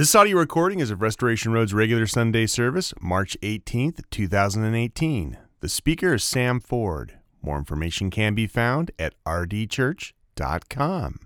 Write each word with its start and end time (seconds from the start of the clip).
This 0.00 0.14
audio 0.14 0.38
recording 0.38 0.80
is 0.80 0.90
of 0.90 1.02
Restoration 1.02 1.52
Road's 1.52 1.74
regular 1.74 2.06
Sunday 2.06 2.46
service, 2.46 2.94
March 3.02 3.36
18th, 3.42 4.00
2018. 4.10 5.36
The 5.60 5.68
speaker 5.68 6.14
is 6.14 6.24
Sam 6.24 6.58
Ford. 6.58 7.18
More 7.42 7.58
information 7.58 8.08
can 8.08 8.34
be 8.34 8.46
found 8.46 8.92
at 8.98 9.12
rdchurch.com. 9.26 11.20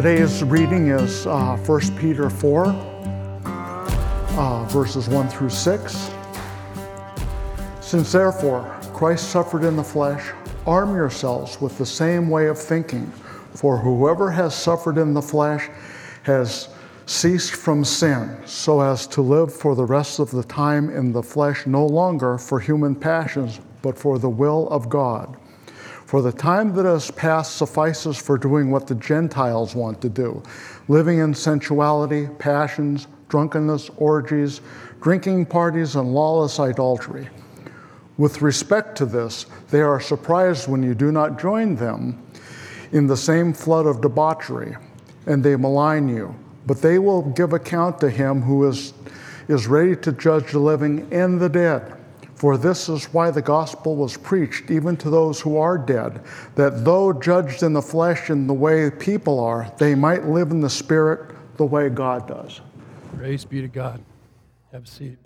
Today's 0.00 0.42
reading 0.42 0.88
is 0.88 1.26
uh, 1.26 1.58
1 1.58 1.98
Peter 1.98 2.30
4, 2.30 2.64
uh, 3.44 4.64
verses 4.70 5.10
1 5.10 5.28
through 5.28 5.50
6. 5.50 6.10
Since 7.82 8.10
therefore 8.10 8.80
Christ 8.94 9.28
suffered 9.28 9.62
in 9.62 9.76
the 9.76 9.84
flesh, 9.84 10.32
arm 10.66 10.94
yourselves 10.94 11.60
with 11.60 11.76
the 11.76 11.84
same 11.84 12.30
way 12.30 12.46
of 12.46 12.58
thinking. 12.58 13.12
For 13.52 13.76
whoever 13.76 14.30
has 14.30 14.54
suffered 14.54 14.96
in 14.96 15.12
the 15.12 15.20
flesh 15.20 15.68
has 16.22 16.70
ceased 17.04 17.52
from 17.52 17.84
sin, 17.84 18.40
so 18.46 18.80
as 18.80 19.06
to 19.08 19.20
live 19.20 19.54
for 19.54 19.74
the 19.74 19.84
rest 19.84 20.18
of 20.18 20.30
the 20.30 20.44
time 20.44 20.88
in 20.88 21.12
the 21.12 21.22
flesh 21.22 21.66
no 21.66 21.84
longer 21.84 22.38
for 22.38 22.58
human 22.58 22.94
passions, 22.94 23.60
but 23.82 23.98
for 23.98 24.18
the 24.18 24.30
will 24.30 24.66
of 24.70 24.88
God. 24.88 25.36
For 26.10 26.22
the 26.22 26.32
time 26.32 26.74
that 26.74 26.86
has 26.86 27.08
passed 27.12 27.54
suffices 27.54 28.16
for 28.16 28.36
doing 28.36 28.72
what 28.72 28.88
the 28.88 28.96
Gentiles 28.96 29.76
want 29.76 30.00
to 30.02 30.08
do 30.08 30.42
living 30.88 31.20
in 31.20 31.32
sensuality, 31.32 32.26
passions, 32.40 33.06
drunkenness, 33.28 33.90
orgies, 33.96 34.60
drinking 35.00 35.46
parties, 35.46 35.94
and 35.94 36.12
lawless 36.12 36.58
idolatry. 36.58 37.28
With 38.18 38.42
respect 38.42 38.98
to 38.98 39.06
this, 39.06 39.46
they 39.70 39.82
are 39.82 40.00
surprised 40.00 40.66
when 40.66 40.82
you 40.82 40.96
do 40.96 41.12
not 41.12 41.40
join 41.40 41.76
them 41.76 42.20
in 42.90 43.06
the 43.06 43.16
same 43.16 43.52
flood 43.52 43.86
of 43.86 44.00
debauchery, 44.00 44.76
and 45.26 45.44
they 45.44 45.54
malign 45.54 46.08
you. 46.08 46.34
But 46.66 46.82
they 46.82 46.98
will 46.98 47.22
give 47.22 47.52
account 47.52 48.00
to 48.00 48.10
him 48.10 48.42
who 48.42 48.66
is, 48.66 48.94
is 49.46 49.68
ready 49.68 49.94
to 49.94 50.10
judge 50.10 50.50
the 50.50 50.58
living 50.58 51.06
and 51.12 51.40
the 51.40 51.48
dead. 51.48 51.99
For 52.40 52.56
this 52.56 52.88
is 52.88 53.04
why 53.12 53.30
the 53.30 53.42
gospel 53.42 53.96
was 53.96 54.16
preached 54.16 54.70
even 54.70 54.96
to 54.96 55.10
those 55.10 55.42
who 55.42 55.58
are 55.58 55.76
dead, 55.76 56.22
that 56.54 56.86
though 56.86 57.12
judged 57.12 57.62
in 57.62 57.74
the 57.74 57.82
flesh 57.82 58.30
in 58.30 58.46
the 58.46 58.54
way 58.54 58.90
people 58.90 59.38
are, 59.40 59.70
they 59.76 59.94
might 59.94 60.24
live 60.24 60.50
in 60.50 60.62
the 60.62 60.70
spirit 60.70 61.36
the 61.58 61.66
way 61.66 61.90
God 61.90 62.26
does. 62.26 62.62
Praise 63.14 63.44
be 63.44 63.60
to 63.60 63.68
God. 63.68 64.02
Have 64.72 64.84
a 64.84 64.86
seat. 64.86 65.18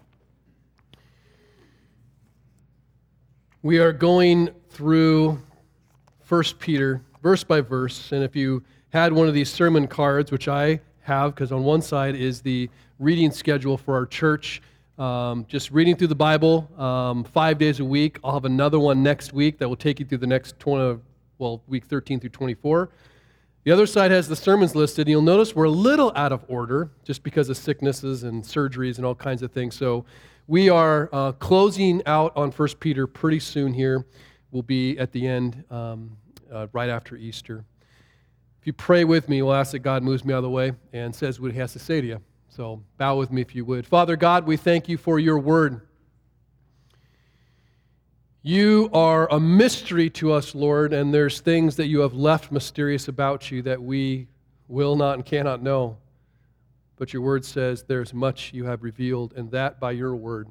We 3.63 3.79
are 3.79 3.93
going 3.93 4.51
through 4.71 5.41
1 6.27 6.43
Peter, 6.59 7.01
verse 7.23 7.45
by 7.45 7.61
verse. 7.61 8.11
And 8.11 8.25
if 8.25 8.35
you 8.35 8.65
had 8.89 9.13
one 9.13 9.29
of 9.29 9.35
these 9.35 9.53
sermon 9.53 9.87
cards, 9.87 10.33
which 10.33 10.49
I 10.49 10.81
have, 11.03 11.37
because 11.37 11.53
on 11.53 11.63
one 11.63 11.81
side 11.81 12.17
is 12.17 12.41
the 12.41 12.69
reading 12.99 13.31
schedule 13.31 13.79
for 13.79 13.95
our 13.95 14.05
church, 14.05 14.61
um, 14.99 15.45
just 15.49 15.71
reading 15.71 15.97
through 15.97 16.09
the 16.09 16.15
Bible 16.15 16.71
um, 16.81 17.25
five 17.25 17.59
days 17.59 17.81
a 17.81 17.85
week. 17.85 18.19
I'll 18.23 18.35
have 18.35 18.45
another 18.45 18.79
one 18.79 19.03
next 19.03 19.33
week 19.33 19.59
that 19.59 19.69
will 19.69 19.77
take 19.77 19.99
you 19.99 20.07
through 20.07 20.19
the 20.19 20.27
next 20.27 20.59
20, 20.61 21.01
well, 21.39 21.63
week 21.67 21.87
13 21.87 22.21
through 22.21 22.31
24. 22.31 22.91
The 23.65 23.73
other 23.73 23.87
side 23.87 24.11
has 24.11 24.29
the 24.29 24.37
sermons 24.37 24.75
listed. 24.75 25.09
You'll 25.09 25.23
notice 25.23 25.57
we're 25.57 25.65
a 25.65 25.71
little 25.71 26.13
out 26.15 26.33
of 26.33 26.45
order 26.49 26.91
just 27.03 27.23
because 27.23 27.49
of 27.49 27.57
sicknesses 27.57 28.23
and 28.23 28.45
surgeries 28.45 28.99
and 28.99 29.07
all 29.07 29.15
kinds 29.15 29.43
of 29.43 29.53
things. 29.53 29.75
So 29.75 30.05
we 30.47 30.69
are 30.69 31.09
uh, 31.13 31.33
closing 31.33 32.03
out 32.07 32.37
on 32.37 32.53
1 32.53 32.69
Peter 32.79 33.07
pretty 33.07 33.41
soon 33.41 33.73
here. 33.73 34.05
We'll 34.53 34.63
be 34.63 34.99
at 34.99 35.11
the 35.11 35.27
end 35.27 35.65
um, 35.71 36.17
uh, 36.53 36.69
right 36.73 36.91
after 36.91 37.17
Easter. 37.17 37.65
If 38.61 38.67
you 38.67 38.73
pray 38.73 39.05
with 39.05 39.29
me, 39.29 39.43
we'll 39.43 39.55
ask 39.55 39.73
that 39.73 39.81
God 39.81 40.03
moves 40.03 40.25
me 40.25 40.33
out 40.35 40.39
of 40.39 40.45
the 40.45 40.51
way 40.51 40.73
and 40.93 41.15
says 41.15 41.41
what 41.41 41.51
he 41.51 41.59
has 41.59 41.73
to 41.73 41.79
say 41.79 42.01
to 42.01 42.07
you. 42.07 42.21
So 42.55 42.85
bow 42.99 43.17
with 43.17 43.33
me 43.33 43.41
if 43.41 43.53
you 43.57 43.65
would. 43.65 43.85
Father 43.85 44.15
God, 44.15 44.47
we 44.47 44.57
thank 44.57 44.89
you 44.89 44.97
for 44.97 45.19
your 45.19 45.41
word. 45.41 45.81
You 48.43 48.91
are 48.93 49.29
a 49.33 49.41
mystery 49.41 50.09
to 50.11 50.31
us, 50.31 50.55
Lord, 50.55 50.93
and 50.93 51.13
there's 51.13 51.41
things 51.41 51.75
that 51.75 51.89
you 51.89 51.99
have 52.01 52.15
left 52.15 52.53
mysterious 52.53 53.09
about 53.09 53.51
you 53.51 53.63
that 53.63 53.83
we 53.83 54.29
will 54.69 54.95
not 54.95 55.15
and 55.15 55.27
cannot 55.27 55.65
know. 55.65 55.97
But 56.95 57.13
your 57.13 57.23
word 57.23 57.45
says 57.45 57.83
there's 57.83 58.15
much 58.15 58.53
you 58.53 58.67
have 58.67 58.85
revealed, 58.85 59.35
and 59.35 59.51
that 59.51 59.81
by 59.81 59.91
your 59.91 60.15
word. 60.15 60.47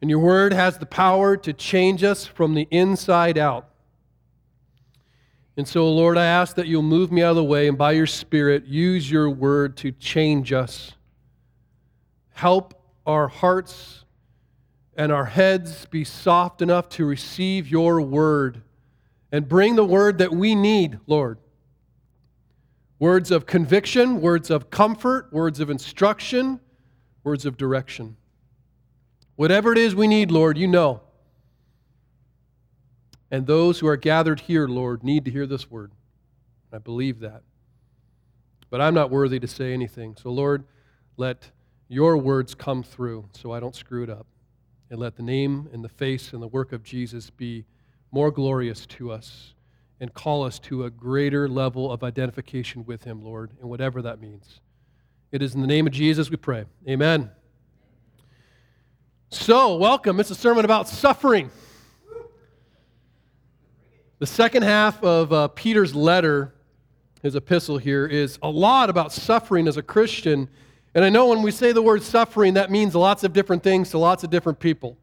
And 0.00 0.08
your 0.08 0.20
word 0.20 0.54
has 0.54 0.78
the 0.78 0.86
power 0.86 1.36
to 1.36 1.52
change 1.52 2.02
us 2.02 2.24
from 2.24 2.54
the 2.54 2.66
inside 2.70 3.36
out. 3.36 3.68
And 5.58 5.66
so, 5.66 5.90
Lord, 5.92 6.16
I 6.16 6.24
ask 6.24 6.54
that 6.54 6.68
you'll 6.68 6.82
move 6.82 7.10
me 7.10 7.20
out 7.20 7.30
of 7.30 7.36
the 7.36 7.42
way 7.42 7.66
and 7.66 7.76
by 7.76 7.90
your 7.90 8.06
Spirit 8.06 8.66
use 8.66 9.10
your 9.10 9.28
word 9.28 9.76
to 9.78 9.90
change 9.90 10.52
us. 10.52 10.92
Help 12.30 12.80
our 13.04 13.26
hearts 13.26 14.04
and 14.96 15.10
our 15.10 15.24
heads 15.24 15.84
be 15.86 16.04
soft 16.04 16.62
enough 16.62 16.88
to 16.90 17.04
receive 17.04 17.66
your 17.66 18.00
word 18.00 18.62
and 19.32 19.48
bring 19.48 19.74
the 19.74 19.84
word 19.84 20.18
that 20.18 20.30
we 20.30 20.54
need, 20.54 21.00
Lord. 21.08 21.38
Words 23.00 23.32
of 23.32 23.44
conviction, 23.44 24.20
words 24.20 24.50
of 24.50 24.70
comfort, 24.70 25.32
words 25.32 25.58
of 25.58 25.70
instruction, 25.70 26.60
words 27.24 27.44
of 27.44 27.56
direction. 27.56 28.16
Whatever 29.34 29.72
it 29.72 29.78
is 29.78 29.92
we 29.92 30.06
need, 30.06 30.30
Lord, 30.30 30.56
you 30.56 30.68
know. 30.68 31.00
And 33.30 33.46
those 33.46 33.78
who 33.78 33.86
are 33.86 33.96
gathered 33.96 34.40
here, 34.40 34.66
Lord, 34.66 35.04
need 35.04 35.24
to 35.26 35.30
hear 35.30 35.46
this 35.46 35.70
word. 35.70 35.92
I 36.72 36.78
believe 36.78 37.20
that. 37.20 37.42
But 38.70 38.80
I'm 38.80 38.94
not 38.94 39.10
worthy 39.10 39.38
to 39.40 39.46
say 39.46 39.72
anything. 39.72 40.16
So, 40.16 40.30
Lord, 40.30 40.64
let 41.16 41.50
your 41.88 42.16
words 42.16 42.54
come 42.54 42.82
through 42.82 43.28
so 43.32 43.52
I 43.52 43.60
don't 43.60 43.74
screw 43.74 44.02
it 44.02 44.10
up. 44.10 44.26
And 44.90 44.98
let 44.98 45.16
the 45.16 45.22
name 45.22 45.68
and 45.72 45.84
the 45.84 45.88
face 45.88 46.32
and 46.32 46.42
the 46.42 46.48
work 46.48 46.72
of 46.72 46.82
Jesus 46.82 47.28
be 47.28 47.66
more 48.10 48.30
glorious 48.30 48.86
to 48.86 49.10
us 49.10 49.52
and 50.00 50.14
call 50.14 50.44
us 50.44 50.58
to 50.60 50.84
a 50.84 50.90
greater 50.90 51.48
level 51.48 51.92
of 51.92 52.02
identification 52.02 52.86
with 52.86 53.04
him, 53.04 53.22
Lord, 53.22 53.50
and 53.60 53.68
whatever 53.68 54.00
that 54.02 54.20
means. 54.20 54.60
It 55.30 55.42
is 55.42 55.54
in 55.54 55.60
the 55.60 55.66
name 55.66 55.86
of 55.86 55.92
Jesus 55.92 56.30
we 56.30 56.36
pray. 56.36 56.64
Amen. 56.88 57.30
So, 59.30 59.76
welcome. 59.76 60.20
It's 60.20 60.30
a 60.30 60.34
sermon 60.34 60.64
about 60.64 60.88
suffering. 60.88 61.50
The 64.18 64.26
second 64.26 64.64
half 64.64 65.00
of 65.04 65.32
uh, 65.32 65.46
Peter's 65.48 65.94
letter, 65.94 66.52
his 67.22 67.36
epistle 67.36 67.78
here, 67.78 68.04
is 68.04 68.36
a 68.42 68.50
lot 68.50 68.90
about 68.90 69.12
suffering 69.12 69.68
as 69.68 69.76
a 69.76 69.82
Christian. 69.82 70.48
And 70.92 71.04
I 71.04 71.08
know 71.08 71.28
when 71.28 71.40
we 71.40 71.52
say 71.52 71.70
the 71.70 71.82
word 71.82 72.02
suffering, 72.02 72.54
that 72.54 72.68
means 72.68 72.96
lots 72.96 73.22
of 73.22 73.32
different 73.32 73.62
things 73.62 73.90
to 73.90 73.98
lots 73.98 74.24
of 74.24 74.30
different 74.30 74.58
people. 74.58 74.98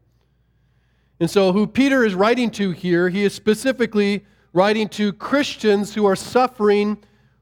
And 1.18 1.30
so, 1.30 1.50
who 1.54 1.66
Peter 1.66 2.04
is 2.04 2.14
writing 2.14 2.50
to 2.52 2.72
here, 2.72 3.08
he 3.08 3.24
is 3.24 3.32
specifically 3.32 4.26
writing 4.52 4.86
to 4.90 5.14
Christians 5.14 5.94
who 5.94 6.04
are 6.04 6.16
suffering 6.16 6.98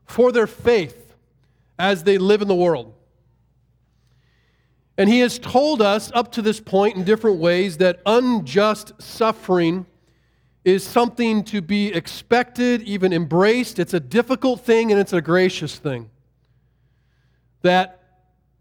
for 0.07 0.31
their 0.31 0.47
faith 0.47 1.17
as 1.77 2.05
they 2.05 2.19
live 2.19 2.41
in 2.41 2.47
the 2.47 2.55
world. 2.55 2.95
And 4.97 5.11
he 5.11 5.19
has 5.21 5.41
told 5.41 5.83
us 5.83 6.13
up 6.15 6.31
to 6.33 6.43
this 6.43 6.61
point 6.61 6.97
in 6.97 7.03
different 7.03 7.39
ways 7.39 7.79
that 7.79 8.01
unjust 8.07 8.93
suffering 9.03 9.87
is 10.65 10.83
something 10.83 11.45
to 11.45 11.61
be 11.61 11.89
expected, 11.89 12.81
even 12.83 13.13
embraced. 13.13 13.79
It's 13.79 13.93
a 13.93 14.01
difficult 14.01 14.63
thing 14.63 14.91
and 14.91 15.01
it's 15.01 15.13
a 15.13 15.21
gracious 15.21 15.77
thing. 15.77 16.11
That 17.63 18.03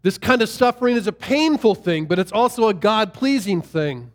this 0.02 0.18
kind 0.18 0.42
of 0.42 0.50
suffering 0.50 0.96
is 0.96 1.06
a 1.06 1.12
painful 1.12 1.74
thing, 1.74 2.04
but 2.04 2.18
it's 2.18 2.32
also 2.32 2.68
a 2.68 2.74
God 2.74 3.14
pleasing 3.14 3.62
thing. 3.62 4.12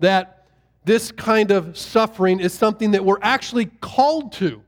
That 0.00 0.46
this 0.84 1.10
kind 1.10 1.50
of 1.50 1.78
suffering 1.78 2.40
is 2.40 2.52
something 2.52 2.90
that 2.90 3.04
we're 3.04 3.20
actually 3.22 3.66
called 3.80 4.32
to, 4.32 4.62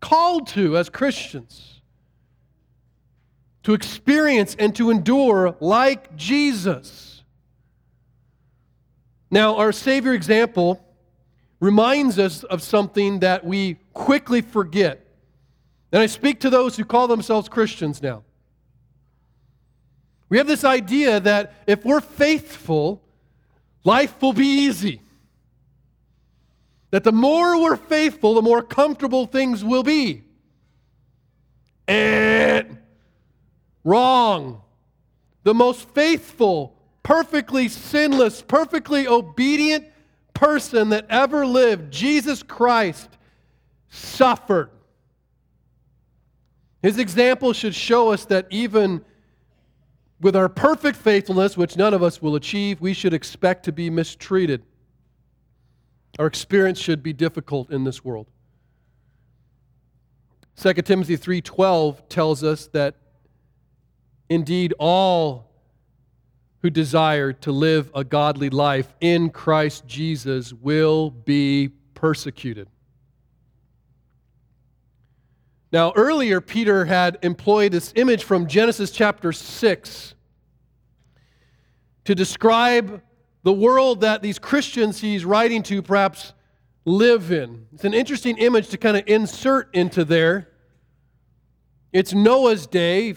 called 0.00 0.48
to 0.48 0.76
as 0.76 0.88
Christians, 0.88 1.80
to 3.62 3.74
experience 3.74 4.56
and 4.58 4.74
to 4.74 4.90
endure 4.90 5.56
like 5.60 6.16
Jesus. 6.16 7.22
Now, 9.30 9.56
our 9.56 9.72
Savior 9.72 10.14
example 10.14 10.84
reminds 11.60 12.18
us 12.18 12.44
of 12.44 12.62
something 12.62 13.20
that 13.20 13.44
we 13.44 13.74
quickly 13.92 14.40
forget. 14.40 15.06
And 15.92 16.02
I 16.02 16.06
speak 16.06 16.40
to 16.40 16.50
those 16.50 16.76
who 16.76 16.84
call 16.84 17.08
themselves 17.08 17.48
Christians 17.48 18.02
now. 18.02 18.22
We 20.28 20.38
have 20.38 20.46
this 20.46 20.64
idea 20.64 21.20
that 21.20 21.54
if 21.66 21.84
we're 21.84 22.02
faithful, 22.02 23.02
life 23.84 24.20
will 24.20 24.34
be 24.34 24.46
easy. 24.46 25.00
That 26.90 27.04
the 27.04 27.12
more 27.12 27.60
we're 27.60 27.76
faithful, 27.76 28.34
the 28.34 28.42
more 28.42 28.62
comfortable 28.62 29.26
things 29.26 29.64
will 29.64 29.82
be. 29.82 30.22
And 31.86 32.78
Wrong. 33.88 34.60
The 35.44 35.54
most 35.54 35.88
faithful, 35.94 36.76
perfectly 37.02 37.68
sinless, 37.68 38.42
perfectly 38.42 39.08
obedient 39.08 39.86
person 40.38 40.90
that 40.90 41.04
ever 41.10 41.44
lived, 41.44 41.92
Jesus 41.92 42.44
Christ, 42.44 43.08
suffered. 43.88 44.70
His 46.80 46.98
example 46.98 47.52
should 47.52 47.74
show 47.74 48.12
us 48.12 48.24
that 48.26 48.46
even 48.50 49.04
with 50.20 50.36
our 50.36 50.48
perfect 50.48 50.96
faithfulness, 50.96 51.56
which 51.56 51.76
none 51.76 51.92
of 51.92 52.04
us 52.04 52.22
will 52.22 52.36
achieve, 52.36 52.80
we 52.80 52.92
should 52.92 53.12
expect 53.12 53.64
to 53.64 53.72
be 53.72 53.90
mistreated. 53.90 54.62
Our 56.20 56.26
experience 56.26 56.78
should 56.78 57.02
be 57.02 57.12
difficult 57.12 57.72
in 57.72 57.82
this 57.82 58.04
world. 58.04 58.28
2 60.54 60.72
Timothy 60.84 61.16
3:12 61.16 62.08
tells 62.08 62.44
us 62.44 62.68
that 62.68 62.94
indeed 64.28 64.72
all 64.78 65.47
who 66.62 66.70
desire 66.70 67.32
to 67.32 67.52
live 67.52 67.90
a 67.94 68.02
godly 68.04 68.50
life 68.50 68.92
in 69.00 69.30
Christ 69.30 69.86
Jesus 69.86 70.52
will 70.52 71.10
be 71.10 71.68
persecuted. 71.94 72.68
Now, 75.70 75.92
earlier, 75.94 76.40
Peter 76.40 76.86
had 76.86 77.18
employed 77.22 77.72
this 77.72 77.92
image 77.94 78.24
from 78.24 78.46
Genesis 78.46 78.90
chapter 78.90 79.32
6 79.32 80.14
to 82.04 82.14
describe 82.14 83.02
the 83.42 83.52
world 83.52 84.00
that 84.00 84.22
these 84.22 84.38
Christians 84.38 85.00
he's 85.00 85.24
writing 85.24 85.62
to 85.64 85.82
perhaps 85.82 86.32
live 86.86 87.30
in. 87.30 87.66
It's 87.72 87.84
an 87.84 87.94
interesting 87.94 88.38
image 88.38 88.68
to 88.68 88.78
kind 88.78 88.96
of 88.96 89.04
insert 89.06 89.74
into 89.74 90.04
there. 90.04 90.48
It's 91.92 92.14
Noah's 92.14 92.66
day, 92.66 93.14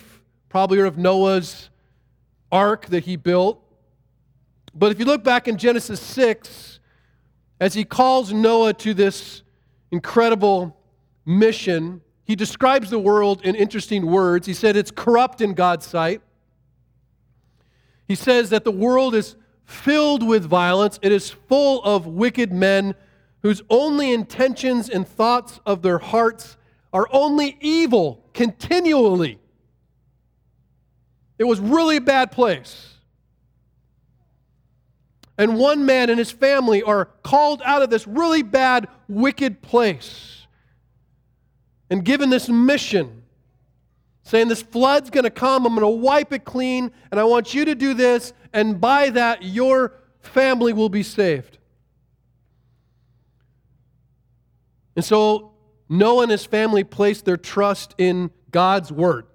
probably 0.50 0.78
heard 0.78 0.88
of 0.88 0.98
Noah's 0.98 1.70
ark 2.52 2.88
that 2.88 3.06
he 3.06 3.16
built. 3.16 3.62
But 4.74 4.92
if 4.92 5.00
you 5.00 5.06
look 5.06 5.24
back 5.24 5.48
in 5.48 5.58
Genesis 5.58 6.00
6, 6.00 6.80
as 7.60 7.74
he 7.74 7.84
calls 7.84 8.34
Noah 8.34 8.74
to 8.76 8.94
this 8.94 9.44
incredible 9.92 10.78
mission, 11.26 12.02
he 12.24 12.36
describes 12.36 12.90
the 12.90 13.00
world 13.00 13.42
in 13.44 13.56
interesting 13.56 14.06
words. 14.06 14.48
He 14.48 14.54
said 14.54 14.76
it's 14.76 14.92
corrupt 14.92 15.42
in 15.42 15.54
God's 15.54 15.86
sight. 15.86 16.22
He 18.08 18.16
says 18.16 18.50
that 18.50 18.64
the 18.64 18.72
world 18.72 19.16
is 19.16 19.36
filled 19.66 20.26
with 20.28 20.44
violence, 20.44 21.00
it 21.02 21.12
is 21.12 21.30
full 21.30 21.82
of 21.84 22.06
wicked 22.06 22.52
men 22.52 22.96
whose 23.42 23.62
only 23.70 24.14
intentions 24.14 24.90
and 24.90 25.08
thoughts 25.08 25.60
of 25.66 25.82
their 25.82 25.98
hearts 25.98 26.58
are 26.94 27.08
only 27.12 27.58
evil 27.62 28.24
continually. 28.34 29.41
It 31.42 31.48
was 31.48 31.60
really 31.60 31.96
a 31.96 32.02
bad 32.02 32.32
place. 32.32 32.94
And 35.40 35.58
one 35.58 35.88
man 35.88 36.12
and 36.12 36.20
his 36.20 36.30
family 36.30 36.84
are 36.84 37.06
called 37.24 37.64
out 37.66 37.82
of 37.82 37.90
this 37.90 38.06
really 38.06 38.44
bad, 38.44 38.88
wicked 39.08 39.64
place 39.64 40.46
and 41.90 42.06
given 42.06 42.30
this 42.30 42.48
mission, 42.48 43.24
saying, 44.22 44.50
This 44.50 44.62
flood's 44.62 45.10
going 45.10 45.24
to 45.24 45.32
come, 45.32 45.66
I'm 45.66 45.74
going 45.74 45.82
to 45.82 45.88
wipe 45.88 46.32
it 46.32 46.46
clean, 46.46 46.92
and 47.10 47.20
I 47.20 47.24
want 47.24 47.56
you 47.56 47.66
to 47.66 47.74
do 47.74 47.96
this, 47.96 48.34
and 48.54 48.80
by 48.80 49.10
that, 49.10 49.44
your 49.44 49.96
family 50.20 50.74
will 50.74 50.90
be 50.90 51.02
saved. 51.02 51.58
And 54.96 55.04
so 55.04 55.54
Noah 55.90 56.22
and 56.22 56.32
his 56.32 56.46
family 56.46 56.84
placed 56.84 57.26
their 57.26 57.38
trust 57.38 57.96
in 57.98 58.30
God's 58.52 58.92
word. 58.92 59.26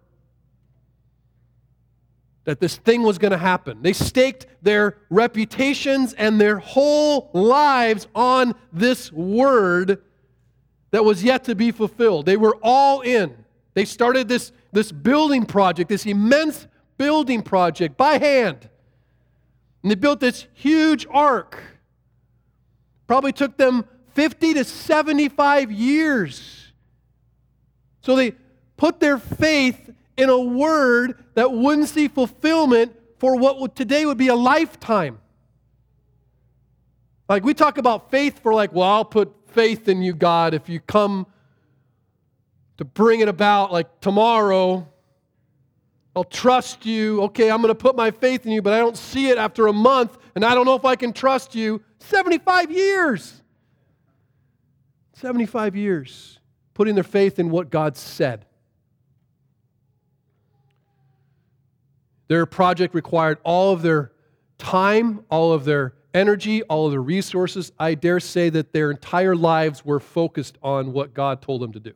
That 2.47 2.61
this 2.61 2.77
thing 2.77 3.03
was 3.03 3.19
going 3.19 3.33
to 3.33 3.39
happen. 3.39 3.83
They 3.83 3.93
staked 3.93 4.47
their 4.63 4.97
reputations 5.11 6.15
and 6.15 6.41
their 6.41 6.59
whole 6.59 7.31
lives 7.35 8.09
on 8.15 8.55
this 8.73 9.13
word 9.13 10.03
that 10.93 11.05
was 11.05 11.23
yet 11.23 11.45
to 11.45 11.55
be 11.55 11.73
fulfilled. 11.73 12.25
They 12.25 12.39
were 12.39 12.57
all 12.63 13.03
in. 13.03 13.45
They 13.75 13.85
started 13.85 14.29
this, 14.29 14.53
this 14.73 14.91
building 14.91 15.45
project, 15.45 15.91
this 15.91 16.07
immense 16.07 16.67
building 16.97 17.43
project 17.43 17.97
by 17.97 18.19
hand. 18.19 18.71
And 19.83 19.91
they 19.91 19.97
built 19.97 20.21
this 20.21 20.47
huge 20.55 21.07
ark. 21.11 21.63
Probably 23.07 23.33
took 23.33 23.57
them 23.57 23.85
50 24.15 24.55
to 24.55 24.65
75 24.65 25.71
years. 25.71 26.73
So 28.01 28.17
they 28.17 28.33
put 28.77 29.01
their 29.01 29.19
faith 29.19 29.91
in 30.17 30.29
a 30.29 30.41
word 30.41 31.23
that 31.35 31.53
wouldn't 31.53 31.89
see 31.89 32.09
fulfillment 32.09 32.95
for 33.19 33.37
what 33.37 33.77
today 33.77 34.07
would 34.07 34.19
be 34.19 34.29
a 34.29 34.35
lifetime. 34.35 35.19
Like 37.29 37.45
we 37.45 37.55
talk 37.55 37.79
about 37.79 38.11
faith 38.11 38.41
for 38.41 38.55
like, 38.55 38.73
well, 38.73 38.89
I'll 38.89 39.05
put 39.05 39.33
faith 39.49 39.89
in 39.89 40.03
you, 40.03 40.13
God, 40.15 40.55
if 40.55 40.69
you 40.69 40.81
come 40.81 41.27
to 42.77 42.85
bring 42.85 43.21
it 43.21 43.29
about 43.29 43.73
like 43.73 44.01
tomorrow. 44.01 44.89
I'll 46.15 46.25
trust 46.25 46.87
you. 46.87 47.23
Okay, 47.25 47.51
I'm 47.51 47.61
going 47.61 47.69
to 47.69 47.75
put 47.75 47.95
my 47.95 48.11
faith 48.11 48.47
in 48.47 48.53
you, 48.53 48.63
but 48.63 48.73
I 48.73 48.79
don't 48.79 48.97
see 48.97 49.29
it 49.29 49.37
after 49.37 49.67
a 49.67 49.73
month, 49.73 50.17
and 50.35 50.45
I 50.45 50.55
don't 50.55 50.65
know 50.65 50.75
if 50.75 50.85
I 50.87 50.97
can 50.97 51.13
trust 51.13 51.55
you. 51.55 51.83
75 51.99 52.71
years. 52.71 53.43
75 55.13 55.77
years 55.77 56.39
putting 56.73 56.95
their 56.95 57.05
faith 57.05 57.39
in 57.39 57.51
what 57.51 57.71
God 57.71 57.97
said. 57.97 58.46
Their 62.29 62.47
project 62.47 62.95
required 62.95 63.39
all 63.45 63.73
of 63.73 63.83
their 63.83 64.13
time, 64.59 65.25
all 65.31 65.53
of 65.53 65.65
their 65.65 65.95
energy, 66.15 66.63
all 66.65 66.87
of 66.87 66.93
their 66.93 67.03
resources. 67.03 67.73
I 67.79 67.95
dare 67.95 68.21
say 68.21 68.49
that 68.51 68.73
their 68.73 68.91
entire 68.91 69.37
lives 69.37 69.85
were 69.85 70.01
focused 70.01 70.59
on 70.63 70.93
what 70.93 71.15
God 71.15 71.43
told 71.43 71.61
them 71.63 71.73
to 71.73 71.81
do. 71.81 71.93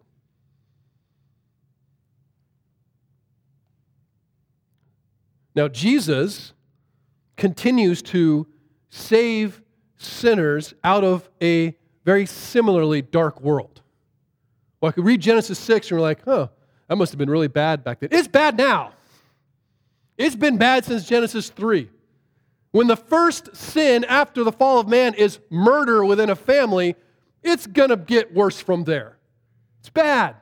Now, 5.55 5.69
Jesus 5.69 6.53
continues 7.37 8.03
to 8.03 8.47
save 8.91 9.63
sinners 9.97 10.75
out 10.85 11.03
of 11.05 11.29
a 11.43 11.77
very 12.05 12.27
similarly 12.27 13.03
dark 13.03 13.41
world. 13.41 13.81
Well, 14.81 14.91
I 14.91 14.93
could 14.93 15.05
read 15.05 15.21
Genesis 15.21 15.59
6 15.59 15.91
and 15.91 15.99
we're 15.99 16.03
like, 16.03 16.25
huh, 16.25 16.49
that 16.89 16.97
must 16.97 17.13
have 17.13 17.19
been 17.19 17.31
really 17.31 17.49
bad 17.49 17.85
back 17.85 18.01
then. 18.01 18.11
It's 18.13 18.29
bad 18.29 18.57
now. 18.57 18.93
It's 20.21 20.37
been 20.37 20.59
bad 20.59 20.85
since 20.85 21.09
Genesis 21.09 21.49
3. 21.49 21.89
When 22.73 22.89
the 22.89 22.97
first 22.97 23.57
sin 23.57 24.05
after 24.05 24.45
the 24.45 24.53
fall 24.53 24.79
of 24.79 24.87
man 24.87 25.15
is 25.15 25.39
murder 25.49 26.05
within 26.05 26.29
a 26.29 26.37
family, 26.37 26.95
it's 27.43 27.67
going 27.67 27.89
to 27.89 27.97
get 27.97 28.35
worse 28.35 28.61
from 28.61 28.85
there. 28.85 29.17
It's 29.79 29.89
bad. 29.89 30.37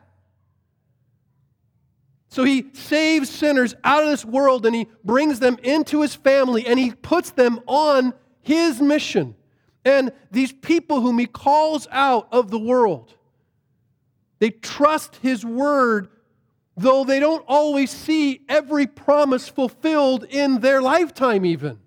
So 2.29 2.43
he 2.43 2.71
saves 2.73 3.31
sinners 3.31 3.77
out 3.85 4.03
of 4.03 4.11
this 4.11 4.25
world 4.25 4.67
and 4.67 4.75
he 4.75 4.89
brings 5.05 5.39
them 5.39 5.57
into 5.63 6.03
his 6.03 6.13
family 6.13 6.67
and 6.67 6.77
he 6.77 6.91
puts 6.91 7.31
them 7.31 7.61
on 7.69 8.15
his 8.43 8.81
mission. 8.81 9.37
And 9.85 10.11
these 10.33 10.53
people 10.53 11.03
whom 11.03 11.21
he 11.21 11.27
calls 11.27 11.87
out 11.93 12.27
of 12.33 12.51
the 12.51 12.59
world, 12.59 13.15
they 14.41 14.51
trust 14.51 15.15
his 15.23 15.45
word, 15.45 16.09
though 16.79 17.05
they 17.05 17.21
don't 17.21 17.45
always 17.49 17.91
see 17.91 18.43
every 18.49 18.87
promise 18.87 19.49
fulfilled 19.49 20.25
in 20.25 20.61
their 20.61 20.81
lifetime, 20.81 21.45
even 21.45 21.79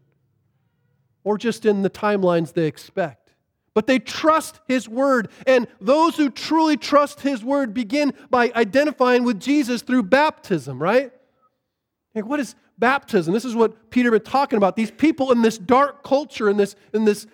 or 1.23 1.37
just 1.37 1.65
in 1.65 1.81
the 1.81 1.89
timelines 1.89 2.53
they 2.53 2.65
expect. 2.65 3.35
But 3.73 3.87
they 3.87 3.99
trust 3.99 4.59
His 4.67 4.89
Word. 4.89 5.29
And 5.47 5.67
those 5.79 6.17
who 6.17 6.29
truly 6.29 6.77
trust 6.77 7.21
His 7.21 7.43
Word 7.43 7.73
begin 7.73 8.13
by 8.29 8.51
identifying 8.55 9.23
with 9.23 9.39
Jesus 9.39 9.81
through 9.81 10.03
baptism, 10.03 10.81
right? 10.81 11.11
Like, 12.13 12.25
what 12.25 12.39
is 12.39 12.55
baptism? 12.77 13.33
This 13.33 13.45
is 13.45 13.55
what 13.55 13.89
Peter 13.89 14.11
been 14.11 14.21
talking 14.21 14.57
about. 14.57 14.75
These 14.75 14.91
people 14.91 15.31
in 15.31 15.41
this 15.41 15.57
dark 15.57 16.03
culture, 16.03 16.49
in 16.49 16.57
this, 16.57 16.75
in 16.93 17.05
this 17.05 17.27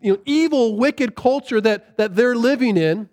you 0.00 0.14
know, 0.14 0.18
evil, 0.24 0.76
wicked 0.76 1.14
culture 1.14 1.60
that, 1.60 1.96
that 1.98 2.16
they're 2.16 2.34
living 2.34 2.76
in, 2.76 3.08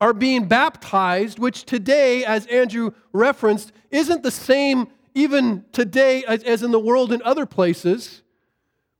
are 0.00 0.12
being 0.12 0.46
baptized, 0.46 1.38
which 1.38 1.64
today, 1.64 2.24
as 2.24 2.46
Andrew 2.46 2.92
referenced, 3.12 3.72
isn't 3.90 4.22
the 4.22 4.30
same 4.30 4.88
even 5.14 5.64
today 5.72 6.24
as, 6.24 6.42
as 6.44 6.62
in 6.62 6.70
the 6.70 6.78
world 6.78 7.12
in 7.12 7.20
other 7.22 7.46
places. 7.46 8.22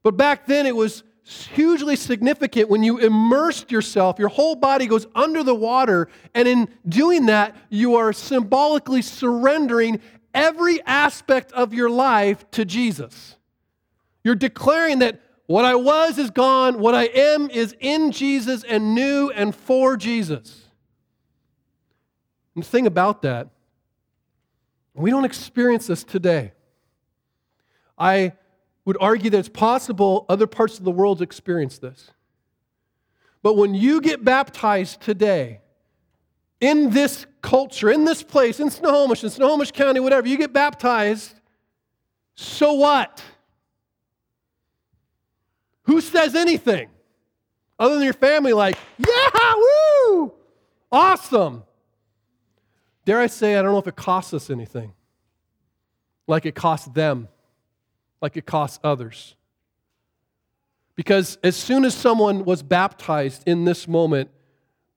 But 0.03 0.17
back 0.17 0.47
then 0.47 0.67
it 0.67 0.75
was 0.75 1.05
hugely 1.23 1.95
significant 1.95 2.71
when 2.71 2.83
you 2.83 2.99
immersed 2.99 3.71
yourself, 3.71 4.19
your 4.19 4.29
whole 4.29 4.57
body 4.57 4.87
goes 4.87 5.07
under 5.15 5.43
the 5.43 5.55
water, 5.55 6.09
and 6.35 6.49
in 6.49 6.69
doing 6.89 7.27
that, 7.27 7.55
you 7.69 7.97
are 7.97 8.13
symbolically 8.13 9.03
surrendering 9.03 10.01
every 10.33 10.83
aspect 10.87 11.53
of 11.53 11.75
your 11.75 11.91
life 11.91 12.51
to 12.53 12.65
Jesus. 12.65 13.37
You're 14.25 14.35
declaring 14.35 15.01
that 15.01 15.21
what 15.47 15.65
I 15.65 15.75
was 15.75 16.19
is 16.19 16.31
gone, 16.31 16.81
what 16.81 16.95
I 16.95 17.05
am 17.05 17.51
is 17.51 17.75
in 17.81 18.11
Jesus 18.11 18.65
and 18.65 18.95
new 18.95 19.31
and 19.31 19.55
for 19.55 19.97
Jesus. 19.97 20.68
And 22.59 22.65
the 22.65 22.69
thing 22.69 22.89
about 22.89 23.23
that, 23.23 23.51
We 24.99 25.13
don't 25.13 25.25
experience 25.25 25.87
this 25.87 26.03
today. 26.03 26.51
I 27.97 28.33
would 28.85 28.97
argue 29.01 29.31
that 29.31 29.39
it's 29.39 29.49
possible 29.49 30.27
other 30.29 30.49
parts 30.49 30.77
of 30.79 30.85
the 30.85 30.91
world 30.91 31.23
experience 31.23 31.79
this. 31.79 32.11
But 33.41 33.55
when 33.55 33.75
you 33.75 34.01
get 34.01 34.25
baptized 34.25 35.01
today, 35.01 35.61
in 36.61 36.91
this 36.91 37.27
culture, 37.43 37.93
in 37.93 38.05
this 38.05 38.25
place, 38.25 38.59
in 38.59 38.71
Snohomish, 38.71 39.23
in 39.23 39.31
Snohomish 39.31 39.71
County, 39.71 40.01
whatever, 40.01 40.27
you 40.27 40.37
get 40.37 40.53
baptized, 40.53 41.33
so 42.35 42.73
what? 42.73 43.23
Who 45.85 46.01
says 46.01 46.35
anything? 46.35 46.89
Other 47.79 47.95
than 47.95 48.03
your 48.03 48.15
family, 48.15 48.53
like, 48.53 48.77
yeah, 48.99 49.55
woo, 49.55 50.33
awesome. 50.91 51.63
Dare 53.09 53.21
I 53.21 53.27
say, 53.27 53.57
I 53.57 53.63
don't 53.63 53.73
know 53.73 53.79
if 53.79 53.87
it 53.87 53.97
costs 53.97 54.35
us 54.35 54.51
anything, 54.51 54.93
like 56.27 56.45
it 56.45 56.55
costs 56.55 56.89
them, 56.89 57.29
like 58.21 58.37
it 58.37 58.45
costs 58.45 58.79
others. 58.85 59.35
Because 60.95 61.39
as 61.43 61.57
soon 61.57 61.87
as 61.87 61.95
someone 61.95 62.45
was 62.45 62.63
baptized 62.63 63.45
in 63.49 63.65
this 63.65 63.89
moment 63.89 64.29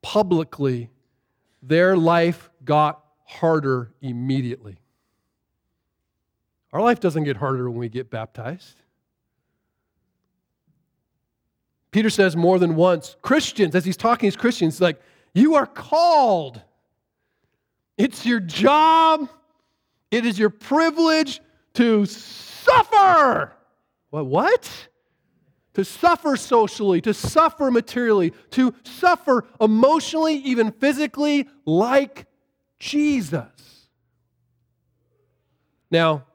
publicly, 0.02 0.90
their 1.64 1.96
life 1.96 2.50
got 2.66 3.02
harder 3.24 3.94
immediately. 4.02 4.82
Our 6.74 6.82
life 6.82 7.00
doesn't 7.00 7.24
get 7.24 7.38
harder 7.38 7.70
when 7.70 7.80
we 7.80 7.88
get 7.88 8.10
baptized. 8.10 8.76
Peter 11.92 12.10
says 12.10 12.36
more 12.36 12.60
than 12.60 12.76
once, 12.76 13.16
Christians, 13.22 13.74
as 13.74 13.86
he's 13.86 13.96
talking 13.96 14.30
to 14.30 14.38
Christians, 14.38 14.82
like, 14.82 15.02
you 15.34 15.56
are 15.56 15.66
called. 15.66 16.62
It's 18.02 18.26
your 18.26 18.40
job, 18.40 19.30
it 20.10 20.26
is 20.26 20.40
your 20.40 20.50
privilege 20.50 21.40
to 21.76 22.08
suffer. 22.08 23.54
What? 24.10 24.26
What? 24.26 24.88
To 25.76 25.86
suffer 25.86 26.36
socially, 26.36 27.00
to 27.02 27.14
suffer 27.14 27.70
materially, 27.70 28.34
to 28.52 28.74
suffer 28.84 29.46
emotionally, 29.62 30.38
even 30.38 30.72
physically, 30.72 31.48
like 31.64 32.26
Jesus. 32.80 33.88
Now, 35.92 36.26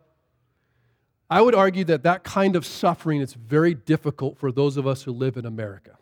I 1.28 1.42
would 1.42 1.56
argue 1.56 1.82
that 1.86 2.04
that 2.04 2.22
kind 2.22 2.54
of 2.54 2.64
suffering 2.64 3.20
is 3.20 3.34
very 3.34 3.74
difficult 3.74 4.38
for 4.38 4.52
those 4.52 4.76
of 4.76 4.86
us 4.86 5.02
who 5.02 5.10
live 5.10 5.36
in 5.36 5.44
America. 5.44 5.98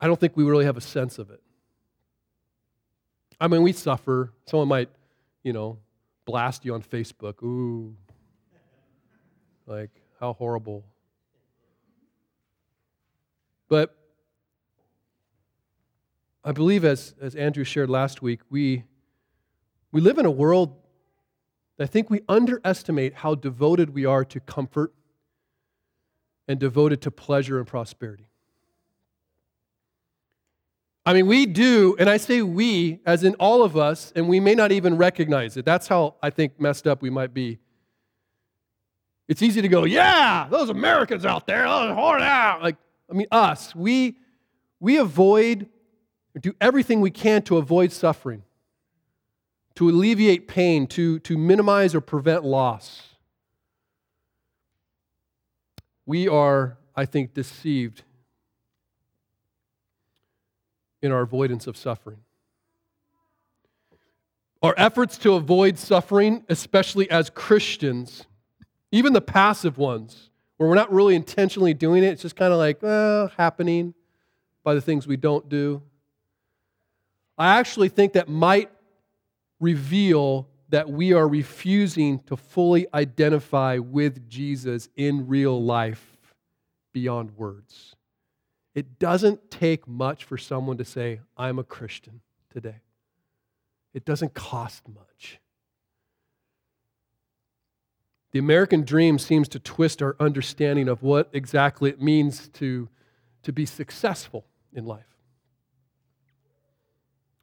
I 0.00 0.06
don't 0.06 0.18
think 0.18 0.36
we 0.36 0.44
really 0.44 0.64
have 0.64 0.76
a 0.76 0.82
sense 0.82 1.18
of 1.18 1.30
it. 1.30 1.42
I 3.40 3.48
mean, 3.48 3.62
we 3.62 3.72
suffer. 3.72 4.32
Someone 4.46 4.68
might, 4.68 4.88
you 5.42 5.52
know, 5.52 5.78
blast 6.24 6.64
you 6.64 6.74
on 6.74 6.82
Facebook. 6.82 7.42
Ooh, 7.42 7.96
like, 9.66 9.90
how 10.20 10.32
horrible. 10.32 10.84
But 13.68 13.94
I 16.44 16.52
believe, 16.52 16.84
as, 16.84 17.14
as 17.20 17.34
Andrew 17.34 17.64
shared 17.64 17.90
last 17.90 18.22
week, 18.22 18.40
we 18.48 18.84
we 19.92 20.00
live 20.00 20.18
in 20.18 20.26
a 20.26 20.30
world 20.30 20.76
that 21.76 21.84
I 21.84 21.86
think 21.86 22.10
we 22.10 22.20
underestimate 22.28 23.14
how 23.14 23.34
devoted 23.34 23.94
we 23.94 24.04
are 24.04 24.24
to 24.26 24.40
comfort 24.40 24.92
and 26.46 26.60
devoted 26.60 27.00
to 27.02 27.10
pleasure 27.10 27.58
and 27.58 27.66
prosperity. 27.66 28.26
I 31.06 31.14
mean, 31.14 31.26
we 31.26 31.46
do, 31.46 31.96
and 31.98 32.10
I 32.10 32.16
say 32.16 32.42
we, 32.42 33.00
as 33.06 33.22
in 33.22 33.34
all 33.36 33.62
of 33.62 33.76
us, 33.76 34.12
and 34.16 34.28
we 34.28 34.40
may 34.40 34.54
not 34.54 34.72
even 34.72 34.96
recognize 34.96 35.56
it. 35.56 35.64
That's 35.64 35.86
how 35.86 36.16
I 36.22 36.30
think 36.30 36.60
messed 36.60 36.86
up 36.86 37.00
we 37.00 37.10
might 37.10 37.32
be. 37.32 37.58
It's 39.28 39.40
easy 39.40 39.62
to 39.62 39.68
go, 39.68 39.84
yeah, 39.84 40.48
those 40.50 40.68
Americans 40.68 41.24
out 41.24 41.46
there, 41.46 41.62
those 41.62 41.94
hard 41.94 42.22
out. 42.22 42.62
Like, 42.62 42.76
I 43.10 43.14
mean, 43.14 43.28
us, 43.30 43.74
we, 43.74 44.18
we 44.80 44.98
avoid, 44.98 45.68
do 46.40 46.52
everything 46.60 47.00
we 47.00 47.12
can 47.12 47.40
to 47.42 47.56
avoid 47.56 47.92
suffering 47.92 48.42
to 49.76 49.90
alleviate 49.90 50.48
pain, 50.48 50.86
to, 50.86 51.18
to 51.20 51.38
minimize 51.38 51.94
or 51.94 52.00
prevent 52.00 52.44
loss. 52.44 53.14
We 56.06 56.26
are, 56.28 56.78
I 56.94 57.04
think, 57.04 57.34
deceived 57.34 58.02
in 61.06 61.12
our 61.12 61.22
avoidance 61.22 61.66
of 61.66 61.76
suffering. 61.78 62.18
Our 64.62 64.74
efforts 64.76 65.16
to 65.18 65.34
avoid 65.34 65.78
suffering, 65.78 66.44
especially 66.48 67.10
as 67.10 67.30
Christians, 67.30 68.26
even 68.92 69.14
the 69.14 69.20
passive 69.20 69.78
ones, 69.78 70.30
where 70.56 70.68
we're 70.68 70.74
not 70.74 70.92
really 70.92 71.14
intentionally 71.14 71.74
doing 71.74 72.02
it, 72.04 72.08
it's 72.08 72.22
just 72.22 72.36
kind 72.36 72.52
of 72.52 72.58
like, 72.58 72.80
happening 73.36 73.94
by 74.64 74.74
the 74.74 74.80
things 74.80 75.06
we 75.06 75.16
don't 75.16 75.48
do. 75.48 75.82
I 77.38 77.58
actually 77.58 77.88
think 77.88 78.14
that 78.14 78.28
might 78.28 78.70
reveal 79.60 80.48
that 80.68 80.88
we 80.88 81.12
are 81.12 81.28
refusing 81.28 82.18
to 82.20 82.36
fully 82.36 82.86
identify 82.92 83.78
with 83.78 84.28
Jesus 84.28 84.88
in 84.96 85.26
real 85.28 85.62
life 85.62 86.16
beyond 86.92 87.36
words. 87.36 87.95
It 88.76 88.98
doesn't 88.98 89.50
take 89.50 89.88
much 89.88 90.24
for 90.24 90.36
someone 90.36 90.76
to 90.76 90.84
say, 90.84 91.20
I'm 91.34 91.58
a 91.58 91.64
Christian 91.64 92.20
today. 92.52 92.82
It 93.94 94.04
doesn't 94.04 94.34
cost 94.34 94.86
much. 94.86 95.40
The 98.32 98.38
American 98.38 98.84
dream 98.84 99.18
seems 99.18 99.48
to 99.48 99.58
twist 99.58 100.02
our 100.02 100.14
understanding 100.20 100.88
of 100.88 101.02
what 101.02 101.30
exactly 101.32 101.88
it 101.88 102.02
means 102.02 102.48
to, 102.48 102.90
to 103.44 103.52
be 103.52 103.64
successful 103.64 104.44
in 104.74 104.84
life. 104.84 105.06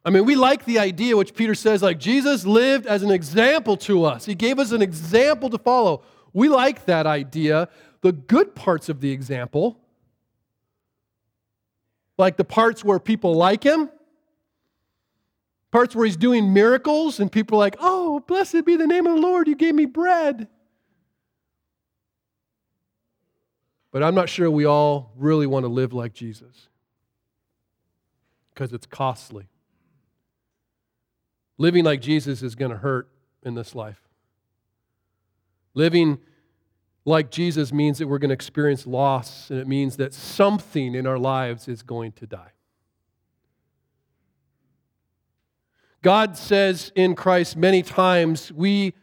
I 0.04 0.10
mean, 0.10 0.24
we 0.24 0.36
like 0.36 0.64
the 0.64 0.78
idea, 0.78 1.16
which 1.16 1.34
Peter 1.34 1.56
says, 1.56 1.82
like 1.82 1.98
Jesus 1.98 2.46
lived 2.46 2.86
as 2.86 3.02
an 3.02 3.10
example 3.10 3.76
to 3.78 4.04
us. 4.04 4.24
He 4.24 4.36
gave 4.36 4.60
us 4.60 4.70
an 4.70 4.82
example 4.82 5.50
to 5.50 5.58
follow. 5.58 6.04
We 6.32 6.48
like 6.48 6.84
that 6.84 7.08
idea. 7.08 7.68
The 8.02 8.12
good 8.12 8.54
parts 8.54 8.88
of 8.88 9.00
the 9.00 9.10
example, 9.10 9.80
like 12.16 12.36
the 12.36 12.44
parts 12.44 12.84
where 12.84 12.98
people 12.98 13.34
like 13.34 13.64
him, 13.64 13.90
parts 15.70 15.94
where 15.94 16.06
he's 16.06 16.16
doing 16.16 16.52
miracles, 16.52 17.20
and 17.20 17.30
people 17.30 17.56
are 17.56 17.60
like, 17.60 17.76
oh, 17.80 18.20
blessed 18.20 18.64
be 18.64 18.76
the 18.76 18.86
name 18.86 19.06
of 19.06 19.14
the 19.16 19.20
Lord, 19.20 19.48
you 19.48 19.56
gave 19.56 19.74
me 19.74 19.86
bread. 19.86 20.48
But 23.90 24.02
I'm 24.02 24.14
not 24.14 24.28
sure 24.28 24.50
we 24.50 24.64
all 24.64 25.12
really 25.16 25.46
want 25.46 25.64
to 25.64 25.68
live 25.68 25.92
like 25.92 26.12
Jesus 26.14 26.68
because 28.52 28.72
it's 28.72 28.86
costly. 28.86 29.48
Living 31.58 31.84
like 31.84 32.00
Jesus 32.00 32.42
is 32.42 32.54
going 32.54 32.72
to 32.72 32.76
hurt 32.76 33.08
in 33.44 33.54
this 33.54 33.74
life. 33.74 34.00
Living 35.74 36.18
like 37.04 37.30
Jesus 37.30 37.72
means 37.72 37.98
that 37.98 38.06
we're 38.06 38.18
going 38.18 38.30
to 38.30 38.34
experience 38.34 38.86
loss, 38.86 39.50
and 39.50 39.58
it 39.58 39.68
means 39.68 39.96
that 39.98 40.14
something 40.14 40.94
in 40.94 41.06
our 41.06 41.18
lives 41.18 41.68
is 41.68 41.82
going 41.82 42.12
to 42.12 42.26
die. 42.26 42.52
God 46.02 46.36
says 46.36 46.92
in 46.94 47.14
Christ 47.14 47.56
many 47.56 47.82
times 47.82 48.52
we 48.52 48.94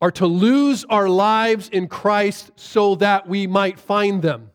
are 0.00 0.12
to 0.12 0.26
lose 0.26 0.84
our 0.84 1.08
lives 1.08 1.68
in 1.68 1.88
Christ 1.88 2.52
so 2.54 2.94
that 2.96 3.28
we 3.28 3.46
might 3.48 3.80
find 3.80 4.22
them. 4.22 4.50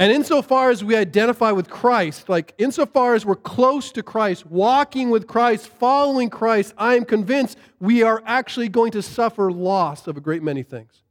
And 0.00 0.10
insofar 0.10 0.70
as 0.70 0.82
we 0.82 0.96
identify 0.96 1.52
with 1.52 1.68
Christ, 1.68 2.30
like 2.30 2.54
insofar 2.56 3.14
as 3.14 3.26
we're 3.26 3.36
close 3.36 3.92
to 3.92 4.02
Christ, 4.02 4.46
walking 4.46 5.10
with 5.10 5.26
Christ, 5.26 5.68
following 5.68 6.30
Christ, 6.30 6.72
I 6.78 6.94
am 6.94 7.04
convinced 7.04 7.58
we 7.80 8.02
are 8.02 8.22
actually 8.24 8.70
going 8.70 8.92
to 8.92 9.02
suffer 9.02 9.52
loss 9.52 10.06
of 10.06 10.16
a 10.16 10.20
great 10.22 10.42
many 10.42 10.62
things. 10.62 11.02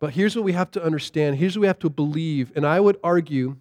But 0.00 0.12
here's 0.12 0.34
what 0.34 0.44
we 0.44 0.50
have 0.50 0.72
to 0.72 0.82
understand. 0.82 1.36
Here's 1.36 1.56
what 1.56 1.60
we 1.60 1.66
have 1.68 1.78
to 1.78 1.90
believe. 1.90 2.50
And 2.56 2.66
I 2.66 2.80
would 2.80 2.98
argue 3.04 3.58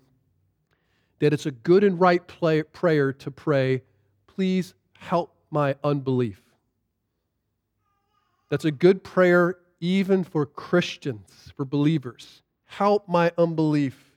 that 1.19 1.33
it's 1.33 1.45
a 1.45 1.51
good 1.51 1.83
and 1.83 1.99
right 1.99 2.25
play, 2.25 2.63
prayer 2.63 3.13
to 3.13 3.29
pray, 3.29 3.83
please 4.25 4.73
help 4.97 5.35
my 5.51 5.75
unbelief. 5.83 6.41
That's 8.49 8.65
a 8.65 8.71
good 8.71 9.03
prayer 9.03 9.57
even 9.79 10.23
for 10.23 10.47
Christians, 10.47 11.48
for 11.59 11.65
believers. 11.65 12.41
Help 12.67 13.09
my 13.09 13.33
unbelief. 13.37 14.13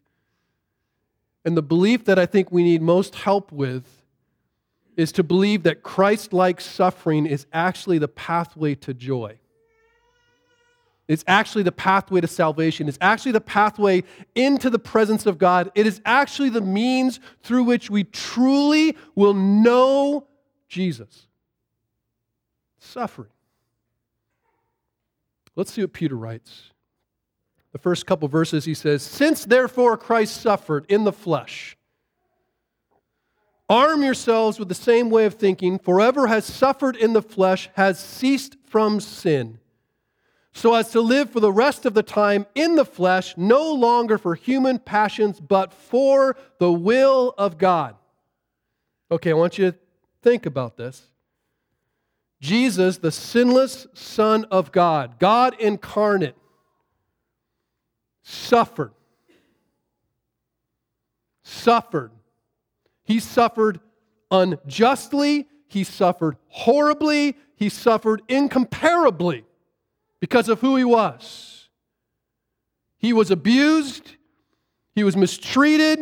And 1.45 1.57
the 1.57 1.63
belief 1.63 2.05
that 2.05 2.17
I 2.17 2.25
think 2.25 2.53
we 2.53 2.63
need 2.63 2.81
most 2.81 3.17
help 3.17 3.51
with 3.51 3.85
is 4.97 5.11
to 5.11 5.25
believe 5.25 5.65
that 5.65 5.83
Christ 5.83 6.33
like 6.33 6.61
suffering 6.61 7.27
is 7.27 7.49
actually 7.53 7.99
the 7.99 8.07
pathway 8.07 8.77
to 8.77 8.95
joy. 8.95 9.41
It's 11.09 11.25
actually 11.27 11.65
the 11.65 11.73
pathway 11.73 12.21
to 12.21 12.29
salvation. 12.29 12.89
It's 12.89 12.99
actually 13.01 13.33
the 13.33 13.41
pathway 13.41 14.05
into 14.37 14.71
the 14.71 14.79
presence 14.79 15.27
of 15.27 15.39
God. 15.39 15.73
It 15.75 15.85
is 15.85 16.01
actually 16.05 16.51
the 16.51 16.61
means 16.61 17.19
through 17.43 17.65
which 17.65 17.91
we 17.91 18.05
truly 18.05 18.97
will 19.17 19.35
know 19.35 20.29
Jesus. 20.69 21.27
Suffering. 22.79 23.31
Let's 25.57 25.73
see 25.73 25.81
what 25.81 25.93
Peter 25.93 26.15
writes. 26.15 26.72
The 27.73 27.79
first 27.79 28.07
couple 28.07 28.29
verses, 28.29 28.65
he 28.65 28.75
says, 28.75 29.03
Since 29.03 29.47
therefore 29.47 29.97
Christ 29.97 30.41
suffered 30.41 30.85
in 30.89 31.05
the 31.05 31.13
flesh, 31.13 31.77
arm 33.69 34.03
yourselves 34.03 34.59
with 34.59 34.69
the 34.69 34.75
same 34.75 35.09
way 35.11 35.25
of 35.25 35.35
thinking, 35.35 35.79
for 35.79 35.97
whoever 35.97 36.27
has 36.27 36.45
suffered 36.45 36.97
in 36.97 37.15
the 37.15 37.23
flesh 37.23 37.71
has 37.75 37.99
ceased 37.99 38.57
from 38.67 39.01
sin 39.01 39.59
so 40.53 40.75
as 40.75 40.91
to 40.91 41.01
live 41.01 41.31
for 41.31 41.41
the 41.41 41.53
rest 41.53 41.87
of 41.87 41.95
the 41.95 42.03
time 42.03 42.47
in 42.55 42.77
the 42.77 42.85
flesh, 42.85 43.35
no 43.37 43.73
longer 43.73 44.19
for 44.19 44.35
human 44.35 44.79
passions, 44.79 45.41
but 45.41 45.73
for 45.73 46.37
the 46.59 46.71
will 46.71 47.35
of 47.39 47.57
God. 47.59 47.97
Okay, 49.11 49.31
I 49.31 49.35
want 49.35 49.59
you 49.59 49.71
to 49.71 49.79
think 50.23 50.45
about 50.45 50.77
this. 50.77 51.09
Jesus, 52.41 52.99
the 52.99 53.13
sinless 53.13 53.87
Son 53.95 54.45
of 54.51 54.73
God, 54.73 55.19
God 55.19 55.59
incarnate, 55.59 56.37
suffered. 58.23 58.93
Suffered. 61.43 62.13
He 63.05 63.21
suffered 63.21 63.81
unjustly, 64.31 65.47
he 65.67 65.85
suffered 65.85 66.37
horribly, 66.49 67.37
he 67.57 67.69
suffered 67.69 68.23
incomparably 68.29 69.45
because 70.21 70.49
of 70.49 70.61
who 70.61 70.77
he 70.77 70.85
was. 70.85 71.69
He 72.99 73.13
was 73.13 73.31
abused, 73.31 74.17
he 74.95 75.05
was 75.05 75.17
mistreated, 75.17 75.99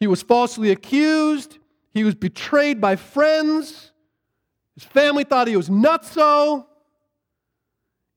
he 0.00 0.06
was 0.06 0.22
falsely 0.22 0.70
accused, 0.70 1.58
he 1.92 2.04
was 2.04 2.14
betrayed 2.14 2.80
by 2.80 2.96
friends, 2.96 3.92
his 4.74 4.84
family 4.84 5.24
thought 5.24 5.48
he 5.48 5.56
was 5.56 5.68
nutso. 5.68 6.66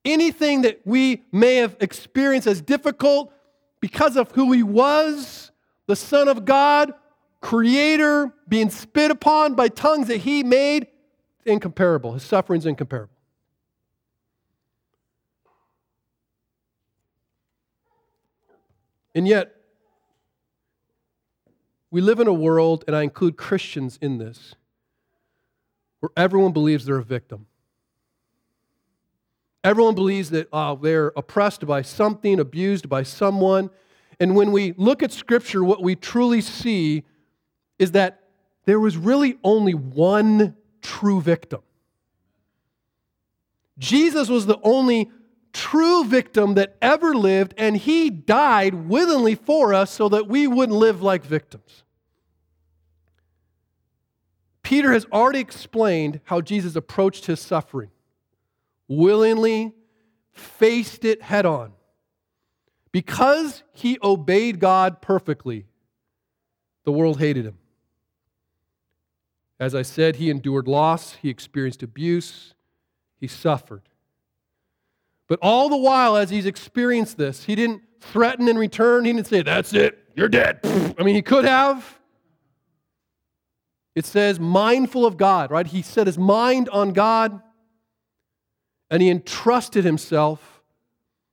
Anything 0.06 0.62
that 0.62 0.80
we 0.84 1.24
may 1.32 1.56
have 1.56 1.76
experienced 1.80 2.46
as 2.46 2.62
difficult 2.62 3.32
because 3.80 4.16
of 4.16 4.30
who 4.30 4.52
he 4.52 4.62
was, 4.62 5.50
the 5.86 5.96
Son 5.96 6.28
of 6.28 6.44
God, 6.44 6.94
Creator, 7.40 8.32
being 8.48 8.70
spit 8.70 9.10
upon 9.10 9.54
by 9.54 9.68
tongues 9.68 10.06
that 10.06 10.18
he 10.18 10.44
made, 10.44 10.86
incomparable. 11.44 12.12
His 12.14 12.22
suffering's 12.22 12.66
incomparable. 12.66 13.12
And 19.12 19.26
yet, 19.26 19.56
we 21.90 22.00
live 22.00 22.20
in 22.20 22.26
a 22.26 22.32
world, 22.32 22.84
and 22.86 22.94
I 22.94 23.02
include 23.02 23.36
Christians 23.36 23.98
in 24.00 24.18
this, 24.18 24.54
where 25.98 26.10
everyone 26.16 26.52
believes 26.52 26.84
they're 26.84 26.98
a 26.98 27.02
victim. 27.02 27.46
Everyone 29.66 29.96
believes 29.96 30.30
that 30.30 30.48
uh, 30.52 30.76
they're 30.76 31.08
oppressed 31.16 31.66
by 31.66 31.82
something, 31.82 32.38
abused 32.38 32.88
by 32.88 33.02
someone. 33.02 33.68
And 34.20 34.36
when 34.36 34.52
we 34.52 34.72
look 34.76 35.02
at 35.02 35.10
Scripture, 35.10 35.64
what 35.64 35.82
we 35.82 35.96
truly 35.96 36.40
see 36.40 37.02
is 37.76 37.90
that 37.90 38.22
there 38.64 38.78
was 38.78 38.96
really 38.96 39.38
only 39.42 39.74
one 39.74 40.54
true 40.82 41.20
victim. 41.20 41.62
Jesus 43.76 44.28
was 44.28 44.46
the 44.46 44.60
only 44.62 45.10
true 45.52 46.04
victim 46.04 46.54
that 46.54 46.76
ever 46.80 47.16
lived, 47.16 47.52
and 47.58 47.76
he 47.76 48.08
died 48.08 48.72
willingly 48.88 49.34
for 49.34 49.74
us 49.74 49.90
so 49.90 50.08
that 50.10 50.28
we 50.28 50.46
wouldn't 50.46 50.78
live 50.78 51.02
like 51.02 51.24
victims. 51.24 51.82
Peter 54.62 54.92
has 54.92 55.06
already 55.06 55.40
explained 55.40 56.20
how 56.26 56.40
Jesus 56.40 56.76
approached 56.76 57.26
his 57.26 57.40
suffering 57.40 57.90
willingly, 58.88 59.72
faced 60.32 61.04
it 61.04 61.22
head 61.22 61.46
on. 61.46 61.72
Because 62.92 63.62
he 63.72 63.98
obeyed 64.02 64.58
God 64.58 65.02
perfectly, 65.02 65.66
the 66.84 66.92
world 66.92 67.18
hated 67.18 67.44
him. 67.44 67.58
As 69.58 69.74
I 69.74 69.82
said, 69.82 70.16
he 70.16 70.30
endured 70.30 70.68
loss, 70.68 71.14
he 71.14 71.28
experienced 71.28 71.82
abuse, 71.82 72.54
he 73.18 73.26
suffered. 73.26 73.82
But 75.28 75.38
all 75.42 75.68
the 75.68 75.76
while, 75.76 76.16
as 76.16 76.30
he's 76.30 76.46
experienced 76.46 77.16
this, 77.16 77.44
he 77.44 77.54
didn't 77.54 77.82
threaten 78.00 78.48
in 78.48 78.56
return. 78.56 79.04
He 79.04 79.12
didn't 79.12 79.26
say, 79.26 79.42
That's 79.42 79.72
it, 79.72 79.98
you're 80.14 80.28
dead. 80.28 80.60
I 80.98 81.02
mean, 81.02 81.14
he 81.14 81.22
could 81.22 81.44
have. 81.44 81.98
It 83.96 84.04
says, 84.04 84.38
mindful 84.38 85.06
of 85.06 85.16
God, 85.16 85.50
right? 85.50 85.66
He 85.66 85.80
set 85.80 86.06
his 86.06 86.18
mind 86.18 86.68
on 86.68 86.92
God 86.92 87.40
and 88.90 89.02
he 89.02 89.10
entrusted 89.10 89.84
himself 89.84 90.62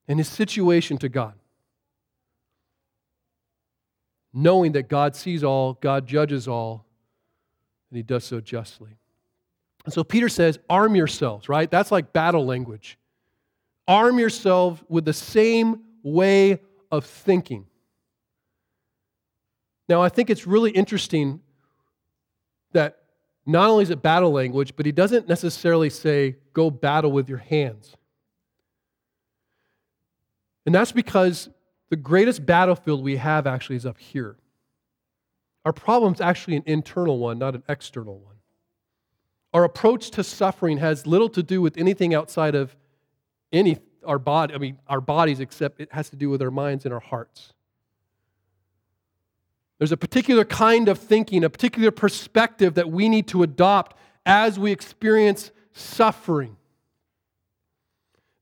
and 0.07 0.19
his 0.19 0.27
situation 0.27 0.97
to 0.97 1.09
God. 1.09 1.33
Knowing 4.33 4.71
that 4.71 4.89
God 4.89 5.15
sees 5.15 5.43
all, 5.43 5.73
God 5.73 6.07
judges 6.07 6.47
all, 6.47 6.85
and 7.91 7.97
he 7.97 8.03
does 8.03 8.23
so 8.23 8.41
justly. 8.41 8.97
And 9.85 9.93
so 9.93 10.03
Peter 10.03 10.29
says, 10.29 10.57
arm 10.69 10.95
yourselves, 10.95 11.49
right? 11.49 11.69
That's 11.69 11.91
like 11.91 12.13
battle 12.13 12.45
language. 12.45 12.97
Arm 13.87 14.17
yourselves 14.17 14.81
with 14.87 15.05
the 15.05 15.13
same 15.13 15.81
way 16.01 16.61
of 16.91 17.05
thinking. 17.05 17.67
Now, 19.89 20.01
I 20.01 20.09
think 20.09 20.29
it's 20.29 20.47
really 20.47 20.71
interesting 20.71 21.41
that 22.71 22.99
not 23.45 23.69
only 23.69 23.83
is 23.83 23.89
it 23.89 24.01
battle 24.01 24.31
language, 24.31 24.75
but 24.75 24.85
he 24.85 24.91
doesn't 24.91 25.27
necessarily 25.27 25.89
say, 25.89 26.37
go 26.53 26.69
battle 26.69 27.11
with 27.11 27.27
your 27.27 27.39
hands. 27.39 27.95
And 30.65 30.73
that's 30.73 30.91
because 30.91 31.49
the 31.89 31.95
greatest 31.95 32.45
battlefield 32.45 33.03
we 33.03 33.17
have 33.17 33.45
actually 33.45 33.75
is 33.75 33.85
up 33.85 33.97
here. 33.97 34.37
Our 35.65 35.73
problem 35.73 36.13
is 36.13 36.21
actually 36.21 36.57
an 36.57 36.63
internal 36.65 37.17
one, 37.19 37.39
not 37.39 37.55
an 37.55 37.63
external 37.67 38.17
one. 38.19 38.35
Our 39.53 39.63
approach 39.63 40.09
to 40.11 40.23
suffering 40.23 40.79
has 40.79 41.05
little 41.05 41.29
to 41.29 41.43
do 41.43 41.61
with 41.61 41.77
anything 41.77 42.13
outside 42.13 42.55
of 42.55 42.75
any 43.51 43.77
our 44.05 44.19
body, 44.19 44.53
I 44.53 44.57
mean 44.57 44.79
our 44.87 44.99
bodies, 44.99 45.39
except 45.39 45.79
it 45.79 45.93
has 45.93 46.09
to 46.09 46.15
do 46.15 46.29
with 46.29 46.41
our 46.41 46.51
minds 46.51 46.85
and 46.85 46.93
our 46.93 46.99
hearts. 46.99 47.53
There's 49.77 49.91
a 49.91 49.97
particular 49.97 50.45
kind 50.45 50.89
of 50.89 50.97
thinking, 50.97 51.43
a 51.43 51.49
particular 51.49 51.91
perspective 51.91 52.73
that 52.75 52.89
we 52.89 53.09
need 53.09 53.27
to 53.29 53.43
adopt 53.43 53.97
as 54.25 54.57
we 54.57 54.71
experience 54.71 55.51
suffering. 55.73 56.55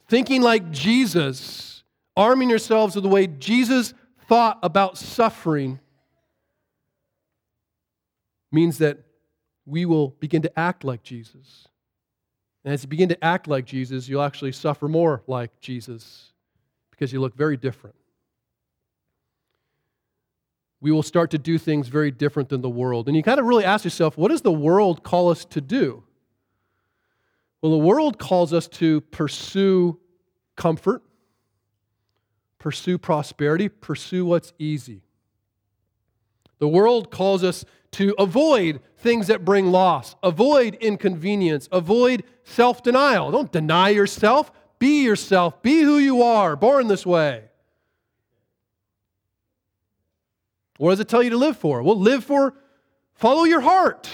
Thinking 0.07 0.41
like 0.41 0.71
Jesus, 0.71 1.83
arming 2.15 2.49
yourselves 2.49 2.95
with 2.95 3.03
the 3.03 3.09
way 3.09 3.27
Jesus 3.27 3.93
thought 4.27 4.59
about 4.61 4.97
suffering, 4.97 5.79
means 8.51 8.77
that 8.79 8.99
we 9.65 9.85
will 9.85 10.09
begin 10.09 10.41
to 10.41 10.59
act 10.59 10.83
like 10.83 11.03
Jesus. 11.03 11.67
And 12.63 12.73
as 12.73 12.83
you 12.83 12.89
begin 12.89 13.09
to 13.09 13.23
act 13.23 13.47
like 13.47 13.65
Jesus, 13.65 14.07
you'll 14.07 14.21
actually 14.21 14.51
suffer 14.51 14.87
more 14.87 15.23
like 15.27 15.59
Jesus 15.59 16.33
because 16.91 17.13
you 17.13 17.19
look 17.21 17.35
very 17.35 17.57
different. 17.57 17.95
We 20.81 20.91
will 20.91 21.03
start 21.03 21.31
to 21.31 21.37
do 21.37 21.57
things 21.57 21.87
very 21.87 22.11
different 22.11 22.49
than 22.49 22.61
the 22.61 22.69
world. 22.69 23.07
And 23.07 23.15
you 23.15 23.23
kind 23.23 23.39
of 23.39 23.45
really 23.45 23.65
ask 23.65 23.83
yourself, 23.83 24.17
what 24.17 24.29
does 24.29 24.41
the 24.41 24.51
world 24.51 25.03
call 25.03 25.29
us 25.29 25.45
to 25.45 25.61
do? 25.61 26.03
Well, 27.61 27.71
the 27.71 27.77
world 27.77 28.17
calls 28.17 28.53
us 28.53 28.67
to 28.69 29.01
pursue 29.01 29.99
comfort, 30.55 31.03
pursue 32.57 32.97
prosperity, 32.97 33.69
pursue 33.69 34.25
what's 34.25 34.53
easy. 34.57 35.03
The 36.59 36.67
world 36.67 37.11
calls 37.11 37.43
us 37.43 37.65
to 37.91 38.15
avoid 38.17 38.81
things 38.97 39.27
that 39.27 39.43
bring 39.43 39.67
loss, 39.67 40.15
avoid 40.23 40.75
inconvenience, 40.75 41.67
avoid 41.71 42.23
self 42.43 42.81
denial. 42.83 43.31
Don't 43.31 43.51
deny 43.51 43.89
yourself. 43.89 44.51
Be 44.79 45.03
yourself. 45.03 45.61
Be 45.61 45.81
who 45.81 45.97
you 45.97 46.23
are, 46.23 46.55
born 46.55 46.87
this 46.87 47.05
way. 47.05 47.43
What 50.77 50.91
does 50.91 50.99
it 50.99 51.07
tell 51.07 51.21
you 51.21 51.29
to 51.31 51.37
live 51.37 51.57
for? 51.57 51.83
Well, 51.83 51.99
live 51.99 52.23
for, 52.23 52.55
follow 53.13 53.43
your 53.43 53.61
heart. 53.61 54.09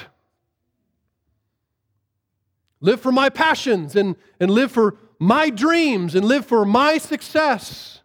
Live 2.79 3.01
for 3.01 3.11
my 3.11 3.29
passions 3.29 3.95
and, 3.95 4.15
and 4.39 4.51
live 4.51 4.71
for 4.71 4.97
my 5.19 5.49
dreams 5.49 6.15
and 6.15 6.25
live 6.25 6.45
for 6.45 6.63
my 6.65 6.97
success. 6.97 8.01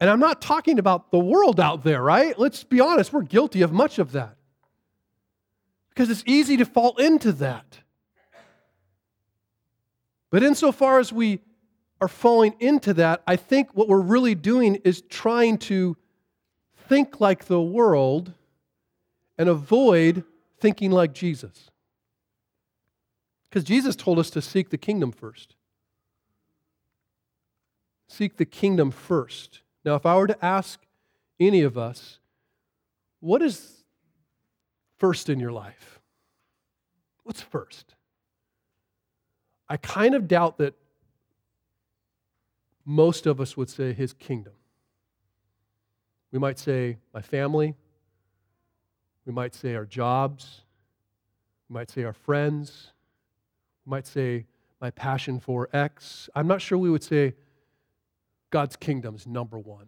And 0.00 0.10
I'm 0.10 0.20
not 0.20 0.40
talking 0.40 0.78
about 0.78 1.10
the 1.10 1.18
world 1.18 1.60
out 1.60 1.84
there, 1.84 2.02
right? 2.02 2.36
Let's 2.38 2.64
be 2.64 2.80
honest, 2.80 3.12
we're 3.12 3.22
guilty 3.22 3.62
of 3.62 3.72
much 3.72 3.98
of 3.98 4.12
that 4.12 4.36
because 5.90 6.10
it's 6.10 6.24
easy 6.26 6.56
to 6.56 6.64
fall 6.64 6.96
into 6.96 7.32
that. 7.32 7.78
But 10.30 10.42
insofar 10.42 10.98
as 10.98 11.12
we 11.12 11.40
are 12.00 12.08
falling 12.08 12.54
into 12.58 12.94
that, 12.94 13.22
I 13.26 13.36
think 13.36 13.74
what 13.74 13.86
we're 13.86 14.00
really 14.00 14.34
doing 14.34 14.76
is 14.76 15.02
trying 15.02 15.58
to 15.58 15.96
think 16.88 17.20
like 17.20 17.44
the 17.44 17.60
world 17.60 18.32
and 19.38 19.48
avoid 19.48 20.24
thinking 20.62 20.92
like 20.92 21.12
Jesus. 21.12 21.70
Because 23.50 23.64
Jesus 23.64 23.96
told 23.96 24.20
us 24.20 24.30
to 24.30 24.40
seek 24.40 24.70
the 24.70 24.78
kingdom 24.78 25.10
first. 25.10 25.56
Seek 28.08 28.36
the 28.36 28.44
kingdom 28.44 28.92
first. 28.92 29.62
Now, 29.84 29.96
if 29.96 30.06
I 30.06 30.16
were 30.16 30.28
to 30.28 30.44
ask 30.44 30.80
any 31.40 31.62
of 31.62 31.76
us, 31.76 32.20
what 33.18 33.42
is 33.42 33.82
first 34.98 35.28
in 35.28 35.40
your 35.40 35.50
life? 35.50 36.00
What's 37.24 37.42
first? 37.42 37.96
I 39.68 39.76
kind 39.78 40.14
of 40.14 40.28
doubt 40.28 40.58
that 40.58 40.74
most 42.84 43.26
of 43.26 43.40
us 43.40 43.56
would 43.56 43.68
say 43.68 43.92
his 43.92 44.12
kingdom. 44.12 44.52
We 46.30 46.38
might 46.38 46.58
say 46.58 46.98
my 47.12 47.20
family. 47.20 47.74
We 49.26 49.32
might 49.32 49.54
say 49.54 49.74
our 49.74 49.84
jobs. 49.84 50.62
We 51.68 51.74
might 51.74 51.90
say 51.90 52.04
our 52.04 52.12
friends. 52.12 52.92
We 53.86 53.90
might 53.90 54.06
say 54.06 54.46
my 54.80 54.90
passion 54.90 55.38
for 55.40 55.68
X. 55.72 56.28
I'm 56.34 56.46
not 56.46 56.60
sure 56.60 56.76
we 56.76 56.90
would 56.90 57.04
say 57.04 57.34
God's 58.50 58.76
kingdom 58.76 59.14
is 59.14 59.26
number 59.26 59.58
one. 59.58 59.86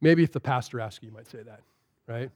Maybe 0.00 0.22
if 0.22 0.32
the 0.32 0.40
pastor 0.40 0.80
asks 0.80 1.02
you, 1.02 1.08
you 1.08 1.14
might 1.14 1.28
say 1.28 1.42
that, 1.42 1.60
right? 2.06 2.30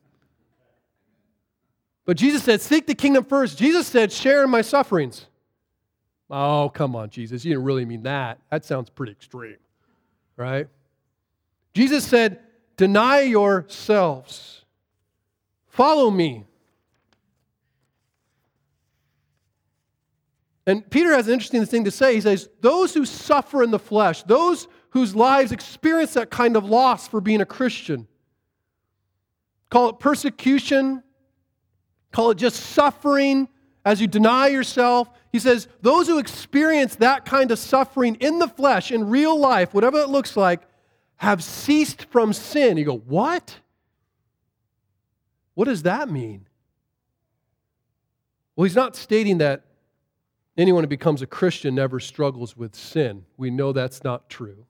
But 2.04 2.16
Jesus 2.16 2.44
said, 2.44 2.60
Seek 2.60 2.86
the 2.86 2.94
kingdom 2.94 3.24
first. 3.24 3.58
Jesus 3.58 3.86
said, 3.86 4.12
Share 4.12 4.44
in 4.44 4.50
my 4.50 4.62
sufferings. 4.62 5.26
Oh, 6.30 6.70
come 6.72 6.96
on, 6.96 7.10
Jesus. 7.10 7.44
You 7.44 7.52
didn't 7.52 7.64
really 7.64 7.84
mean 7.84 8.04
that. 8.04 8.38
That 8.50 8.64
sounds 8.64 8.88
pretty 8.88 9.12
extreme, 9.12 9.56
right? 10.36 10.68
Jesus 11.74 12.04
said, 12.04 12.40
Deny 12.76 13.20
yourselves. 13.20 14.64
Follow 15.68 16.10
me. 16.10 16.44
And 20.66 20.88
Peter 20.90 21.12
has 21.12 21.28
an 21.28 21.34
interesting 21.34 21.64
thing 21.64 21.84
to 21.84 21.90
say. 21.90 22.14
He 22.14 22.20
says, 22.20 22.48
Those 22.60 22.92
who 22.92 23.04
suffer 23.04 23.62
in 23.62 23.70
the 23.70 23.78
flesh, 23.78 24.24
those 24.24 24.66
whose 24.90 25.14
lives 25.14 25.52
experience 25.52 26.14
that 26.14 26.30
kind 26.30 26.56
of 26.56 26.64
loss 26.64 27.06
for 27.06 27.20
being 27.20 27.40
a 27.40 27.46
Christian, 27.46 28.08
call 29.70 29.90
it 29.90 30.00
persecution, 30.00 31.02
call 32.10 32.30
it 32.32 32.38
just 32.38 32.56
suffering 32.56 33.48
as 33.84 34.00
you 34.00 34.08
deny 34.08 34.48
yourself. 34.48 35.08
He 35.30 35.38
says, 35.38 35.68
Those 35.82 36.08
who 36.08 36.18
experience 36.18 36.96
that 36.96 37.24
kind 37.24 37.52
of 37.52 37.58
suffering 37.58 38.16
in 38.16 38.40
the 38.40 38.48
flesh, 38.48 38.90
in 38.90 39.08
real 39.08 39.38
life, 39.38 39.72
whatever 39.72 40.00
it 40.00 40.08
looks 40.08 40.36
like, 40.36 40.62
have 41.16 41.42
ceased 41.42 42.06
from 42.06 42.32
sin. 42.32 42.76
You 42.76 42.84
go, 42.84 42.96
What? 42.96 43.58
What 45.54 45.64
does 45.64 45.84
that 45.84 46.10
mean? 46.10 46.46
Well, 48.54 48.64
he's 48.64 48.76
not 48.76 48.94
stating 48.96 49.38
that 49.38 49.64
anyone 50.56 50.84
who 50.84 50.88
becomes 50.88 51.22
a 51.22 51.26
Christian 51.26 51.74
never 51.74 52.00
struggles 52.00 52.56
with 52.56 52.74
sin. 52.74 53.24
We 53.36 53.50
know 53.50 53.72
that's 53.72 54.04
not 54.04 54.28
true. 54.28 54.66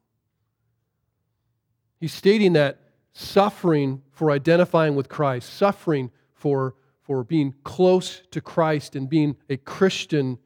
He's 2.01 2.13
stating 2.13 2.53
that 2.55 2.79
suffering 3.13 4.03
for 4.13 4.31
identifying 4.31 4.95
with 4.95 5.09
Christ, 5.09 5.55
suffering 5.55 6.11
for, 6.35 6.75
for 7.03 7.25
being 7.25 7.55
close 7.65 8.23
to 8.31 8.41
Christ 8.41 8.95
and 8.95 9.09
being 9.09 9.37
a 9.49 9.57
Christian 9.57 10.39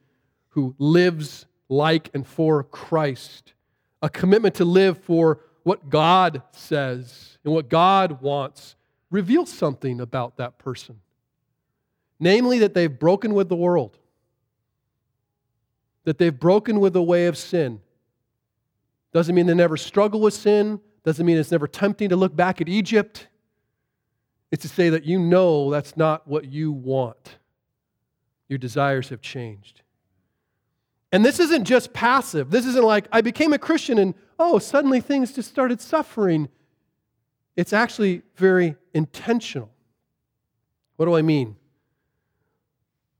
who 0.51 0.75
lives 0.79 1.47
like 1.69 2.11
and 2.15 2.27
for 2.27 2.63
Christ, 2.65 3.55
a 4.03 4.09
commitment 4.09 4.55
to 4.57 4.65
live 4.65 4.99
for 4.99 5.41
what 5.63 5.89
God 5.89 6.43
says 6.53 7.39
and 7.45 7.53
what 7.53 7.69
God 7.69 8.23
wants, 8.23 8.77
reveals 9.11 9.53
something 9.53 10.01
about 10.01 10.37
that 10.37 10.59
person. 10.59 11.01
Namely, 12.19 12.59
that 12.59 12.75
they've 12.75 12.99
broken 12.99 13.35
with 13.35 13.49
the 13.49 13.57
world 13.57 13.99
that 16.05 16.19
they've 16.19 16.39
broken 16.39 16.81
with 16.81 16.93
the 16.93 17.03
way 17.03 17.27
of 17.27 17.37
sin. 17.37 17.81
Doesn't 19.13 19.35
mean 19.35 19.47
they 19.47 19.55
never 19.55 19.77
struggle 19.77 20.21
with 20.21 20.35
sin, 20.35 20.81
doesn't 21.05 21.25
mean 21.25 21.39
it's 21.39 21.51
never 21.51 21.67
tempting 21.67 22.11
to 22.11 22.17
look 22.17 22.35
back 22.35 22.61
at 22.61 22.69
Egypt. 22.69 23.29
It's 24.51 24.63
to 24.63 24.69
say 24.69 24.91
that 24.91 25.05
you 25.05 25.19
know 25.19 25.71
that's 25.71 25.97
not 25.97 26.27
what 26.27 26.47
you 26.47 26.73
want. 26.73 27.39
Your 28.49 28.59
desires 28.59 29.09
have 29.11 29.21
changed. 29.21 29.83
And 31.13 31.25
this 31.25 31.41
isn't 31.41 31.65
just 31.65 31.93
passive. 31.93 32.51
This 32.51 32.67
isn't 32.67 32.85
like 32.85 33.07
I 33.13 33.21
became 33.21 33.53
a 33.53 33.59
Christian 33.59 33.99
and 33.99 34.15
oh, 34.41 34.59
suddenly 34.59 35.01
things 35.03 35.33
just 35.33 35.51
started 35.51 35.83
suffering. 35.83 36.49
It's 37.57 37.75
actually 37.75 38.23
very 38.37 38.75
intentional. 38.95 39.71
What 40.97 41.05
do 41.05 41.15
I 41.15 41.21
mean? 41.21 41.57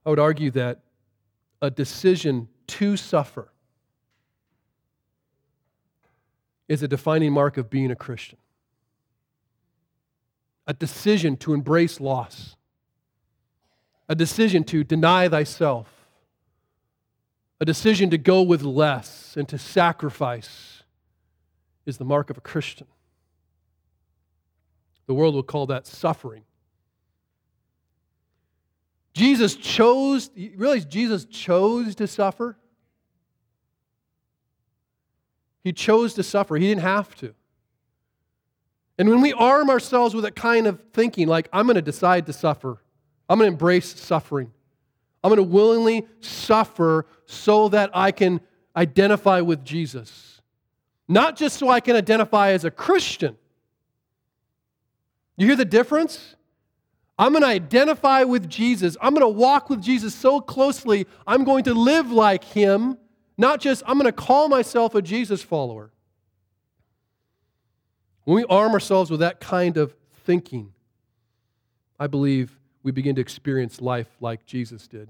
I 0.03 0.09
would 0.09 0.19
argue 0.19 0.49
that 0.51 0.79
a 1.61 1.69
decision 1.69 2.49
to 2.67 2.97
suffer 2.97 3.49
is 6.67 6.81
a 6.81 6.87
defining 6.87 7.31
mark 7.31 7.57
of 7.57 7.69
being 7.69 7.91
a 7.91 7.95
Christian. 7.95 8.39
A 10.65 10.73
decision 10.73 11.37
to 11.37 11.53
embrace 11.53 11.99
loss, 11.99 12.55
a 14.09 14.15
decision 14.15 14.63
to 14.65 14.83
deny 14.83 15.27
thyself, 15.27 15.87
a 17.59 17.65
decision 17.65 18.09
to 18.09 18.17
go 18.17 18.41
with 18.41 18.63
less 18.63 19.35
and 19.37 19.47
to 19.49 19.59
sacrifice 19.59 20.70
is 21.85 21.97
the 21.97 22.05
mark 22.05 22.29
of 22.29 22.37
a 22.37 22.41
Christian. 22.41 22.87
The 25.07 25.13
world 25.13 25.35
will 25.35 25.43
call 25.43 25.67
that 25.67 25.87
suffering. 25.87 26.43
Jesus 29.13 29.55
chose, 29.55 30.29
you 30.35 30.53
realize 30.55 30.85
Jesus 30.85 31.25
chose 31.25 31.95
to 31.95 32.07
suffer? 32.07 32.57
He 35.63 35.73
chose 35.73 36.13
to 36.15 36.23
suffer. 36.23 36.55
He 36.55 36.67
didn't 36.67 36.81
have 36.81 37.13
to. 37.15 37.33
And 38.97 39.09
when 39.09 39.21
we 39.21 39.33
arm 39.33 39.69
ourselves 39.69 40.13
with 40.13 40.23
that 40.23 40.35
kind 40.35 40.67
of 40.67 40.79
thinking, 40.93 41.27
like, 41.27 41.49
I'm 41.51 41.65
going 41.65 41.75
to 41.75 41.81
decide 41.81 42.25
to 42.27 42.33
suffer, 42.33 42.81
I'm 43.27 43.39
going 43.39 43.49
to 43.49 43.53
embrace 43.53 43.99
suffering, 43.99 44.51
I'm 45.23 45.29
going 45.29 45.37
to 45.37 45.43
willingly 45.43 46.07
suffer 46.19 47.05
so 47.25 47.69
that 47.69 47.89
I 47.93 48.11
can 48.11 48.41
identify 48.75 49.41
with 49.41 49.65
Jesus. 49.65 50.30
Not 51.07 51.35
just 51.35 51.57
so 51.57 51.69
I 51.69 51.79
can 51.79 51.95
identify 51.95 52.51
as 52.51 52.63
a 52.63 52.71
Christian. 52.71 53.37
You 55.37 55.47
hear 55.47 55.55
the 55.55 55.65
difference? 55.65 56.35
I'm 57.17 57.31
going 57.33 57.43
to 57.43 57.47
identify 57.47 58.23
with 58.23 58.49
Jesus. 58.49 58.97
I'm 59.01 59.13
going 59.13 59.21
to 59.21 59.27
walk 59.27 59.69
with 59.69 59.81
Jesus 59.81 60.15
so 60.15 60.39
closely, 60.41 61.07
I'm 61.27 61.43
going 61.43 61.63
to 61.65 61.73
live 61.73 62.11
like 62.11 62.43
him 62.43 62.97
not 63.41 63.59
just, 63.59 63.81
I'm 63.87 63.97
going 63.97 64.05
to 64.05 64.11
call 64.11 64.49
myself 64.49 64.93
a 64.93 65.01
Jesus 65.01 65.41
follower. 65.41 65.91
When 68.23 68.35
we 68.35 68.45
arm 68.45 68.73
ourselves 68.73 69.09
with 69.09 69.21
that 69.21 69.39
kind 69.39 69.77
of 69.77 69.95
thinking, 70.25 70.73
I 71.99 72.05
believe 72.05 72.59
we 72.83 72.91
begin 72.91 73.15
to 73.15 73.21
experience 73.21 73.81
life 73.81 74.07
like 74.19 74.45
Jesus 74.45 74.87
did. 74.87 75.09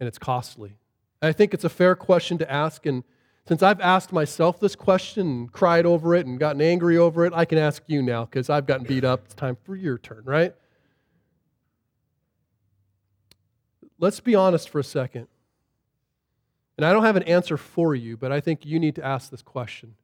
And 0.00 0.08
it's 0.08 0.18
costly. 0.18 0.78
I 1.22 1.30
think 1.30 1.54
it's 1.54 1.62
a 1.62 1.68
fair 1.68 1.94
question 1.94 2.38
to 2.38 2.50
ask. 2.50 2.86
And 2.86 3.04
since 3.48 3.62
I've 3.62 3.80
asked 3.80 4.12
myself 4.12 4.60
this 4.60 4.76
question 4.76 5.26
and 5.26 5.52
cried 5.52 5.84
over 5.84 6.14
it 6.14 6.26
and 6.26 6.38
gotten 6.38 6.62
angry 6.62 6.96
over 6.96 7.26
it, 7.26 7.32
I 7.34 7.44
can 7.44 7.58
ask 7.58 7.82
you 7.88 8.00
now 8.00 8.24
because 8.24 8.48
I've 8.48 8.66
gotten 8.66 8.86
beat 8.86 9.04
up. 9.04 9.22
It's 9.24 9.34
time 9.34 9.56
for 9.64 9.74
your 9.74 9.98
turn, 9.98 10.22
right? 10.24 10.54
Let's 13.98 14.20
be 14.20 14.34
honest 14.34 14.68
for 14.68 14.78
a 14.78 14.84
second. 14.84 15.26
And 16.76 16.86
I 16.86 16.92
don't 16.92 17.04
have 17.04 17.16
an 17.16 17.24
answer 17.24 17.56
for 17.56 17.94
you, 17.94 18.16
but 18.16 18.32
I 18.32 18.40
think 18.40 18.64
you 18.64 18.78
need 18.78 18.94
to 18.96 19.04
ask 19.04 19.30
this 19.30 19.42
question 19.42 19.94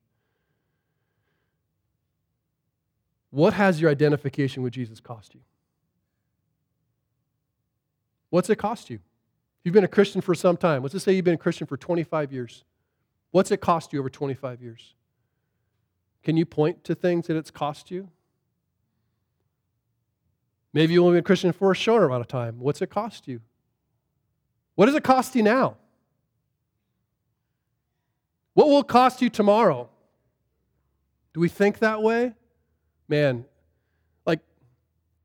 What 3.31 3.55
has 3.55 3.81
your 3.81 3.91
identification 3.91 4.63
with 4.63 4.73
Jesus 4.73 5.01
cost 5.01 5.35
you? 5.35 5.41
What's 8.31 8.51
it 8.51 8.57
cost 8.57 8.91
you? 8.91 8.99
You've 9.65 9.75
been 9.75 9.85
a 9.85 9.89
Christian 9.89 10.21
for 10.21 10.35
some 10.35 10.57
time. 10.57 10.83
Let's 10.83 10.93
just 10.93 11.05
say 11.05 11.13
you've 11.13 11.25
been 11.25 11.35
a 11.35 11.39
Christian 11.39 11.67
for 11.67 11.77
25 11.77 12.33
years. 12.33 12.65
What's 13.31 13.51
it 13.51 13.61
cost 13.61 13.93
you 13.93 13.99
over 13.99 14.09
25 14.09 14.63
years? 14.63 14.95
Can 16.23 16.37
you 16.37 16.47
point 16.47 16.85
to 16.85 16.95
things 16.95 17.27
that 17.27 17.37
it's 17.37 17.51
cost 17.51 17.91
you? 17.91 18.09
Maybe 20.73 20.95
you've 20.95 21.05
only 21.05 21.15
been 21.15 21.21
a 21.21 21.23
Christian 21.23 21.53
for 21.53 21.73
a 21.73 21.77
shorter 21.77 22.07
amount 22.07 22.21
of 22.21 22.29
time. 22.29 22.59
What's 22.59 22.83
it 22.83 22.91
cost 22.91 23.27
you? 23.27 23.41
What 24.75 24.87
does 24.87 24.95
it 24.95 25.03
cost 25.05 25.35
you 25.35 25.43
now? 25.43 25.77
What 28.55 28.69
will 28.69 28.81
it 28.81 28.89
cost 28.89 29.23
you 29.23 29.31
tomorrow? 29.31 29.89
Do 31.33 31.41
we 31.41 31.49
think 31.49 31.79
that 31.79 32.03
way? 32.03 32.35
Man, 33.09 33.45
like, 34.27 34.41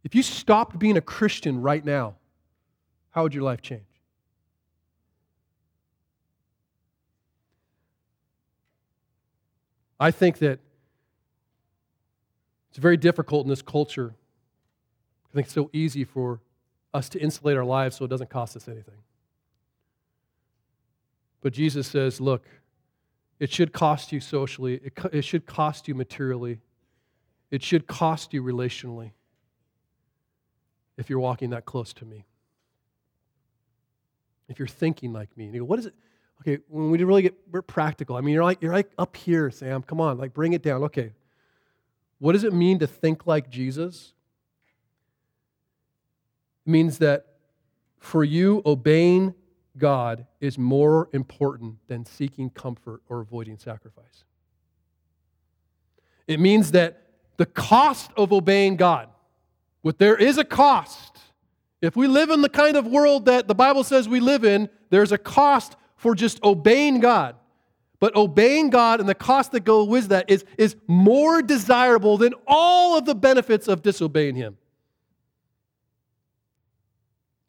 if 0.03 0.15
you 0.15 0.23
stopped 0.23 0.79
being 0.79 0.97
a 0.97 1.01
Christian 1.01 1.61
right 1.61 1.83
now, 1.83 2.15
how 3.11 3.23
would 3.23 3.33
your 3.33 3.43
life 3.43 3.61
change? 3.61 3.83
I 9.99 10.11
think 10.11 10.39
that 10.39 10.59
it's 12.69 12.79
very 12.79 12.97
difficult 12.97 13.45
in 13.45 13.49
this 13.49 13.61
culture. 13.61 14.15
I 15.29 15.33
think 15.33 15.45
it's 15.45 15.53
so 15.53 15.69
easy 15.73 16.03
for 16.03 16.39
us 16.93 17.09
to 17.09 17.19
insulate 17.19 17.57
our 17.57 17.65
lives 17.65 17.97
so 17.97 18.05
it 18.05 18.07
doesn't 18.07 18.29
cost 18.29 18.55
us 18.55 18.67
anything. 18.67 18.97
But 21.41 21.53
Jesus 21.53 21.87
says, 21.87 22.21
look, 22.21 22.45
it 23.39 23.51
should 23.51 23.73
cost 23.73 24.11
you 24.11 24.19
socially, 24.19 24.75
it, 24.75 24.93
it 25.11 25.25
should 25.25 25.45
cost 25.45 25.87
you 25.87 25.95
materially, 25.95 26.61
it 27.51 27.61
should 27.61 27.87
cost 27.87 28.33
you 28.33 28.41
relationally 28.41 29.11
if 30.97 31.09
you're 31.09 31.19
walking 31.19 31.49
that 31.49 31.65
close 31.65 31.93
to 31.93 32.05
me. 32.05 32.25
If 34.47 34.59
you're 34.59 34.67
thinking 34.67 35.13
like 35.13 35.35
me. 35.35 35.45
And 35.45 35.53
you 35.53 35.61
go, 35.61 35.65
what 35.65 35.79
is 35.79 35.87
it? 35.87 35.95
Okay, 36.41 36.61
when 36.67 36.91
we 36.91 37.01
really 37.03 37.21
get 37.21 37.35
we're 37.51 37.61
practical, 37.61 38.15
I 38.15 38.21
mean, 38.21 38.33
you're 38.33 38.43
like, 38.43 38.61
you're 38.61 38.73
like 38.73 38.91
up 38.97 39.15
here, 39.15 39.49
Sam. 39.49 39.81
Come 39.81 40.01
on, 40.01 40.17
like 40.17 40.33
bring 40.33 40.53
it 40.53 40.61
down. 40.61 40.83
Okay. 40.83 41.13
What 42.19 42.33
does 42.33 42.43
it 42.43 42.53
mean 42.53 42.79
to 42.79 42.87
think 42.87 43.27
like 43.27 43.49
Jesus? 43.49 44.13
It 46.65 46.69
means 46.69 46.99
that 46.99 47.25
for 47.99 48.23
you, 48.23 48.61
obeying 48.65 49.33
God 49.77 50.27
is 50.39 50.57
more 50.57 51.09
important 51.13 51.77
than 51.87 52.05
seeking 52.05 52.49
comfort 52.49 53.01
or 53.09 53.21
avoiding 53.21 53.57
sacrifice. 53.57 54.25
It 56.27 56.39
means 56.39 56.71
that 56.71 57.01
the 57.37 57.45
cost 57.45 58.11
of 58.15 58.31
obeying 58.31 58.75
God, 58.75 59.09
what 59.81 59.97
there 59.99 60.15
is 60.15 60.37
a 60.37 60.45
cost. 60.45 61.17
If 61.81 61.95
we 61.95 62.07
live 62.07 62.29
in 62.29 62.41
the 62.41 62.49
kind 62.49 62.77
of 62.77 62.87
world 62.87 63.25
that 63.25 63.47
the 63.47 63.55
Bible 63.55 63.83
says 63.83 64.07
we 64.07 64.19
live 64.19 64.45
in, 64.45 64.69
there's 64.89 65.11
a 65.11 65.17
cost 65.17 65.75
for 66.03 66.13
just 66.13 66.43
obeying 66.43 66.99
God. 66.99 67.37
But 68.01 68.13
obeying 68.17 68.69
God 68.69 68.99
and 68.99 69.07
the 69.07 69.15
cost 69.15 69.53
that 69.53 69.61
goes 69.61 69.87
with 69.87 70.09
that 70.09 70.29
is, 70.29 70.43
is 70.57 70.75
more 70.85 71.41
desirable 71.41 72.17
than 72.17 72.33
all 72.45 72.97
of 72.97 73.05
the 73.05 73.15
benefits 73.15 73.69
of 73.69 73.81
disobeying 73.81 74.35
Him. 74.35 74.57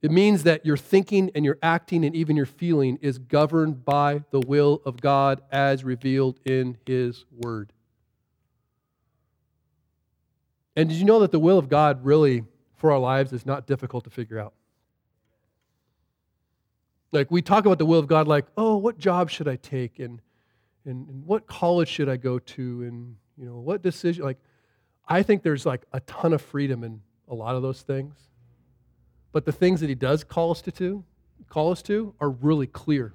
It 0.02 0.12
means 0.12 0.44
that 0.44 0.64
your 0.64 0.76
thinking 0.76 1.32
and 1.34 1.44
your 1.44 1.58
acting 1.64 2.04
and 2.04 2.14
even 2.14 2.36
your 2.36 2.46
feeling 2.46 2.96
is 3.02 3.18
governed 3.18 3.84
by 3.84 4.22
the 4.30 4.38
will 4.38 4.80
of 4.86 5.00
God 5.00 5.40
as 5.50 5.82
revealed 5.82 6.38
in 6.44 6.78
His 6.86 7.24
Word. 7.32 7.72
And 10.76 10.88
did 10.88 10.98
you 10.98 11.04
know 11.04 11.18
that 11.18 11.32
the 11.32 11.40
will 11.40 11.58
of 11.58 11.68
God 11.68 12.04
really 12.04 12.44
for 12.76 12.92
our 12.92 13.00
lives 13.00 13.32
is 13.32 13.44
not 13.44 13.66
difficult 13.66 14.04
to 14.04 14.10
figure 14.10 14.38
out? 14.38 14.54
Like 17.14 17.30
we 17.30 17.40
talk 17.40 17.64
about 17.64 17.78
the 17.78 17.86
will 17.86 18.00
of 18.00 18.06
God 18.06 18.26
like, 18.26 18.46
oh, 18.56 18.76
what 18.76 18.98
job 18.98 19.30
should 19.30 19.48
I 19.48 19.56
take? 19.56 20.00
And, 20.00 20.20
and, 20.84 21.08
and 21.08 21.24
what 21.24 21.46
college 21.46 21.88
should 21.88 22.08
I 22.08 22.16
go 22.16 22.38
to? 22.38 22.82
And, 22.82 23.16
you 23.38 23.46
know, 23.46 23.56
what 23.56 23.82
decision? 23.82 24.24
Like, 24.24 24.38
I 25.06 25.22
think 25.22 25.42
there's 25.42 25.64
like 25.64 25.84
a 25.92 26.00
ton 26.00 26.32
of 26.32 26.42
freedom 26.42 26.82
in 26.82 27.00
a 27.28 27.34
lot 27.34 27.54
of 27.54 27.62
those 27.62 27.82
things. 27.82 28.16
But 29.32 29.44
the 29.44 29.52
things 29.52 29.80
that 29.80 29.88
he 29.88 29.94
does 29.94 30.24
call 30.24 30.50
us 30.50 30.60
to, 30.62 30.70
to 30.72 31.04
call 31.48 31.70
us 31.70 31.82
to 31.82 32.14
are 32.20 32.30
really 32.30 32.66
clear. 32.66 33.14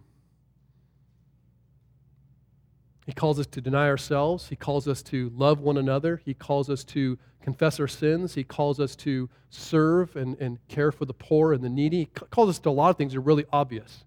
He 3.09 3.13
calls 3.15 3.39
us 3.39 3.47
to 3.47 3.59
deny 3.59 3.87
ourselves. 3.87 4.49
He 4.49 4.55
calls 4.55 4.87
us 4.87 5.01
to 5.01 5.31
love 5.35 5.61
one 5.61 5.77
another. 5.79 6.21
He 6.25 6.35
calls 6.35 6.69
us 6.69 6.83
to 6.83 7.17
confess 7.41 7.79
our 7.79 7.87
sins. 7.87 8.35
He 8.35 8.43
calls 8.43 8.79
us 8.79 8.95
to 8.97 9.27
serve 9.49 10.15
and, 10.15 10.37
and 10.39 10.59
care 10.67 10.91
for 10.91 11.05
the 11.05 11.13
poor 11.15 11.53
and 11.53 11.63
the 11.63 11.69
needy. 11.69 12.01
He 12.01 12.05
calls 12.05 12.49
us 12.51 12.59
to 12.59 12.69
a 12.69 12.71
lot 12.71 12.91
of 12.91 12.97
things 12.97 13.13
that 13.13 13.17
are 13.17 13.21
really 13.21 13.45
obvious. 13.51 14.03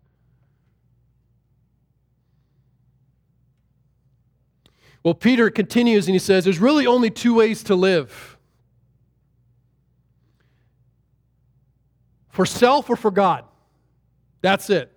Well, 5.02 5.14
Peter 5.14 5.50
continues 5.50 6.06
and 6.06 6.14
he 6.14 6.20
says, 6.20 6.44
There's 6.44 6.60
really 6.60 6.86
only 6.86 7.10
two 7.10 7.34
ways 7.34 7.64
to 7.64 7.74
live 7.74 8.38
for 12.28 12.46
self 12.46 12.88
or 12.88 12.94
for 12.94 13.10
God. 13.10 13.44
That's 14.42 14.70
it. 14.70 14.96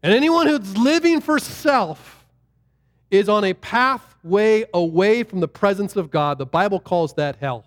And 0.00 0.14
anyone 0.14 0.46
who's 0.46 0.78
living 0.78 1.20
for 1.20 1.40
self 1.40 2.20
is 3.12 3.28
on 3.28 3.44
a 3.44 3.52
pathway 3.52 4.64
away 4.74 5.22
from 5.22 5.40
the 5.40 5.46
presence 5.46 5.94
of 5.94 6.10
God. 6.10 6.38
The 6.38 6.46
Bible 6.46 6.80
calls 6.80 7.14
that 7.14 7.36
hell. 7.36 7.66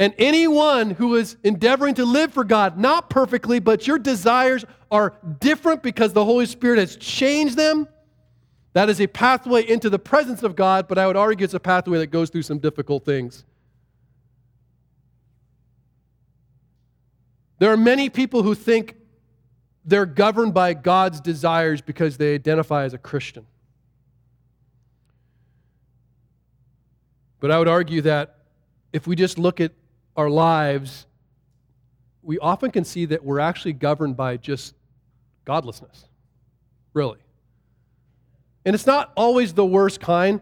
And 0.00 0.12
anyone 0.18 0.90
who 0.90 1.14
is 1.14 1.36
endeavoring 1.44 1.94
to 1.94 2.04
live 2.04 2.32
for 2.32 2.42
God, 2.42 2.76
not 2.76 3.08
perfectly, 3.08 3.60
but 3.60 3.86
your 3.86 4.00
desires 4.00 4.64
are 4.90 5.14
different 5.38 5.84
because 5.84 6.12
the 6.12 6.24
Holy 6.24 6.46
Spirit 6.46 6.80
has 6.80 6.96
changed 6.96 7.56
them, 7.56 7.86
that 8.72 8.90
is 8.90 9.00
a 9.00 9.06
pathway 9.06 9.62
into 9.62 9.88
the 9.88 10.00
presence 10.00 10.42
of 10.42 10.56
God, 10.56 10.88
but 10.88 10.98
I 10.98 11.06
would 11.06 11.16
argue 11.16 11.44
it's 11.44 11.54
a 11.54 11.60
pathway 11.60 11.98
that 11.98 12.08
goes 12.08 12.28
through 12.28 12.42
some 12.42 12.58
difficult 12.58 13.04
things. 13.04 13.44
There 17.60 17.72
are 17.72 17.76
many 17.76 18.10
people 18.10 18.42
who 18.42 18.56
think 18.56 18.96
they're 19.84 20.06
governed 20.06 20.54
by 20.54 20.74
God's 20.74 21.20
desires 21.20 21.80
because 21.80 22.16
they 22.16 22.34
identify 22.34 22.84
as 22.84 22.94
a 22.94 22.98
Christian. 22.98 23.46
But 27.40 27.50
I 27.50 27.58
would 27.58 27.68
argue 27.68 28.00
that 28.02 28.38
if 28.92 29.06
we 29.06 29.16
just 29.16 29.38
look 29.38 29.60
at 29.60 29.72
our 30.16 30.30
lives, 30.30 31.06
we 32.22 32.38
often 32.38 32.70
can 32.70 32.84
see 32.84 33.04
that 33.06 33.22
we're 33.22 33.40
actually 33.40 33.74
governed 33.74 34.16
by 34.16 34.38
just 34.38 34.74
godlessness, 35.44 36.06
really. 36.94 37.18
And 38.64 38.74
it's 38.74 38.86
not 38.86 39.12
always 39.14 39.52
the 39.52 39.66
worst 39.66 40.00
kind. 40.00 40.40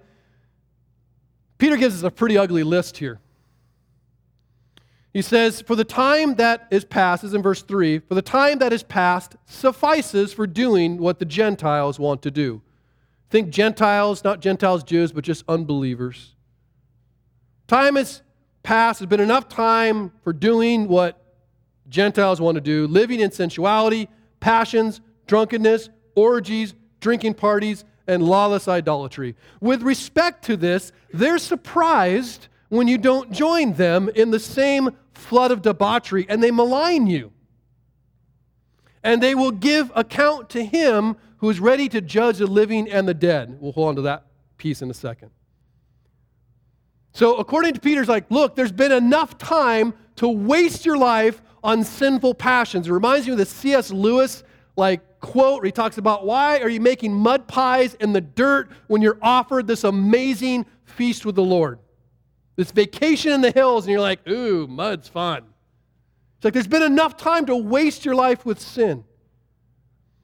Peter 1.59 1.76
gives 1.76 1.96
us 1.96 2.02
a 2.05 2.11
pretty 2.11 2.38
ugly 2.38 2.62
list 2.62 2.98
here. 2.98 3.18
He 5.12 5.22
says, 5.22 5.61
For 5.61 5.77
the 5.77 5.85
time 5.85 6.37
that 6.37 6.66
is 6.70 6.85
past, 6.85 7.25
is 7.25 7.35
in 7.35 7.42
verse 7.42 7.62
3, 7.62 7.98
for 8.01 8.14
the 8.14 8.22
time 8.22 8.59
that 8.59 8.72
is 8.72 8.83
past 8.83 9.37
suffices 9.44 10.33
for 10.33 10.46
doing 10.46 10.98
what 10.98 11.18
the 11.18 11.25
Gentiles 11.25 11.98
want 11.98 12.22
to 12.22 12.31
do. 12.31 12.62
Think 13.29 13.51
Gentiles, 13.51 14.25
not 14.25 14.40
Gentiles, 14.40 14.83
Jews, 14.83 15.12
but 15.12 15.25
just 15.25 15.44
unbelievers. 15.48 16.35
Time 17.66 17.96
has 17.96 18.22
passed, 18.62 19.01
there's 19.01 19.09
been 19.09 19.20
enough 19.20 19.48
time 19.48 20.12
for 20.22 20.33
doing 20.33 20.88
what 20.88 21.18
Gentiles 21.88 22.40
want 22.40 22.55
to 22.57 22.61
do, 22.61 22.87
living 22.87 23.20
in 23.20 23.31
sensuality, 23.31 24.09
passions, 24.40 25.01
drunkenness, 25.27 25.90
orgies, 26.14 26.75
drinking 27.01 27.35
parties, 27.35 27.85
and 28.07 28.22
lawless 28.22 28.68
idolatry. 28.68 29.37
With 29.61 29.83
respect 29.83 30.44
to 30.46 30.57
this, 30.57 30.92
they're 31.12 31.38
surprised 31.38 32.48
when 32.73 32.89
you 32.89 32.97
don't 32.97 33.31
join 33.31 33.75
them 33.75 34.09
in 34.15 34.31
the 34.31 34.41
same 34.41 34.89
flood 35.13 35.51
of 35.51 35.61
debauchery 35.61 36.25
and 36.27 36.43
they 36.43 36.51
malign 36.51 37.07
you. 37.07 37.31
And 39.03 39.23
they 39.23 39.35
will 39.35 39.51
give 39.51 39.93
account 39.95 40.49
to 40.51 40.65
him 40.65 41.17
who 41.37 41.51
is 41.51 41.61
ready 41.61 41.87
to 41.91 42.01
judge 42.01 42.39
the 42.39 42.47
living 42.47 42.91
and 42.91 43.07
the 43.07 43.13
dead. 43.13 43.59
We'll 43.61 43.73
hold 43.73 43.89
on 43.91 43.97
to 43.97 44.03
that 44.03 44.25
piece 44.57 44.81
in 44.81 44.91
a 44.91 44.95
second. 44.95 45.33
So, 47.13 47.37
according 47.37 47.75
to 47.75 47.81
Peter's 47.81 48.09
like, 48.09 48.25
look, 48.31 48.57
there's 48.57 48.73
been 48.73 48.93
enough 48.93 49.37
time 49.37 49.93
to 50.17 50.29
waste 50.29 50.87
your 50.87 50.97
life 50.97 51.43
on 51.63 51.85
sinful 51.85 52.37
passions. 52.37 52.89
It 52.89 52.93
reminds 52.93 53.27
me 53.27 53.33
of 53.33 53.39
the 53.39 53.45
C.S. 53.45 53.91
Lewis 53.91 54.45
like 54.77 55.21
quote 55.21 55.61
where 55.61 55.67
he 55.67 55.73
talks 55.73 55.99
about 55.99 56.25
why 56.25 56.61
are 56.61 56.71
you 56.71 56.81
making 56.81 57.13
mud 57.13 57.47
pies 57.47 57.93
in 58.01 58.15
the 58.15 58.23
dirt 58.23 58.71
when 58.87 59.03
you're 59.03 59.19
offered 59.21 59.67
this 59.67 59.85
amazing 59.85 60.65
feast 60.87 61.27
with 61.27 61.35
the 61.35 61.43
Lord? 61.43 61.79
This 62.57 62.71
vacation 62.71 63.33
in 63.33 63.41
the 63.41 63.51
hills, 63.51 63.85
and 63.85 63.93
you're 63.93 64.01
like, 64.01 64.27
ooh, 64.29 64.67
mud's 64.67 65.09
fun. 65.09 65.45
It's 66.37 66.45
like 66.45 66.55
there's 66.55 66.67
been 66.67 66.83
enough 66.83 67.17
time 67.17 67.47
to 67.47 67.57
waste 67.57 68.05
your 68.05 68.15
life 68.15 68.45
with 68.45 68.61
sin. 68.61 69.05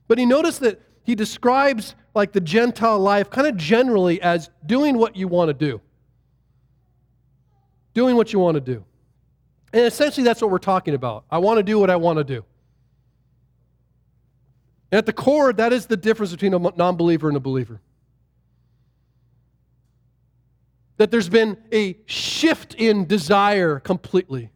But 0.08 0.18
he 0.18 0.26
noticed 0.26 0.60
that 0.60 0.80
he 1.04 1.14
describes 1.14 1.94
like 2.14 2.32
the 2.32 2.40
Gentile 2.40 2.98
life 2.98 3.30
kind 3.30 3.46
of 3.46 3.56
generally 3.56 4.20
as 4.20 4.50
doing 4.66 4.98
what 4.98 5.16
you 5.16 5.28
want 5.28 5.48
to 5.48 5.54
do. 5.54 5.80
Doing 7.94 8.16
what 8.16 8.32
you 8.32 8.38
want 8.38 8.56
to 8.56 8.60
do. 8.60 8.84
And 9.72 9.84
essentially, 9.84 10.24
that's 10.24 10.40
what 10.40 10.50
we're 10.50 10.58
talking 10.58 10.94
about. 10.94 11.24
I 11.30 11.38
want 11.38 11.58
to 11.58 11.62
do 11.62 11.78
what 11.78 11.90
I 11.90 11.96
want 11.96 12.18
to 12.18 12.24
do. 12.24 12.44
And 14.90 14.98
at 14.98 15.06
the 15.06 15.12
core, 15.12 15.52
that 15.52 15.72
is 15.72 15.86
the 15.86 15.96
difference 15.96 16.32
between 16.32 16.54
a 16.54 16.58
non 16.58 16.96
believer 16.96 17.28
and 17.28 17.36
a 17.36 17.40
believer. 17.40 17.80
That 20.98 21.10
there's 21.10 21.28
been 21.28 21.56
a 21.72 21.96
shift 22.06 22.74
in 22.74 23.06
desire 23.06 23.80
completely, 23.80 24.50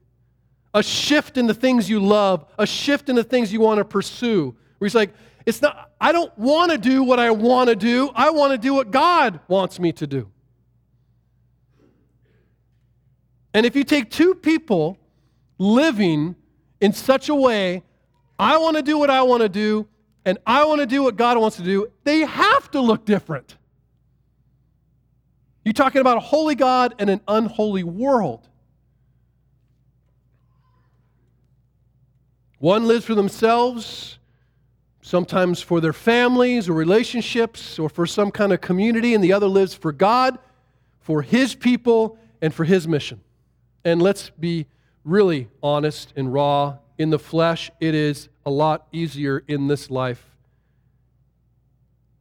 a 0.74 0.82
shift 0.82 1.38
in 1.38 1.46
the 1.46 1.54
things 1.54 1.88
you 1.88 2.00
love, 2.00 2.44
a 2.58 2.66
shift 2.66 3.08
in 3.08 3.16
the 3.16 3.24
things 3.24 3.52
you 3.52 3.60
want 3.60 3.78
to 3.78 3.84
pursue. 3.84 4.54
Where 4.78 4.86
he's 4.86 4.94
like, 4.94 5.14
it's 5.46 5.62
not, 5.62 5.90
I 6.00 6.12
don't 6.12 6.36
want 6.38 6.72
to 6.72 6.78
do 6.78 7.02
what 7.02 7.18
I 7.18 7.30
want 7.30 7.70
to 7.70 7.76
do, 7.76 8.10
I 8.14 8.30
want 8.30 8.52
to 8.52 8.58
do 8.58 8.74
what 8.74 8.90
God 8.90 9.40
wants 9.48 9.78
me 9.78 9.92
to 9.92 10.06
do. 10.06 10.28
And 13.54 13.66
if 13.66 13.76
you 13.76 13.84
take 13.84 14.10
two 14.10 14.34
people 14.34 14.98
living 15.58 16.34
in 16.80 16.92
such 16.92 17.28
a 17.28 17.34
way, 17.34 17.82
I 18.38 18.58
want 18.58 18.76
to 18.76 18.82
do 18.82 18.98
what 18.98 19.10
I 19.10 19.22
want 19.22 19.42
to 19.42 19.48
do, 19.48 19.86
and 20.24 20.38
I 20.46 20.64
want 20.64 20.80
to 20.80 20.86
do 20.86 21.02
what 21.02 21.16
God 21.16 21.38
wants 21.38 21.56
to 21.58 21.62
do, 21.62 21.88
they 22.04 22.20
have 22.20 22.70
to 22.72 22.80
look 22.80 23.04
different. 23.04 23.56
You're 25.64 25.72
talking 25.72 26.00
about 26.00 26.16
a 26.16 26.20
holy 26.20 26.54
God 26.54 26.94
and 26.98 27.08
an 27.08 27.20
unholy 27.28 27.84
world. 27.84 28.48
One 32.58 32.86
lives 32.86 33.04
for 33.04 33.14
themselves, 33.14 34.18
sometimes 35.00 35.60
for 35.60 35.80
their 35.80 35.92
families 35.92 36.68
or 36.68 36.72
relationships 36.72 37.78
or 37.78 37.88
for 37.88 38.06
some 38.06 38.30
kind 38.30 38.52
of 38.52 38.60
community, 38.60 39.14
and 39.14 39.22
the 39.22 39.32
other 39.32 39.48
lives 39.48 39.74
for 39.74 39.92
God, 39.92 40.38
for 41.00 41.22
His 41.22 41.54
people, 41.54 42.18
and 42.40 42.54
for 42.54 42.64
His 42.64 42.86
mission. 42.86 43.20
And 43.84 44.00
let's 44.00 44.30
be 44.30 44.66
really 45.04 45.48
honest 45.62 46.12
and 46.16 46.32
raw. 46.32 46.78
In 46.98 47.10
the 47.10 47.18
flesh, 47.18 47.70
it 47.80 47.94
is 47.94 48.28
a 48.46 48.50
lot 48.50 48.86
easier 48.92 49.42
in 49.48 49.66
this 49.66 49.90
life, 49.90 50.24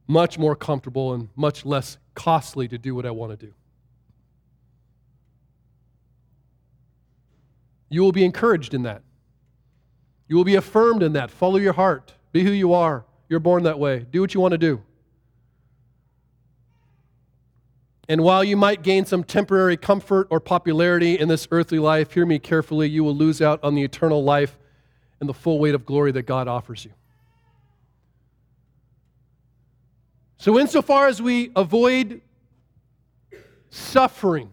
much 0.08 0.40
more 0.40 0.56
comfortable 0.56 1.14
and 1.14 1.30
much 1.36 1.66
less 1.66 1.98
costly 2.14 2.68
to 2.68 2.78
do 2.78 2.96
what 2.96 3.06
I 3.06 3.12
want 3.12 3.38
to 3.38 3.46
do. 3.46 3.54
You 7.90 8.02
will 8.02 8.12
be 8.12 8.24
encouraged 8.24 8.74
in 8.74 8.84
that. 8.84 9.02
You 10.28 10.38
will 10.38 10.46
be 10.46 10.56
affirmed 10.56 11.04
in 11.04 11.14
that. 11.14 11.30
Follow 11.30 11.58
your 11.58 11.74
heart. 11.74 12.14
Be 12.32 12.44
who 12.44 12.52
you 12.52 12.74
are. 12.74 13.06
You're 13.28 13.42
born 13.42 13.64
that 13.64 13.80
way. 13.80 14.06
Do 14.10 14.22
what 14.22 14.34
you 14.34 14.40
want 14.40 14.54
to 14.54 14.58
do. 14.58 14.82
And 18.08 18.22
while 18.22 18.44
you 18.44 18.58
might 18.58 18.82
gain 18.82 19.06
some 19.06 19.24
temporary 19.24 19.78
comfort 19.78 20.28
or 20.30 20.40
popularity 20.40 21.20
in 21.20 21.28
this 21.28 21.48
earthly 21.52 21.80
life, 21.80 22.14
hear 22.14 22.26
me 22.26 22.40
carefully, 22.40 22.90
you 22.90 23.04
will 23.04 23.16
lose 23.16 23.42
out 23.42 23.62
on 23.64 23.76
the 23.76 23.84
eternal 23.84 24.24
life 24.24 24.58
and 25.20 25.30
the 25.30 25.34
full 25.34 25.60
weight 25.60 25.76
of 25.76 25.86
glory 25.86 26.12
that 26.14 26.24
God 26.24 26.48
offers 26.48 26.84
you. 26.84 26.92
So, 30.42 30.58
insofar 30.58 31.06
as 31.06 31.22
we 31.22 31.52
avoid 31.56 32.20
suffering, 33.70 34.52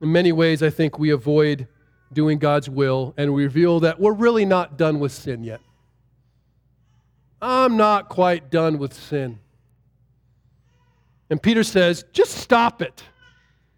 in 0.00 0.10
many 0.10 0.32
ways, 0.32 0.60
I 0.64 0.68
think 0.68 0.98
we 0.98 1.10
avoid 1.10 1.68
doing 2.12 2.38
God's 2.38 2.68
will 2.68 3.14
and 3.16 3.32
reveal 3.32 3.78
that 3.80 4.00
we're 4.00 4.14
really 4.14 4.44
not 4.44 4.76
done 4.76 4.98
with 4.98 5.12
sin 5.12 5.44
yet. 5.44 5.60
I'm 7.40 7.76
not 7.76 8.08
quite 8.08 8.50
done 8.50 8.78
with 8.78 8.94
sin. 8.94 9.38
And 11.30 11.40
Peter 11.40 11.62
says, 11.62 12.04
just 12.12 12.32
stop 12.32 12.82
it. 12.82 12.96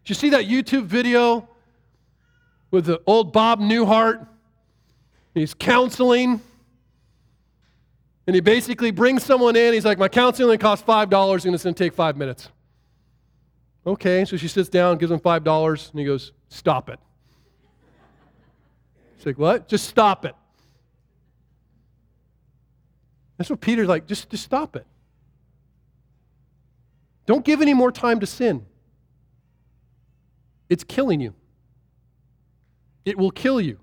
Did 0.03 0.09
you 0.09 0.15
see 0.15 0.31
that 0.31 0.47
YouTube 0.47 0.87
video 0.87 1.47
with 2.71 2.87
the 2.87 3.03
old 3.07 3.35
Bob 3.35 3.61
Newhart? 3.61 4.27
He's 5.35 5.53
counseling. 5.53 6.41
And 8.27 8.35
he 8.35 8.41
basically 8.41 8.91
brings 8.91 9.23
someone 9.23 9.57
in. 9.57 9.75
He's 9.75 9.85
like, 9.85 9.99
My 9.99 10.09
counseling 10.09 10.59
costs 10.59 10.85
$5, 10.87 11.45
and 11.45 11.55
it's 11.55 11.65
going 11.65 11.75
to 11.75 11.85
take 11.85 11.95
five 11.95 12.17
minutes. 12.17 12.49
Okay, 13.87 14.25
so 14.25 14.37
she 14.37 14.49
sits 14.49 14.69
down, 14.69 14.97
gives 14.97 15.13
him 15.13 15.21
$5, 15.21 15.91
and 15.91 15.99
he 16.01 16.07
goes, 16.07 16.33
Stop 16.49 16.89
it. 16.89 16.99
She's 19.19 19.27
like, 19.27 19.39
What? 19.39 19.69
Just 19.69 19.89
stop 19.89 20.25
it. 20.25 20.35
That's 23.37 23.51
what 23.51 23.61
Peter's 23.61 23.89
like, 23.89 24.07
just, 24.07 24.31
just 24.31 24.45
stop 24.45 24.77
it. 24.77 24.87
Don't 27.27 27.45
give 27.45 27.63
any 27.63 27.75
more 27.75 27.91
time 27.91 28.21
to 28.21 28.27
sin. 28.27 28.65
It's 30.69 30.85
killing 30.85 31.21
you. 31.21 31.35
It 33.05 33.19
will 33.19 33.31
kill 33.31 33.61
you. 33.61 33.79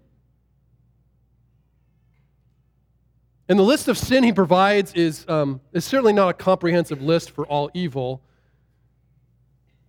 And 3.52 3.60
the 3.60 3.66
list 3.66 3.90
of 3.90 3.98
sin 3.98 4.24
he 4.24 4.32
provides 4.32 4.94
is, 4.94 5.26
um, 5.28 5.60
is 5.74 5.84
certainly 5.84 6.14
not 6.14 6.30
a 6.30 6.34
comprehensive 6.34 7.02
list 7.02 7.32
for 7.32 7.46
all 7.48 7.70
evil. 7.74 8.22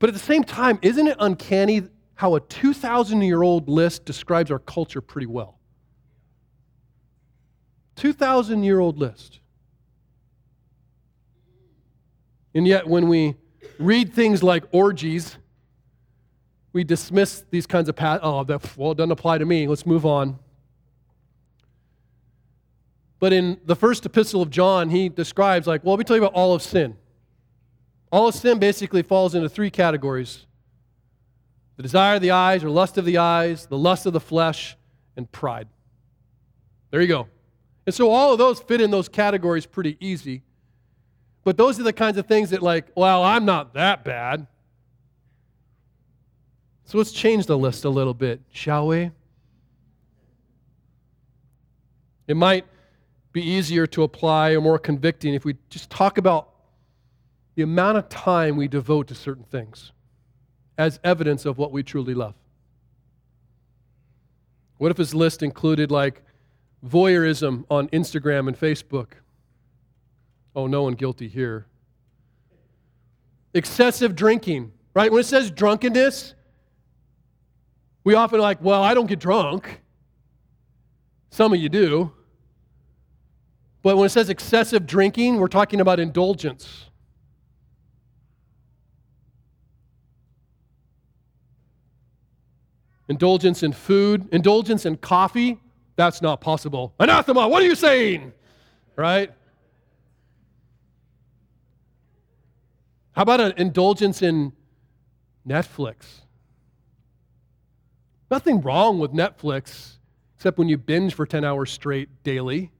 But 0.00 0.08
at 0.08 0.14
the 0.14 0.18
same 0.18 0.42
time, 0.42 0.80
isn't 0.82 1.06
it 1.06 1.16
uncanny 1.20 1.84
how 2.14 2.34
a 2.34 2.40
2,000 2.40 3.22
year 3.22 3.40
old 3.40 3.68
list 3.68 4.04
describes 4.04 4.50
our 4.50 4.58
culture 4.58 5.00
pretty 5.00 5.28
well? 5.28 5.60
2,000 7.94 8.64
year 8.64 8.80
old 8.80 8.98
list. 8.98 9.38
And 12.56 12.66
yet, 12.66 12.88
when 12.88 13.06
we 13.06 13.36
read 13.78 14.12
things 14.12 14.42
like 14.42 14.64
orgies, 14.72 15.38
we 16.72 16.82
dismiss 16.82 17.44
these 17.52 17.68
kinds 17.68 17.88
of, 17.88 17.94
pa- 17.94 18.18
oh, 18.20 18.42
that, 18.42 18.76
well, 18.76 18.92
doesn't 18.92 19.12
apply 19.12 19.38
to 19.38 19.46
me. 19.46 19.68
Let's 19.68 19.86
move 19.86 20.04
on. 20.04 20.40
But 23.22 23.32
in 23.32 23.60
the 23.64 23.76
first 23.76 24.04
epistle 24.04 24.42
of 24.42 24.50
John, 24.50 24.90
he 24.90 25.08
describes, 25.08 25.68
like, 25.68 25.84
well, 25.84 25.94
let 25.94 26.00
me 26.00 26.04
tell 26.04 26.16
you 26.16 26.24
about 26.24 26.34
all 26.34 26.54
of 26.54 26.60
sin. 26.60 26.96
All 28.10 28.26
of 28.26 28.34
sin 28.34 28.58
basically 28.58 29.04
falls 29.04 29.36
into 29.36 29.48
three 29.48 29.70
categories 29.70 30.44
the 31.76 31.84
desire 31.84 32.16
of 32.16 32.20
the 32.20 32.32
eyes 32.32 32.64
or 32.64 32.70
lust 32.70 32.98
of 32.98 33.04
the 33.04 33.18
eyes, 33.18 33.66
the 33.66 33.78
lust 33.78 34.06
of 34.06 34.12
the 34.12 34.18
flesh, 34.18 34.76
and 35.16 35.30
pride. 35.30 35.68
There 36.90 37.00
you 37.00 37.06
go. 37.06 37.28
And 37.86 37.94
so 37.94 38.10
all 38.10 38.32
of 38.32 38.38
those 38.38 38.58
fit 38.58 38.80
in 38.80 38.90
those 38.90 39.08
categories 39.08 39.66
pretty 39.66 39.96
easy. 40.00 40.42
But 41.44 41.56
those 41.56 41.78
are 41.78 41.84
the 41.84 41.92
kinds 41.92 42.18
of 42.18 42.26
things 42.26 42.50
that, 42.50 42.60
like, 42.60 42.86
well, 42.96 43.22
I'm 43.22 43.44
not 43.44 43.74
that 43.74 44.02
bad. 44.02 44.48
So 46.86 46.98
let's 46.98 47.12
change 47.12 47.46
the 47.46 47.56
list 47.56 47.84
a 47.84 47.88
little 47.88 48.14
bit, 48.14 48.40
shall 48.50 48.88
we? 48.88 49.12
It 52.26 52.36
might 52.36 52.66
be 53.32 53.42
easier 53.42 53.86
to 53.88 54.02
apply 54.02 54.50
or 54.54 54.60
more 54.60 54.78
convicting 54.78 55.34
if 55.34 55.44
we 55.44 55.56
just 55.70 55.90
talk 55.90 56.18
about 56.18 56.50
the 57.54 57.62
amount 57.62 57.98
of 57.98 58.08
time 58.08 58.56
we 58.56 58.68
devote 58.68 59.08
to 59.08 59.14
certain 59.14 59.44
things 59.44 59.92
as 60.78 61.00
evidence 61.04 61.44
of 61.44 61.58
what 61.58 61.72
we 61.72 61.82
truly 61.82 62.14
love. 62.14 62.34
What 64.78 64.90
if 64.90 64.96
his 64.96 65.14
list 65.14 65.42
included 65.42 65.90
like 65.90 66.22
voyeurism 66.86 67.64
on 67.70 67.88
Instagram 67.88 68.48
and 68.48 68.58
Facebook? 68.58 69.08
Oh, 70.54 70.66
no 70.66 70.82
one 70.82 70.94
guilty 70.94 71.28
here. 71.28 71.66
Excessive 73.54 74.16
drinking, 74.16 74.72
right? 74.94 75.10
When 75.10 75.20
it 75.20 75.26
says 75.26 75.50
drunkenness, 75.50 76.34
we 78.04 78.14
often 78.14 78.40
like, 78.40 78.62
well, 78.62 78.82
I 78.82 78.94
don't 78.94 79.06
get 79.06 79.20
drunk. 79.20 79.80
Some 81.30 81.52
of 81.52 81.60
you 81.60 81.68
do. 81.68 82.12
But 83.82 83.96
when 83.96 84.06
it 84.06 84.10
says 84.10 84.30
excessive 84.30 84.86
drinking, 84.86 85.38
we're 85.38 85.48
talking 85.48 85.80
about 85.80 85.98
indulgence. 85.98 86.86
Indulgence 93.08 93.62
in 93.62 93.72
food, 93.72 94.28
indulgence 94.32 94.86
in 94.86 94.96
coffee, 94.96 95.60
that's 95.96 96.22
not 96.22 96.40
possible. 96.40 96.94
Anathema, 96.98 97.48
what 97.48 97.62
are 97.62 97.66
you 97.66 97.74
saying? 97.74 98.32
Right? 98.96 99.30
How 103.12 103.22
about 103.22 103.40
an 103.40 103.52
indulgence 103.56 104.22
in 104.22 104.52
Netflix? 105.46 106.22
Nothing 108.30 108.62
wrong 108.62 108.98
with 108.98 109.12
Netflix, 109.12 109.96
except 110.36 110.56
when 110.56 110.68
you 110.68 110.78
binge 110.78 111.12
for 111.12 111.26
10 111.26 111.44
hours 111.44 111.70
straight 111.70 112.22
daily. 112.22 112.70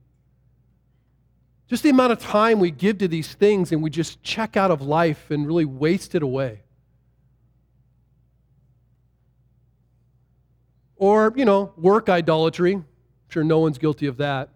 Just 1.73 1.81
the 1.81 1.89
amount 1.89 2.11
of 2.11 2.19
time 2.19 2.59
we 2.59 2.69
give 2.69 2.99
to 2.99 3.07
these 3.07 3.33
things 3.33 3.71
and 3.71 3.81
we 3.81 3.89
just 3.89 4.21
check 4.21 4.55
out 4.55 4.69
of 4.69 4.83
life 4.83 5.31
and 5.31 5.47
really 5.47 5.65
waste 5.65 6.13
it 6.13 6.21
away. 6.21 6.61
Or, 10.97 11.33
you 11.35 11.45
know, 11.45 11.73
work 11.75 12.09
idolatry. 12.09 12.75
I'm 12.75 12.85
sure 13.27 13.43
no 13.43 13.57
one's 13.57 13.79
guilty 13.79 14.05
of 14.05 14.17
that. 14.17 14.49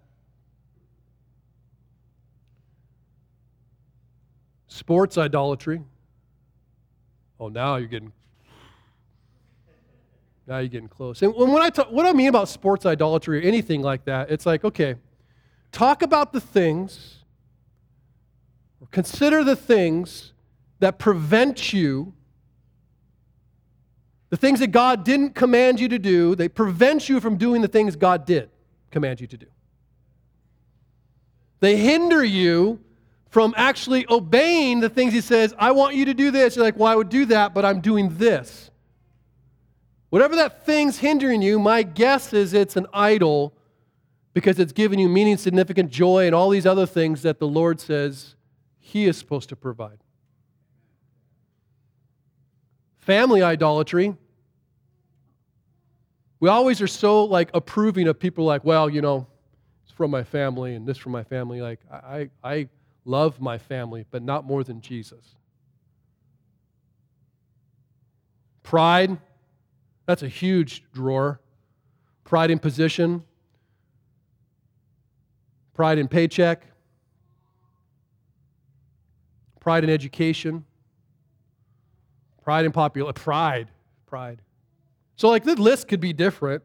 Sports 4.68 5.18
idolatry. 5.18 5.82
Oh, 7.39 7.48
now 7.48 7.78
you're 7.78 7.88
getting 7.88 8.14
now 10.46 10.60
you're 10.60 10.68
getting 10.68 10.88
close. 10.88 11.24
And 11.24 11.34
when 11.34 11.64
I 11.64 11.72
talk, 11.72 11.91
what 11.91 12.06
I 12.06 12.14
mean 12.14 12.28
about 12.28 12.48
sports 12.48 12.86
idolatry 12.86 13.39
or 13.39 13.41
anything 13.41 13.82
like 13.82 14.06
that, 14.06 14.30
it's 14.30 14.46
like, 14.46 14.64
okay, 14.64 14.98
Talk 15.72 16.02
about 16.02 16.34
the 16.34 16.41
things, 16.41 17.16
or 18.82 18.88
consider 18.92 19.44
the 19.44 19.56
things 19.56 20.34
that 20.80 21.00
prevent 21.00 21.74
you, 21.74 22.14
the 24.30 24.38
things 24.38 24.60
that 24.60 24.68
God 24.68 25.04
didn't 25.04 25.32
command 25.32 25.80
you 25.80 25.88
to 25.90 26.00
do, 26.00 26.36
they 26.36 26.50
prevent 26.50 27.10
you 27.10 27.20
from 27.20 27.38
doing 27.38 27.62
the 27.62 27.68
things 27.68 27.96
God 27.96 28.26
did 28.26 28.50
command 28.92 29.22
you 29.22 29.28
to 29.28 29.38
do. 29.38 29.48
They 31.60 31.78
hinder 31.78 32.24
you 32.24 32.80
from 33.30 33.54
actually 33.58 34.06
obeying 34.10 34.80
the 34.80 34.90
things 34.90 35.14
He 35.14 35.22
says, 35.22 35.54
I 35.58 35.72
want 35.72 35.96
you 35.96 36.06
to 36.06 36.14
do 36.14 36.32
this. 36.32 36.56
You're 36.56 36.66
like, 36.66 36.78
well, 36.78 36.92
I 36.92 36.96
would 36.96 37.10
do 37.10 37.26
that, 37.26 37.54
but 37.54 37.66
I'm 37.66 37.82
doing 37.82 38.16
this. 38.18 38.72
Whatever 40.10 40.36
that 40.38 40.66
thing's 40.66 41.00
hindering 41.00 41.42
you, 41.42 41.60
my 41.60 41.84
guess 41.84 42.32
is 42.32 42.54
it's 42.54 42.78
an 42.78 42.88
idol 42.94 43.54
because 44.34 44.60
it's 44.60 44.72
giving 44.72 45.00
you 45.00 45.10
meaning, 45.10 45.36
significant 45.36 45.92
joy, 45.92 46.28
and 46.28 46.36
all 46.36 46.50
these 46.50 46.66
other 46.66 46.86
things 46.86 47.24
that 47.24 47.40
the 47.40 47.48
Lord 47.48 47.82
says 47.82 48.36
He 48.88 49.06
is 49.06 49.18
supposed 49.18 49.50
to 49.50 49.58
provide. 49.58 49.98
Family 53.00 53.44
idolatry. 53.44 54.16
We 56.40 56.48
always 56.48 56.80
are 56.82 56.88
so 56.88 57.26
like 57.26 57.50
approving 57.54 58.08
of 58.08 58.18
people 58.18 58.46
like, 58.46 58.64
well, 58.64 58.90
you 58.90 59.02
know, 59.02 59.28
it's 59.84 59.92
from 59.92 60.10
my 60.10 60.24
family 60.24 60.76
and 60.76 60.88
this 60.88 60.98
from 60.98 61.12
my 61.12 61.26
family. 61.26 61.60
Like, 61.60 61.82
I, 61.92 62.30
I 62.42 62.70
love 63.04 63.42
my 63.42 63.58
family, 63.58 64.06
but 64.10 64.24
not 64.24 64.46
more 64.46 64.64
than 64.64 64.80
Jesus. 64.80 65.36
Pride, 68.64 69.18
that's 70.06 70.24
a 70.24 70.30
huge 70.30 70.84
drawer. 70.94 71.42
Pride 72.24 72.52
in 72.52 72.60
position, 72.60 73.26
pride 75.74 75.98
in 75.98 76.08
paycheck, 76.08 76.64
pride 79.68 79.84
in 79.84 79.89
education, 79.89 80.63
pride 82.41 82.63
in 82.63 82.72
popular 82.72 83.11
pride, 83.11 83.68
pride. 84.05 84.41
So 85.18 85.28
like 85.28 85.43
the 85.43 85.55
list 85.61 85.89
could 85.89 85.99
be 85.99 86.13
different. 86.13 86.63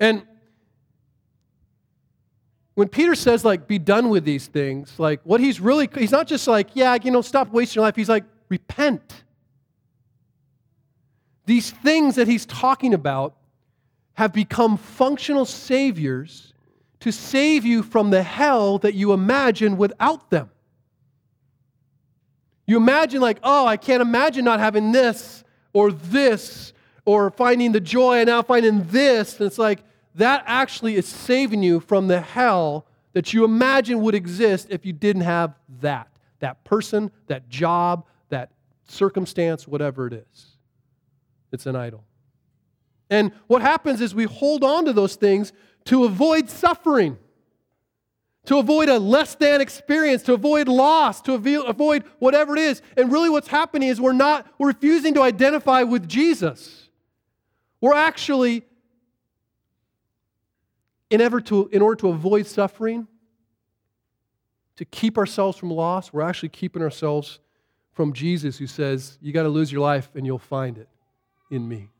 And 0.00 0.22
when 2.72 2.88
Peter 2.88 3.14
says 3.14 3.44
like 3.44 3.68
be 3.68 3.78
done 3.78 4.08
with 4.08 4.24
these 4.24 4.46
things, 4.46 4.98
like 4.98 5.20
what 5.24 5.42
he's 5.42 5.60
really 5.60 5.86
he's 5.94 6.10
not 6.10 6.26
just 6.26 6.48
like, 6.48 6.70
yeah, 6.72 6.96
you 7.02 7.10
know, 7.10 7.20
stop 7.20 7.52
wasting 7.52 7.80
your 7.80 7.86
life. 7.86 7.96
He's 7.96 8.08
like, 8.08 8.24
repent. 8.48 9.22
These 11.44 11.70
things 11.70 12.14
that 12.14 12.28
he's 12.28 12.46
talking 12.46 12.94
about 12.94 13.36
have 14.14 14.32
become 14.32 14.78
functional 14.78 15.44
saviors 15.44 16.54
to 17.00 17.12
save 17.12 17.66
you 17.66 17.82
from 17.82 18.08
the 18.08 18.22
hell 18.22 18.78
that 18.78 18.94
you 18.94 19.12
imagine 19.12 19.76
without 19.76 20.30
them. 20.30 20.48
You 22.66 22.76
imagine, 22.76 23.20
like, 23.20 23.38
oh, 23.42 23.66
I 23.66 23.76
can't 23.76 24.00
imagine 24.02 24.44
not 24.44 24.60
having 24.60 24.92
this 24.92 25.44
or 25.72 25.92
this 25.92 26.72
or 27.04 27.30
finding 27.30 27.72
the 27.72 27.80
joy 27.80 28.18
and 28.18 28.26
now 28.28 28.42
finding 28.42 28.86
this. 28.88 29.38
And 29.38 29.46
it's 29.46 29.58
like, 29.58 29.82
that 30.14 30.44
actually 30.46 30.96
is 30.96 31.06
saving 31.06 31.62
you 31.62 31.80
from 31.80 32.06
the 32.08 32.20
hell 32.20 32.86
that 33.12 33.32
you 33.32 33.44
imagine 33.44 34.00
would 34.00 34.14
exist 34.14 34.68
if 34.70 34.86
you 34.86 34.92
didn't 34.92 35.22
have 35.22 35.54
that 35.80 36.08
that 36.44 36.62
person, 36.62 37.10
that 37.26 37.48
job, 37.48 38.04
that 38.28 38.50
circumstance, 38.86 39.66
whatever 39.66 40.06
it 40.06 40.12
is. 40.12 40.46
It's 41.52 41.64
an 41.64 41.74
idol. 41.74 42.04
And 43.08 43.32
what 43.46 43.62
happens 43.62 44.02
is 44.02 44.14
we 44.14 44.24
hold 44.24 44.62
on 44.62 44.84
to 44.84 44.92
those 44.92 45.16
things 45.16 45.54
to 45.86 46.04
avoid 46.04 46.50
suffering, 46.50 47.16
to 48.46 48.58
avoid 48.58 48.88
a 48.88 48.98
less 48.98 49.34
than 49.34 49.60
experience, 49.60 50.22
to 50.24 50.34
avoid 50.34 50.68
loss, 50.68 51.20
to 51.22 51.32
avoid 51.34 52.04
whatever 52.18 52.56
it 52.56 52.60
is. 52.60 52.82
And 52.96 53.10
really, 53.10 53.30
what's 53.30 53.48
happening 53.48 53.88
is 53.88 54.00
we're 54.00 54.12
not, 54.12 54.46
we're 54.58 54.68
refusing 54.68 55.14
to 55.14 55.22
identify 55.22 55.82
with 55.82 56.08
Jesus. 56.08 56.88
We're 57.80 57.94
actually, 57.94 58.64
in, 61.10 61.20
ever 61.20 61.40
to, 61.42 61.68
in 61.72 61.80
order 61.82 61.96
to 62.00 62.08
avoid 62.08 62.46
suffering, 62.46 63.06
to 64.76 64.84
keep 64.84 65.16
ourselves 65.16 65.56
from 65.56 65.70
loss, 65.70 66.12
we're 66.12 66.22
actually 66.22 66.48
keeping 66.50 66.82
ourselves 66.82 67.38
from 67.92 68.12
Jesus, 68.12 68.58
who 68.58 68.66
says, 68.66 69.18
You 69.22 69.32
got 69.32 69.44
to 69.44 69.48
lose 69.48 69.70
your 69.70 69.80
life 69.80 70.10
and 70.14 70.26
you'll 70.26 70.38
find 70.38 70.78
it 70.78 70.88
in 71.50 71.66
me. 71.66 71.90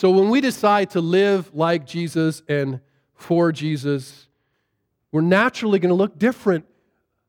So 0.00 0.10
when 0.10 0.30
we 0.30 0.40
decide 0.40 0.88
to 0.92 1.02
live 1.02 1.54
like 1.54 1.84
Jesus 1.84 2.42
and 2.48 2.80
for 3.12 3.52
Jesus, 3.52 4.28
we're 5.12 5.20
naturally 5.20 5.78
going 5.78 5.90
to 5.90 5.94
look 5.94 6.18
different 6.18 6.64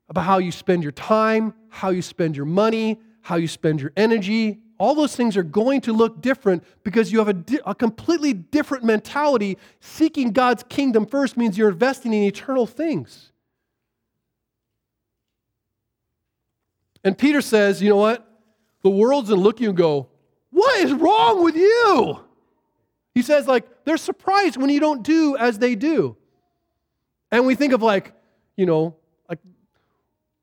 about 0.08 0.22
how 0.22 0.38
you 0.38 0.50
spend 0.50 0.82
your 0.82 0.92
time, 0.92 1.52
how 1.68 1.90
you 1.90 2.00
spend 2.00 2.34
your 2.34 2.46
money, 2.46 2.98
how 3.20 3.36
you 3.36 3.46
spend 3.46 3.82
your 3.82 3.92
energy. 3.94 4.62
All 4.78 4.94
those 4.94 5.14
things 5.14 5.36
are 5.36 5.42
going 5.42 5.82
to 5.82 5.92
look 5.92 6.22
different 6.22 6.64
because 6.82 7.12
you 7.12 7.18
have 7.18 7.28
a, 7.28 7.34
di- 7.34 7.60
a 7.66 7.74
completely 7.74 8.32
different 8.32 8.84
mentality. 8.84 9.58
Seeking 9.80 10.32
God's 10.32 10.64
kingdom 10.70 11.04
first 11.04 11.36
means 11.36 11.58
you're 11.58 11.68
investing 11.68 12.14
in 12.14 12.22
eternal 12.22 12.66
things. 12.66 13.32
And 17.04 17.18
Peter 17.18 17.42
says, 17.42 17.82
you 17.82 17.90
know 17.90 17.96
what? 17.96 18.26
The 18.80 18.88
world's 18.88 19.28
going 19.28 19.40
to 19.40 19.44
look 19.44 19.56
at 19.56 19.60
you 19.60 19.68
and 19.68 19.76
go, 19.76 20.08
what 20.48 20.74
is 20.78 20.94
wrong 20.94 21.44
with 21.44 21.54
you? 21.54 22.20
He 23.14 23.22
says, 23.22 23.46
like, 23.46 23.84
they're 23.84 23.96
surprised 23.96 24.56
when 24.56 24.70
you 24.70 24.80
don't 24.80 25.02
do 25.02 25.36
as 25.36 25.58
they 25.58 25.74
do. 25.74 26.16
And 27.30 27.46
we 27.46 27.54
think 27.54 27.72
of 27.72 27.82
like, 27.82 28.14
you 28.56 28.66
know, 28.66 28.96
like 29.28 29.38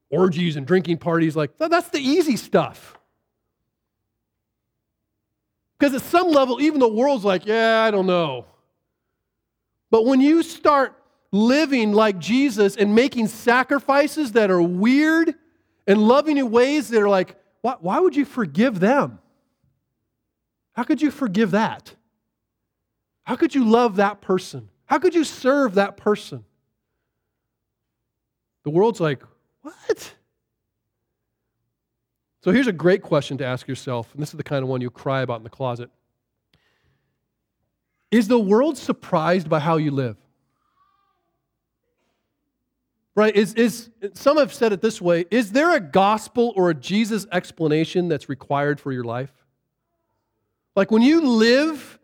orgies 0.09 0.55
and 0.55 0.65
drinking 0.65 0.97
parties, 0.97 1.35
like, 1.35 1.57
that's 1.57 1.89
the 1.89 1.99
easy 1.99 2.35
stuff. 2.35 2.97
Because 5.77 5.95
at 5.95 6.01
some 6.01 6.29
level, 6.29 6.59
even 6.61 6.79
the 6.79 6.87
world's 6.87 7.23
like, 7.23 7.45
yeah, 7.45 7.83
I 7.83 7.91
don't 7.91 8.07
know. 8.07 8.45
But 9.89 10.05
when 10.05 10.19
you 10.19 10.43
start 10.43 10.95
living 11.31 11.93
like 11.93 12.19
Jesus 12.19 12.75
and 12.75 12.93
making 12.93 13.27
sacrifices 13.27 14.33
that 14.33 14.51
are 14.51 14.61
weird 14.61 15.35
and 15.87 16.07
loving 16.07 16.37
in 16.37 16.51
ways 16.51 16.89
that 16.89 17.01
are 17.01 17.09
like, 17.09 17.35
why, 17.61 17.75
why 17.79 17.99
would 17.99 18.15
you 18.15 18.25
forgive 18.25 18.79
them? 18.79 19.19
How 20.73 20.83
could 20.83 21.01
you 21.01 21.11
forgive 21.11 21.51
that? 21.51 21.95
How 23.23 23.35
could 23.35 23.53
you 23.53 23.65
love 23.65 23.97
that 23.97 24.21
person? 24.21 24.69
How 24.85 24.99
could 24.99 25.13
you 25.13 25.23
serve 25.23 25.75
that 25.75 25.97
person? 25.97 26.45
The 28.63 28.71
world's 28.71 28.99
like, 28.99 29.21
what? 29.61 30.13
So 32.41 32.51
here's 32.51 32.67
a 32.67 32.73
great 32.73 33.01
question 33.01 33.37
to 33.39 33.45
ask 33.45 33.67
yourself, 33.67 34.11
and 34.13 34.21
this 34.21 34.29
is 34.29 34.37
the 34.37 34.43
kind 34.43 34.63
of 34.63 34.69
one 34.69 34.81
you 34.81 34.89
cry 34.89 35.21
about 35.21 35.37
in 35.37 35.43
the 35.43 35.49
closet. 35.49 35.89
Is 38.11 38.27
the 38.27 38.39
world 38.39 38.77
surprised 38.77 39.49
by 39.49 39.59
how 39.59 39.77
you 39.77 39.91
live? 39.91 40.17
Right? 43.15 43.35
Is, 43.35 43.53
is, 43.55 43.89
some 44.13 44.37
have 44.37 44.53
said 44.53 44.71
it 44.71 44.81
this 44.81 45.01
way 45.01 45.25
Is 45.29 45.51
there 45.51 45.75
a 45.75 45.79
gospel 45.79 46.53
or 46.55 46.69
a 46.69 46.73
Jesus 46.73 47.27
explanation 47.31 48.07
that's 48.07 48.29
required 48.29 48.79
for 48.79 48.91
your 48.91 49.03
life? 49.03 49.33
Like 50.75 50.89
when 50.91 51.01
you 51.01 51.21
live, 51.21 51.98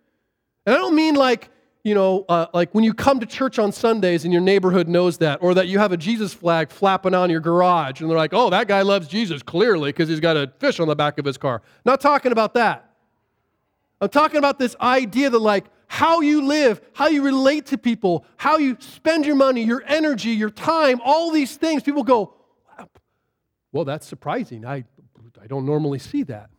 and 0.65 0.75
I 0.75 0.77
don't 0.77 0.95
mean 0.95 1.15
like, 1.15 1.49
you 1.83 1.93
know, 1.93 2.25
uh, 2.27 2.47
like 2.53 2.73
when 2.73 2.83
you 2.83 2.93
come 2.93 3.19
to 3.19 3.25
church 3.27 3.59
on 3.59 3.71
Sundays 3.71 4.23
and 4.23 4.33
your 4.33 4.41
neighborhood 4.41 4.87
knows 4.87 5.19
that, 5.19 5.43
or 5.43 5.53
that 5.53 5.67
you 5.67 5.77
have 5.77 5.91
a 5.91 5.97
Jesus 5.97 6.33
flag 6.33 6.71
flapping 6.71 7.13
on 7.13 7.29
your 7.29 7.39
garage 7.39 8.01
and 8.01 8.09
they're 8.09 8.17
like, 8.17 8.33
oh, 8.33 8.49
that 8.49 8.67
guy 8.67 8.81
loves 8.81 9.07
Jesus 9.07 9.43
clearly 9.43 9.91
because 9.91 10.09
he's 10.09 10.19
got 10.19 10.35
a 10.35 10.51
fish 10.59 10.79
on 10.79 10.87
the 10.87 10.95
back 10.95 11.19
of 11.19 11.25
his 11.25 11.37
car. 11.37 11.61
Not 11.85 12.01
talking 12.01 12.31
about 12.31 12.55
that. 12.55 12.89
I'm 14.01 14.09
talking 14.09 14.37
about 14.37 14.59
this 14.59 14.75
idea 14.81 15.29
that, 15.29 15.39
like, 15.39 15.65
how 15.87 16.21
you 16.21 16.41
live, 16.45 16.81
how 16.93 17.07
you 17.07 17.21
relate 17.21 17.67
to 17.67 17.77
people, 17.77 18.25
how 18.37 18.57
you 18.57 18.77
spend 18.79 19.25
your 19.25 19.35
money, 19.35 19.63
your 19.63 19.83
energy, 19.85 20.31
your 20.31 20.49
time, 20.49 20.99
all 21.05 21.31
these 21.31 21.55
things. 21.55 21.83
People 21.83 22.03
go, 22.03 22.33
well, 23.71 23.85
that's 23.85 24.07
surprising. 24.07 24.65
I, 24.65 24.85
I 25.41 25.47
don't 25.47 25.65
normally 25.65 25.99
see 25.99 26.23
that. 26.23 26.49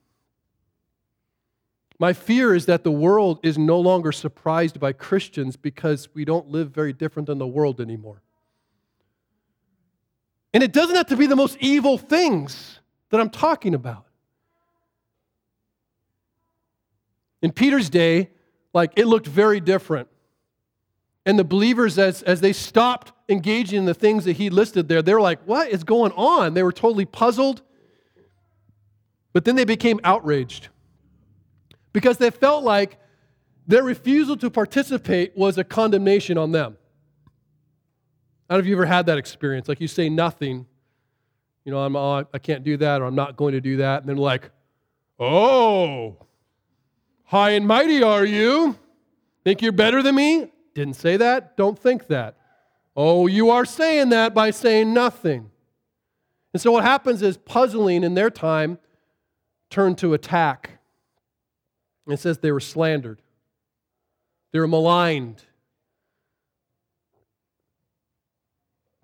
My 1.98 2.12
fear 2.12 2.54
is 2.54 2.66
that 2.66 2.84
the 2.84 2.90
world 2.90 3.40
is 3.42 3.56
no 3.56 3.80
longer 3.80 4.12
surprised 4.12 4.78
by 4.78 4.92
Christians 4.92 5.56
because 5.56 6.08
we 6.14 6.24
don't 6.24 6.48
live 6.48 6.70
very 6.70 6.92
different 6.92 7.26
than 7.26 7.38
the 7.38 7.46
world 7.46 7.80
anymore. 7.80 8.22
And 10.52 10.62
it 10.62 10.72
doesn't 10.72 10.96
have 10.96 11.06
to 11.06 11.16
be 11.16 11.26
the 11.26 11.36
most 11.36 11.56
evil 11.60 11.96
things 11.96 12.80
that 13.10 13.20
I'm 13.20 13.30
talking 13.30 13.74
about. 13.74 14.04
In 17.40 17.52
Peter's 17.52 17.88
day, 17.88 18.30
like 18.74 18.92
it 18.96 19.06
looked 19.06 19.26
very 19.26 19.60
different. 19.60 20.08
And 21.24 21.38
the 21.38 21.44
believers, 21.44 21.98
as, 21.98 22.22
as 22.22 22.40
they 22.40 22.52
stopped 22.52 23.12
engaging 23.28 23.80
in 23.80 23.84
the 23.84 23.94
things 23.94 24.24
that 24.26 24.34
he 24.34 24.48
listed 24.50 24.88
there, 24.88 25.02
they 25.02 25.14
were 25.14 25.20
like, 25.20 25.40
What 25.44 25.70
is 25.70 25.82
going 25.82 26.12
on? 26.12 26.54
They 26.54 26.62
were 26.62 26.72
totally 26.72 27.04
puzzled. 27.04 27.62
But 29.32 29.44
then 29.44 29.56
they 29.56 29.64
became 29.64 30.00
outraged 30.04 30.68
because 31.96 32.18
they 32.18 32.28
felt 32.28 32.62
like 32.62 32.98
their 33.66 33.82
refusal 33.82 34.36
to 34.36 34.50
participate 34.50 35.34
was 35.34 35.56
a 35.56 35.64
condemnation 35.64 36.36
on 36.36 36.52
them. 36.52 36.76
I 38.50 38.52
don't 38.52 38.58
know 38.58 38.66
if 38.66 38.68
you 38.68 38.76
ever 38.76 38.84
had 38.84 39.06
that 39.06 39.16
experience. 39.16 39.66
Like 39.66 39.80
you 39.80 39.88
say 39.88 40.10
nothing, 40.10 40.66
you 41.64 41.72
know, 41.72 41.78
I'm, 41.78 41.96
oh, 41.96 42.26
I 42.34 42.38
can't 42.38 42.62
do 42.64 42.76
that, 42.76 43.00
or 43.00 43.06
I'm 43.06 43.14
not 43.14 43.38
going 43.38 43.52
to 43.54 43.62
do 43.62 43.78
that. 43.78 44.02
And 44.02 44.10
then, 44.10 44.18
like, 44.18 44.50
oh, 45.18 46.18
High 47.24 47.52
and 47.52 47.66
mighty 47.66 48.02
are 48.02 48.26
you? 48.26 48.76
Think 49.42 49.62
you're 49.62 49.72
better 49.72 50.02
than 50.02 50.16
me? 50.16 50.52
Didn't 50.74 50.96
say 50.96 51.16
that. 51.16 51.56
Don't 51.56 51.78
think 51.78 52.08
that. 52.08 52.36
Oh, 52.94 53.26
you 53.26 53.48
are 53.48 53.64
saying 53.64 54.10
that 54.10 54.34
by 54.34 54.50
saying 54.50 54.92
nothing. 54.92 55.50
And 56.52 56.60
so 56.60 56.72
what 56.72 56.84
happens 56.84 57.22
is 57.22 57.38
puzzling 57.38 58.04
in 58.04 58.12
their 58.12 58.28
time 58.28 58.78
turn 59.70 59.94
to 59.96 60.12
attack. 60.12 60.75
It 62.06 62.20
says 62.20 62.38
they 62.38 62.52
were 62.52 62.60
slandered, 62.60 63.20
they 64.52 64.60
were 64.60 64.68
maligned. 64.68 65.42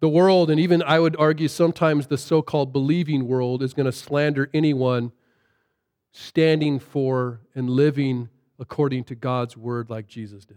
The 0.01 0.09
world, 0.09 0.51
and 0.51 0.59
even 0.59 0.83
I 0.83 0.99
would 0.99 1.15
argue 1.17 1.47
sometimes 1.47 2.09
the 2.09 2.19
so 2.19 2.43
called 2.43 2.73
believing 2.73 3.29
world, 3.29 3.63
is 3.63 3.73
going 3.73 3.87
to 3.87 3.93
slander 3.93 4.51
anyone 4.53 5.13
standing 6.11 6.81
for 6.81 7.41
and 7.55 7.71
living 7.71 8.29
according 8.59 9.05
to 9.05 9.15
God's 9.15 9.57
word 9.57 9.91
like 9.91 10.09
Jesus 10.09 10.45
did. 10.45 10.57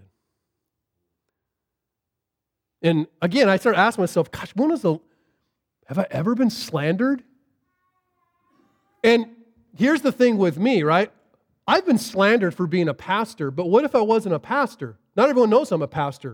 And 2.82 3.08
again, 3.22 3.50
I 3.50 3.58
started 3.58 3.80
asking 3.80 4.02
myself, 4.02 4.32
gosh, 4.32 4.54
the, 4.54 5.00
have 5.88 6.00
I 6.00 6.08
ever 6.12 6.36
been 6.36 6.50
slandered? 6.50 7.24
And 9.04 9.28
here's 9.76 10.02
the 10.02 10.12
thing 10.12 10.38
with 10.38 10.58
me, 10.58 10.84
right? 10.84 11.12
I've 11.68 11.86
been 11.86 11.98
slandered 11.98 12.54
for 12.54 12.68
being 12.68 12.90
a 12.90 12.94
pastor, 12.94 13.50
but 13.50 13.68
what 13.68 13.86
if 13.86 13.96
I 13.96 14.02
wasn't 14.02 14.36
a 14.36 14.40
pastor? 14.40 14.98
Not 15.16 15.30
everyone 15.30 15.50
knows 15.50 15.72
I'm 15.72 15.82
a 15.82 15.88
pastor. 15.88 16.32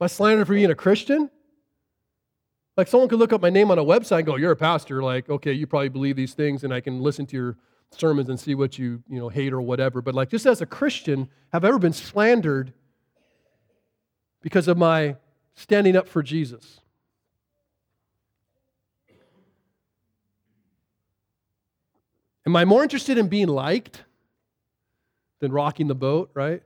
Am 0.00 0.04
I 0.04 0.06
slandered 0.08 0.46
for 0.46 0.54
being 0.54 0.70
a 0.70 0.74
Christian? 0.74 1.30
Like 2.76 2.88
someone 2.88 3.08
could 3.08 3.20
look 3.20 3.32
up 3.32 3.40
my 3.40 3.50
name 3.50 3.70
on 3.70 3.78
a 3.78 3.84
website 3.84 4.18
and 4.18 4.26
go, 4.26 4.36
You're 4.36 4.52
a 4.52 4.56
pastor. 4.56 5.02
Like, 5.02 5.30
okay, 5.30 5.52
you 5.52 5.66
probably 5.66 5.88
believe 5.88 6.16
these 6.16 6.34
things, 6.34 6.64
and 6.64 6.74
I 6.74 6.80
can 6.80 7.00
listen 7.00 7.26
to 7.26 7.36
your 7.36 7.56
sermons 7.92 8.28
and 8.28 8.40
see 8.40 8.56
what 8.56 8.76
you, 8.76 9.02
you 9.08 9.20
know, 9.20 9.28
hate 9.28 9.52
or 9.52 9.60
whatever. 9.60 10.02
But 10.02 10.16
like 10.16 10.30
just 10.30 10.46
as 10.46 10.60
a 10.60 10.66
Christian, 10.66 11.28
have 11.52 11.64
I 11.64 11.68
ever 11.68 11.78
been 11.78 11.92
slandered 11.92 12.72
because 14.42 14.66
of 14.66 14.76
my 14.76 15.16
standing 15.54 15.94
up 15.94 16.08
for 16.08 16.24
Jesus? 16.24 16.80
Am 22.46 22.56
I 22.56 22.64
more 22.64 22.82
interested 22.82 23.16
in 23.16 23.28
being 23.28 23.48
liked 23.48 24.02
than 25.40 25.52
rocking 25.52 25.88
the 25.88 25.94
boat, 25.94 26.30
right? 26.34 26.62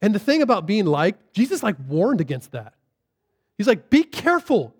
And 0.00 0.14
the 0.14 0.18
thing 0.18 0.42
about 0.42 0.66
being 0.66 0.84
liked, 0.84 1.32
Jesus 1.32 1.62
like 1.62 1.76
warned 1.88 2.20
against 2.20 2.52
that. 2.52 2.74
He's 3.56 3.66
like, 3.66 3.90
be 3.90 4.02
careful 4.02 4.74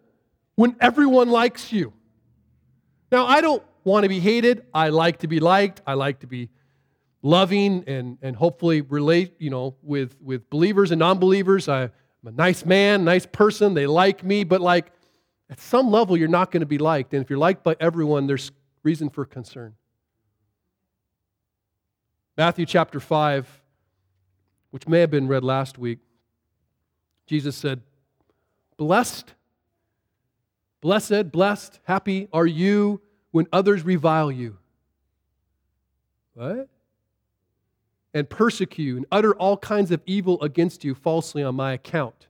when 0.57 0.77
everyone 0.81 1.29
likes 1.29 1.73
you. 1.73 1.93
Now, 3.11 3.27
I 3.27 3.41
don't 3.41 3.63
want 3.85 4.05
to 4.05 4.09
be 4.09 4.21
hated. 4.21 4.65
I 4.73 4.89
like 4.89 5.19
to 5.19 5.29
be 5.29 5.39
liked. 5.39 5.81
I 5.87 5.95
like 5.95 6.21
to 6.21 6.27
be 6.27 6.49
loving 7.23 7.85
and, 7.87 8.19
and 8.23 8.35
hopefully 8.35 8.81
relate, 8.81 9.35
you 9.39 9.51
know, 9.51 9.77
with, 9.83 10.17
with 10.21 10.49
believers 10.51 10.91
and 10.91 10.99
non-believers. 10.99 11.69
I, 11.69 11.83
I'm 11.85 11.91
a 12.27 12.33
nice 12.33 12.65
man, 12.65 13.05
nice 13.05 13.27
person. 13.27 13.75
They 13.75 13.87
like 13.87 14.25
me, 14.25 14.45
but 14.45 14.61
like 14.61 14.91
at 15.51 15.61
some 15.61 15.91
level, 15.91 16.17
you're 16.17 16.29
not 16.29 16.51
going 16.51 16.61
to 16.61 16.67
be 16.67 16.79
liked. 16.79 17.15
And 17.15 17.23
if 17.23 17.31
you're 17.31 17.39
liked 17.39 17.63
by 17.63 17.77
everyone, 17.79 18.27
there's 18.27 18.51
reason 18.83 19.11
for 19.11 19.25
concern. 19.25 19.75
Matthew 22.45 22.67
chapter 22.67 22.99
5, 22.99 23.63
which 24.73 24.89
may 24.89 24.99
have 24.99 25.13
been 25.13 25.29
read 25.29 25.45
last 25.45 25.79
week, 25.79 26.01
Jesus 27.25 27.55
said, 27.55 27.83
Blessed, 28.77 29.35
blessed, 30.81 31.31
blessed, 31.31 31.79
happy 31.85 32.27
are 32.33 32.45
you 32.45 33.01
when 33.31 33.47
others 33.53 33.85
revile 33.85 34.33
you. 34.33 34.59
What? 36.35 36.69
And 38.13 38.29
persecute 38.29 38.97
and 38.97 39.07
utter 39.13 39.37
all 39.37 39.57
kinds 39.57 39.93
of 39.93 40.03
evil 40.05 40.43
against 40.43 40.83
you 40.83 40.97
falsely 40.97 41.45
on 41.45 41.55
my 41.55 41.75
account. 41.75 42.27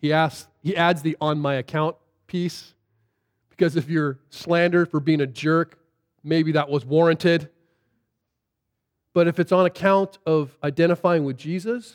He 0.00 0.12
asks, 0.12 0.48
he 0.64 0.76
adds 0.76 1.02
the 1.02 1.16
on 1.20 1.38
my 1.38 1.54
account 1.54 1.94
piece 2.26 2.74
because 3.50 3.76
if 3.76 3.88
you're 3.88 4.18
slandered 4.30 4.90
for 4.90 4.98
being 4.98 5.20
a 5.20 5.28
jerk, 5.28 5.78
maybe 6.24 6.50
that 6.50 6.68
was 6.68 6.84
warranted. 6.84 7.50
But 9.16 9.28
if 9.28 9.40
it's 9.40 9.50
on 9.50 9.64
account 9.64 10.18
of 10.26 10.54
identifying 10.62 11.24
with 11.24 11.38
Jesus, 11.38 11.94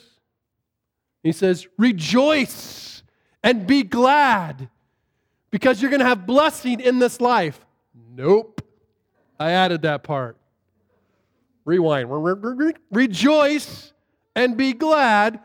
he 1.21 1.31
says, 1.31 1.67
rejoice 1.77 3.03
and 3.43 3.67
be 3.67 3.83
glad 3.83 4.69
because 5.51 5.79
you're 5.79 5.91
going 5.91 5.99
to 5.99 6.07
have 6.07 6.25
blessing 6.25 6.79
in 6.79 6.97
this 6.97 7.21
life. 7.21 7.63
Nope. 8.15 8.65
I 9.39 9.51
added 9.51 9.83
that 9.83 10.01
part. 10.01 10.35
Rewind. 11.63 12.09
Rejoice 12.89 13.93
and 14.35 14.57
be 14.57 14.73
glad, 14.73 15.41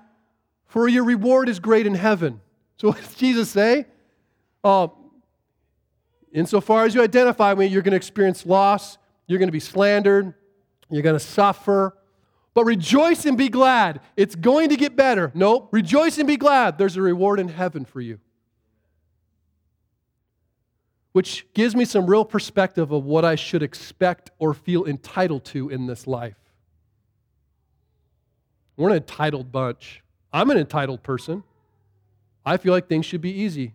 for 0.69 0.89
your 0.89 1.05
reward 1.05 1.51
is 1.51 1.61
great 1.61 1.87
in 1.87 1.95
heaven. 1.95 2.41
So, 2.79 2.89
what 2.93 3.03
does 3.03 3.15
Jesus 3.17 3.51
say? 3.51 3.85
Uh, 4.65 4.89
insofar 6.33 6.87
as 6.87 6.95
you 6.95 7.03
identify 7.03 7.53
with 7.53 7.59
me, 7.59 7.67
you're 7.67 7.83
going 7.83 7.93
to 7.93 7.99
experience 7.99 8.47
loss, 8.47 8.97
you're 9.27 9.39
going 9.39 9.49
to 9.49 9.53
be 9.53 9.61
slandered, 9.61 10.33
you're 10.91 11.03
going 11.03 11.19
to 11.19 11.25
suffer. 11.25 11.97
But 12.55 12.65
rejoice 12.65 13.27
and 13.27 13.37
be 13.37 13.49
glad. 13.49 14.01
It's 14.17 14.35
going 14.35 14.71
to 14.71 14.77
get 14.77 14.97
better. 14.97 15.31
No, 15.35 15.69
rejoice 15.73 16.19
and 16.19 16.27
be 16.27 16.37
glad. 16.37 16.79
There's 16.79 16.97
a 16.97 17.03
reward 17.03 17.39
in 17.39 17.49
heaven 17.49 17.85
for 17.85 18.01
you 18.01 18.19
which 21.17 21.47
gives 21.55 21.75
me 21.75 21.87
some 21.87 22.05
real 22.05 22.27
perspective 22.27 22.93
of 22.93 23.07
what 23.07 23.25
I 23.25 23.37
should 23.37 23.63
expect 23.63 24.31
or 24.39 24.53
feel 24.53 24.85
entitled 24.85 25.47
to 25.47 25.71
in 25.71 25.87
this 25.87 26.07
life. 26.07 26.37
We're 28.77 28.91
an 28.91 28.97
entitled 28.97 29.51
bunch. 29.51 30.03
I'm 30.31 30.51
an 30.51 30.59
entitled 30.59 31.03
person. 31.03 31.43
I 32.45 32.59
feel 32.59 32.75
like 32.75 32.87
things 32.87 33.07
should 33.07 33.23
be 33.23 33.33
easy. 33.33 33.73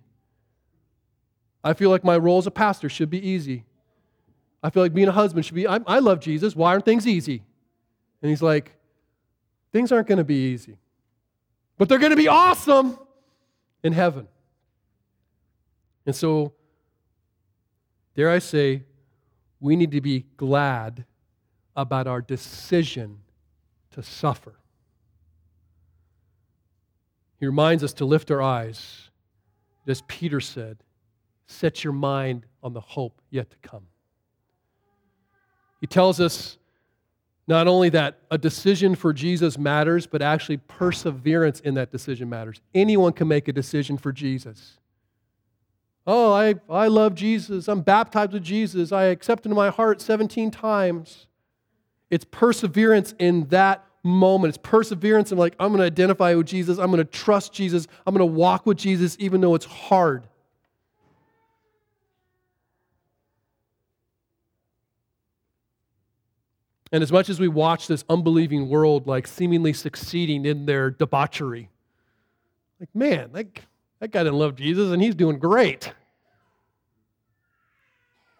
I 1.63 1.73
feel 1.73 1.89
like 1.89 2.03
my 2.03 2.15
role 2.15 2.37
as 2.37 2.45
a 2.45 2.51
pastor 2.51 2.89
should 2.89 3.09
be 3.09 3.27
easy. 3.27 3.65
I 4.63 4.69
feel 4.69 4.83
like 4.83 4.93
being 4.93 5.07
a 5.07 5.13
husband 5.13 5.45
should 5.45 5.55
be, 5.55 5.67
I, 5.67 5.79
I 5.87 5.99
love 5.99 6.19
Jesus. 6.19 6.55
Why 6.55 6.71
aren't 6.71 6.85
things 6.85 7.07
easy? 7.07 7.43
And 8.21 8.29
he's 8.29 8.41
like, 8.41 8.73
things 9.71 9.91
aren't 9.91 10.07
going 10.07 10.19
to 10.19 10.23
be 10.23 10.51
easy, 10.51 10.77
but 11.77 11.89
they're 11.89 11.99
going 11.99 12.11
to 12.11 12.17
be 12.17 12.27
awesome 12.27 12.99
in 13.83 13.93
heaven. 13.93 14.27
And 16.05 16.15
so 16.15 16.53
dare 18.15 18.29
I 18.29 18.39
say, 18.39 18.83
we 19.59 19.75
need 19.75 19.91
to 19.91 20.01
be 20.01 20.25
glad 20.37 21.05
about 21.75 22.07
our 22.07 22.21
decision 22.21 23.19
to 23.91 24.03
suffer. 24.03 24.55
He 27.39 27.45
reminds 27.45 27.83
us 27.83 27.93
to 27.93 28.05
lift 28.05 28.29
our 28.29 28.41
eyes. 28.41 29.09
As 29.87 30.03
Peter 30.07 30.39
said, 30.39 30.77
set 31.47 31.83
your 31.83 31.93
mind 31.93 32.45
on 32.61 32.73
the 32.73 32.81
hope 32.81 33.21
yet 33.29 33.49
to 33.49 33.57
come. 33.67 33.87
He 35.81 35.87
tells 35.87 36.21
us 36.21 36.57
not 37.47 37.67
only 37.67 37.89
that 37.89 38.19
a 38.29 38.37
decision 38.37 38.95
for 38.95 39.11
Jesus 39.11 39.57
matters, 39.57 40.07
but 40.07 40.21
actually 40.21 40.57
perseverance 40.57 41.59
in 41.59 41.73
that 41.73 41.91
decision 41.91 42.29
matters. 42.29 42.61
Anyone 42.73 43.11
can 43.11 43.27
make 43.27 43.47
a 43.47 43.51
decision 43.51 43.97
for 43.97 44.13
Jesus. 44.13 44.77
Oh, 46.07 46.31
I, 46.31 46.55
I 46.69 46.87
love 46.87 47.15
Jesus. 47.15 47.67
I'm 47.67 47.81
baptized 47.81 48.33
with 48.33 48.43
Jesus. 48.43 48.91
I 48.91 49.05
accept 49.05 49.45
into 49.45 49.55
my 49.55 49.69
heart 49.69 50.01
17 50.01 50.51
times. 50.51 51.27
It's 52.09 52.25
perseverance 52.25 53.13
in 53.19 53.47
that 53.47 53.85
moment. 54.03 54.49
It's 54.55 54.57
perseverance 54.63 55.31
in 55.31 55.37
like, 55.37 55.55
I'm 55.59 55.69
going 55.69 55.79
to 55.79 55.85
identify 55.85 56.33
with 56.35 56.47
Jesus. 56.47 56.77
I'm 56.77 56.91
going 56.91 56.97
to 56.97 57.05
trust 57.05 57.53
Jesus. 57.53 57.87
I'm 58.05 58.15
going 58.15 58.27
to 58.27 58.33
walk 58.33 58.65
with 58.65 58.77
Jesus 58.77 59.15
even 59.19 59.41
though 59.41 59.55
it's 59.55 59.65
hard. 59.65 60.27
And 66.91 67.01
as 67.01 67.11
much 67.11 67.29
as 67.29 67.39
we 67.39 67.47
watch 67.47 67.87
this 67.87 68.03
unbelieving 68.09 68.67
world 68.67 69.07
like 69.07 69.25
seemingly 69.27 69.73
succeeding 69.73 70.45
in 70.45 70.65
their 70.65 70.89
debauchery, 70.89 71.69
like, 72.79 72.93
man, 72.93 73.29
like, 73.31 73.63
that 73.99 74.11
guy 74.11 74.23
didn't 74.23 74.39
love 74.39 74.55
Jesus 74.55 74.91
and 74.91 75.01
he's 75.01 75.15
doing 75.15 75.37
great. 75.37 75.93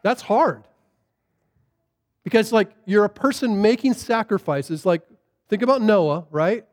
That's 0.04 0.22
hard. 0.22 0.64
Because, 2.24 2.52
like, 2.52 2.72
you're 2.86 3.06
a 3.06 3.10
person 3.10 3.62
making 3.62 3.94
sacrifices. 3.94 4.86
Like, 4.86 5.04
think 5.48 5.62
about 5.62 5.82
Noah, 5.82 6.26
right? 6.32 6.66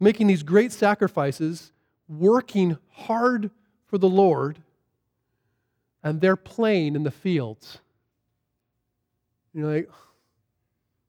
Making 0.00 0.28
these 0.28 0.42
great 0.42 0.72
sacrifices, 0.72 1.72
working 2.08 2.78
hard 2.90 3.50
for 3.86 3.98
the 3.98 4.08
Lord, 4.08 4.58
and 6.02 6.20
they're 6.20 6.36
playing 6.36 6.94
in 6.94 7.02
the 7.02 7.10
fields. 7.10 7.78
You're 9.52 9.74
like, 9.74 9.90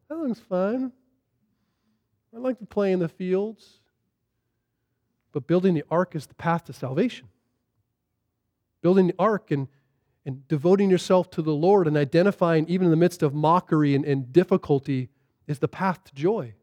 that 0.10 0.18
looks 0.18 0.40
fun. 0.40 0.92
I 2.36 2.38
like 2.40 2.60
to 2.60 2.66
play 2.66 2.92
in 2.92 3.00
the 3.00 3.08
fields. 3.08 3.80
But 5.32 5.48
building 5.48 5.76
the 5.76 5.84
ark 5.90 6.16
is 6.16 6.26
the 6.26 6.34
path 6.34 6.66
to 6.66 6.74
salvation. 6.74 7.28
Building 8.82 9.08
the 9.08 9.16
ark 9.20 9.52
and, 9.52 9.68
and 10.26 10.48
devoting 10.48 10.90
yourself 10.90 11.30
to 11.32 11.42
the 11.42 11.54
Lord 11.54 11.88
and 11.88 11.96
identifying, 11.96 12.68
even 12.68 12.86
in 12.86 12.92
the 12.92 12.98
midst 12.98 13.22
of 13.22 13.34
mockery 13.34 13.94
and, 13.94 14.04
and 14.06 14.34
difficulty, 14.34 15.10
is 15.48 15.60
the 15.60 15.68
path 15.68 16.04
to 16.06 16.16
joy. 16.16 16.54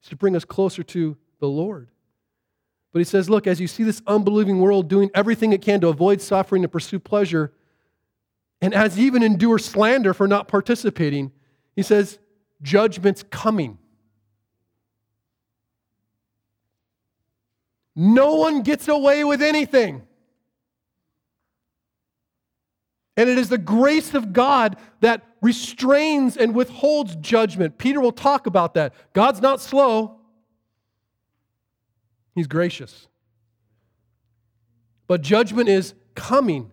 It's 0.00 0.10
to 0.10 0.16
bring 0.16 0.36
us 0.36 0.44
closer 0.44 0.82
to 0.82 1.16
the 1.40 1.48
Lord. 1.48 1.90
But 2.92 2.98
he 3.00 3.04
says, 3.04 3.28
look, 3.30 3.46
as 3.46 3.60
you 3.60 3.66
see 3.66 3.84
this 3.84 4.02
unbelieving 4.06 4.60
world 4.60 4.88
doing 4.88 5.10
everything 5.14 5.52
it 5.52 5.62
can 5.62 5.80
to 5.80 5.88
avoid 5.88 6.20
suffering 6.20 6.62
and 6.64 6.72
pursue 6.72 6.98
pleasure, 6.98 7.52
And 8.60 8.74
as 8.74 8.98
even 8.98 9.22
endure 9.22 9.58
slander 9.58 10.12
for 10.12 10.26
not 10.26 10.48
participating, 10.48 11.32
he 11.76 11.82
says, 11.82 12.18
judgment's 12.62 13.22
coming. 13.24 13.78
No 17.94 18.36
one 18.36 18.62
gets 18.62 18.86
away 18.86 19.24
with 19.24 19.42
anything. 19.42 20.02
And 23.16 23.28
it 23.28 23.36
is 23.36 23.48
the 23.48 23.58
grace 23.58 24.14
of 24.14 24.32
God 24.32 24.76
that 25.00 25.22
restrains 25.42 26.36
and 26.36 26.54
withholds 26.54 27.16
judgment. 27.16 27.76
Peter 27.76 28.00
will 28.00 28.12
talk 28.12 28.46
about 28.46 28.74
that. 28.74 28.94
God's 29.12 29.40
not 29.40 29.60
slow, 29.60 30.18
He's 32.36 32.46
gracious. 32.46 33.08
But 35.08 35.22
judgment 35.22 35.68
is 35.68 35.94
coming. 36.14 36.70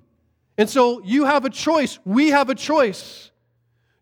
And 0.59 0.69
so 0.69 1.01
you 1.01 1.25
have 1.25 1.43
a 1.43 1.49
choice. 1.49 1.97
We 2.05 2.29
have 2.29 2.51
a 2.51 2.55
choice. 2.55 3.31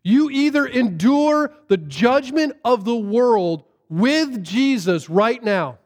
You 0.04 0.30
either 0.30 0.66
endure 0.66 1.50
the 1.68 1.78
judgment 1.78 2.56
of 2.62 2.84
the 2.84 2.94
world 2.94 3.64
with 3.88 4.44
Jesus 4.44 5.08
right 5.08 5.42
now, 5.42 5.78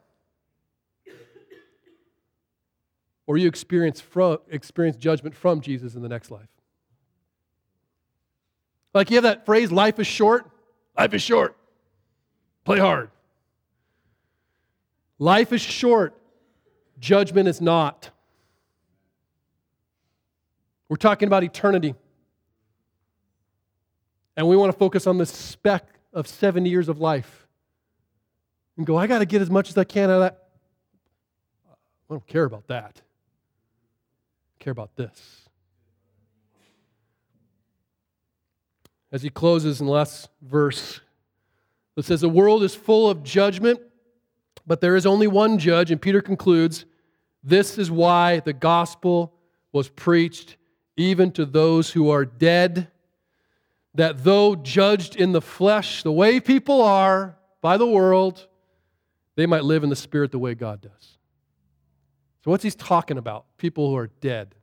or 3.25 3.37
you 3.37 3.47
experience, 3.47 4.01
from, 4.01 4.39
experience 4.49 4.97
judgment 4.97 5.35
from 5.35 5.61
Jesus 5.61 5.95
in 5.95 6.01
the 6.01 6.09
next 6.09 6.31
life. 6.31 6.49
Like 8.93 9.09
you 9.09 9.15
have 9.15 9.23
that 9.23 9.45
phrase, 9.45 9.71
life 9.71 9.99
is 9.99 10.07
short. 10.07 10.49
Life 10.97 11.13
is 11.13 11.21
short. 11.21 11.55
Play 12.65 12.79
hard. 12.79 13.11
Life 15.17 15.53
is 15.53 15.61
short. 15.61 16.19
Judgment 16.99 17.47
is 17.47 17.61
not. 17.61 18.09
We're 20.89 20.97
talking 20.97 21.27
about 21.27 21.43
eternity. 21.43 21.95
And 24.39 24.47
we 24.47 24.55
want 24.55 24.71
to 24.71 24.77
focus 24.77 25.05
on 25.05 25.17
the 25.17 25.25
speck 25.25 25.85
of 26.13 26.25
seven 26.25 26.65
years 26.65 26.87
of 26.87 27.01
life 27.01 27.45
and 28.77 28.85
go, 28.85 28.95
I 28.95 29.05
got 29.05 29.19
to 29.19 29.25
get 29.25 29.41
as 29.41 29.49
much 29.49 29.67
as 29.67 29.77
I 29.77 29.83
can 29.83 30.09
out 30.09 30.13
of 30.13 30.19
that. 30.21 30.47
I 31.69 32.13
don't 32.13 32.25
care 32.25 32.45
about 32.45 32.65
that. 32.67 33.01
I 33.01 34.63
care 34.63 34.71
about 34.71 34.95
this. 34.95 35.41
As 39.11 39.23
he 39.23 39.29
closes 39.29 39.81
in 39.81 39.87
the 39.87 39.91
last 39.91 40.29
verse, 40.41 41.01
it 41.97 42.05
says, 42.05 42.21
The 42.21 42.29
world 42.29 42.63
is 42.63 42.73
full 42.73 43.09
of 43.09 43.23
judgment, 43.23 43.81
but 44.65 44.79
there 44.79 44.95
is 44.95 45.05
only 45.05 45.27
one 45.27 45.59
judge. 45.59 45.91
And 45.91 46.01
Peter 46.01 46.21
concludes, 46.21 46.85
This 47.43 47.77
is 47.77 47.91
why 47.91 48.39
the 48.39 48.53
gospel 48.53 49.33
was 49.73 49.89
preached 49.89 50.55
even 50.95 51.29
to 51.33 51.45
those 51.45 51.91
who 51.91 52.09
are 52.09 52.23
dead, 52.23 52.87
that 53.95 54.23
though 54.23 54.55
judged 54.55 55.15
in 55.15 55.31
the 55.31 55.41
flesh, 55.41 56.03
the 56.03 56.11
way 56.11 56.39
people 56.39 56.81
are 56.81 57.37
by 57.61 57.77
the 57.77 57.87
world, 57.87 58.47
they 59.35 59.45
might 59.45 59.63
live 59.63 59.83
in 59.83 59.89
the 59.89 59.95
spirit 59.95 60.31
the 60.31 60.39
way 60.39 60.55
God 60.55 60.81
does. 60.81 61.17
So, 62.43 62.51
what's 62.51 62.63
he 62.63 62.71
talking 62.71 63.17
about? 63.17 63.45
People 63.57 63.89
who 63.89 63.97
are 63.97 64.07
dead. 64.07 64.55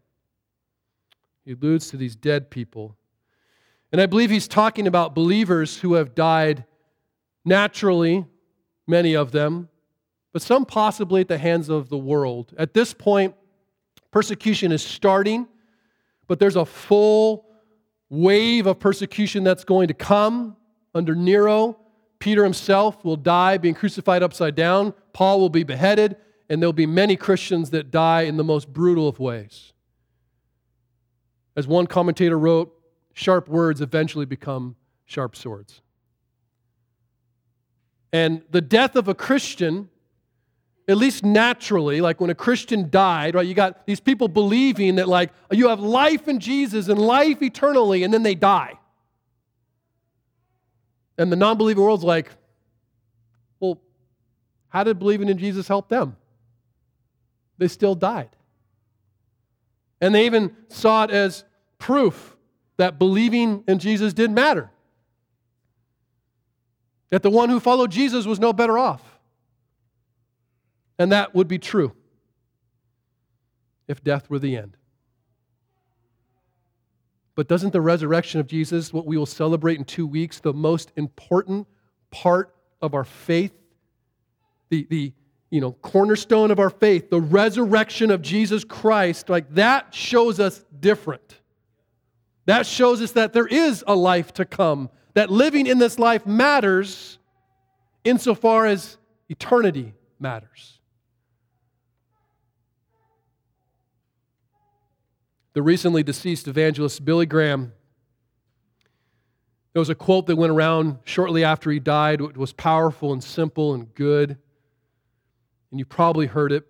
He 1.45 1.53
alludes 1.53 1.91
to 1.91 1.97
these 1.97 2.16
dead 2.16 2.51
people. 2.51 2.97
And 3.93 4.01
I 4.01 4.07
believe 4.07 4.31
he's 4.31 4.49
talking 4.49 4.87
about 4.87 5.14
believers 5.14 5.79
who 5.79 5.95
have 5.95 6.14
died 6.14 6.64
naturally, 7.45 8.24
many 8.87 9.14
of 9.14 9.31
them, 9.31 9.68
but 10.33 10.43
some 10.43 10.64
possibly 10.64 11.20
at 11.20 11.29
the 11.29 11.39
hands 11.39 11.68
of 11.68 11.89
the 11.89 11.99
world. 11.99 12.53
At 12.59 12.74
this 12.74 12.93
point, 12.93 13.35
persecution 14.11 14.72
is 14.72 14.83
starting 14.85 15.47
but 16.27 16.39
there's 16.39 16.57
a 16.57 16.64
full 16.64 17.45
wave 18.09 18.67
of 18.67 18.79
persecution 18.79 19.45
that's 19.45 19.65
going 19.65 19.89
to 19.89 19.95
come 19.95 20.57
under 20.95 21.15
Nero. 21.15 21.79
Peter 22.19 22.45
himself 22.45 23.05
will 23.05 23.17
die 23.17 23.59
being 23.59 23.75
crucified 23.75 24.23
upside 24.23 24.55
down. 24.55 24.95
Paul 25.13 25.41
will 25.41 25.51
be 25.51 25.65
beheaded, 25.65 26.17
and 26.49 26.63
there'll 26.63 26.73
be 26.73 26.87
many 26.87 27.17
Christians 27.17 27.71
that 27.71 27.91
die 27.91 28.23
in 28.23 28.37
the 28.37 28.45
most 28.45 28.73
brutal 28.73 29.09
of 29.09 29.19
ways. 29.19 29.73
As 31.57 31.67
one 31.67 31.87
commentator 31.87 32.39
wrote, 32.39 32.73
sharp 33.15 33.49
words 33.49 33.81
eventually 33.81 34.27
become 34.27 34.77
sharp 35.05 35.35
swords. 35.35 35.81
And 38.13 38.43
the 38.51 38.61
death 38.61 38.97
of 38.97 39.09
a 39.09 39.15
Christian 39.15 39.91
at 40.89 40.97
least 40.97 41.24
naturally, 41.24 42.01
like 42.01 42.20
when 42.20 42.30
a 42.30 42.34
Christian 42.34 42.91
died, 42.91 43.34
right, 43.34 43.47
you 43.47 43.55
got 43.55 43.87
these 43.87 43.99
people 43.99 44.28
believing 44.28 44.97
that, 44.97 45.09
like, 45.09 45.32
you 45.51 45.68
have 45.68 45.80
life 45.80 46.28
in 46.28 46.39
Jesus 46.39 46.89
and 46.89 46.99
life 46.99 47.43
eternally, 47.43 48.05
and 48.05 48.14
then 48.14 48.22
they 48.22 48.37
die. 48.37 48.78
And 51.18 51.32
the 51.32 51.37
non 51.37 51.57
believing 51.57 51.82
world's 51.82 52.05
like, 52.05 52.30
well, 53.59 53.80
how 54.68 54.84
did 54.84 54.99
believing 54.99 55.28
in 55.28 55.39
Jesus 55.39 55.66
help 55.66 55.89
them? 55.89 56.16
They 57.59 57.68
still 57.68 57.95
died. 57.95 58.30
And 60.01 60.14
they 60.14 60.26
even 60.26 60.55
saw 60.68 61.05
it 61.05 61.11
as 61.11 61.45
proof 61.78 62.37
that 62.76 62.99
believing 62.99 63.64
in 63.66 63.78
Jesus 63.78 64.12
didn't 64.12 64.34
matter. 64.34 64.70
That 67.11 67.22
the 67.22 67.30
one 67.30 67.49
who 67.49 67.61
followed 67.61 67.91
Jesus 67.91 68.26
was 68.26 68.39
no 68.39 68.53
better 68.53 68.78
off. 68.78 69.06
And 70.99 71.12
that 71.12 71.34
would 71.34 71.49
be 71.49 71.59
true 71.59 71.92
if 73.88 74.03
death 74.03 74.28
were 74.30 74.38
the 74.38 74.57
end. 74.57 74.76
But 77.34 77.49
doesn't 77.49 77.72
the 77.72 77.82
resurrection 77.82 78.40
of 78.40 78.47
Jesus, 78.47 78.92
what 78.92 79.07
we 79.07 79.16
will 79.16 79.26
celebrate 79.26 79.78
in 79.78 79.84
two 79.84 80.07
weeks, 80.07 80.40
the 80.40 80.55
most 80.55 80.90
important 80.97 81.66
part 82.11 82.55
of 82.80 82.94
our 82.94 83.05
faith, 83.05 83.53
the, 84.70 84.86
the 84.88 85.12
you 85.51 85.61
know, 85.61 85.72
cornerstone 85.72 86.51
of 86.51 86.59
our 86.59 86.70
faith, 86.70 87.11
the 87.11 87.20
resurrection 87.20 88.11
of 88.11 88.22
Jesus 88.22 88.64
Christ, 88.64 89.28
like 89.28 89.55
that 89.55 89.94
shows 89.94 90.40
us 90.40 90.64
different. 90.80 91.40
That 92.47 92.66
shows 92.66 93.03
us 93.03 93.12
that 93.12 93.32
there 93.32 93.47
is 93.47 93.84
a 93.86 93.94
life 93.94 94.32
to 94.34 94.44
come, 94.44 94.88
that 95.14 95.30
living 95.30 95.66
in 95.66 95.78
this 95.78 95.99
life 95.99 96.26
matters 96.26 97.18
insofar 98.03 98.66
as 98.66 98.97
eternity 99.28 99.92
matters. 100.18 100.76
The 105.57 105.63
recently 105.63 106.03
deceased 106.03 106.47
evangelist 106.49 107.03
Billy 107.03 107.25
Graham. 107.25 107.73
There 109.73 109.81
was 109.81 109.89
a 109.89 109.95
quote 109.95 110.27
that 110.27 110.37
went 110.37 110.53
around 110.53 110.99
shortly 111.05 111.45
after 111.45 111.71
he 111.71 111.79
died. 111.79 112.21
It 112.21 112.37
was 112.37 112.53
powerful 112.53 113.15
and 113.15 113.25
simple 113.25 113.73
and 113.73 113.95
good. 113.95 114.37
And 115.71 115.79
you 115.79 115.87
probably 115.87 116.27
heard 116.27 116.53
it. 116.53 116.67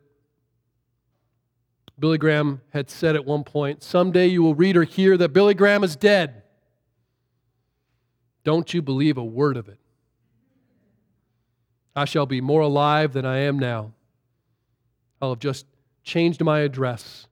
Billy 1.99 2.17
Graham 2.17 2.61
had 2.71 2.89
said 2.89 3.17
at 3.17 3.25
one 3.25 3.43
point 3.43 3.83
Someday 3.83 4.29
you 4.29 4.41
will 4.41 4.55
read 4.55 4.77
or 4.77 4.85
hear 4.85 5.17
that 5.17 5.31
Billy 5.31 5.55
Graham 5.55 5.83
is 5.83 5.97
dead. 5.97 6.45
Don't 8.45 8.73
you 8.73 8.83
believe 8.83 9.19
a 9.19 9.25
word 9.25 9.57
of 9.57 9.69
it. 9.69 9.81
I 11.97 12.05
shall 12.05 12.27
be 12.27 12.41
more 12.41 12.61
alive 12.61 13.15
than 13.15 13.27
I 13.27 13.39
am 13.39 13.59
now. 13.59 13.95
I'll 15.21 15.31
have 15.31 15.41
just 15.41 15.67
changed 16.05 16.41
my 16.45 16.61
address 16.61 17.27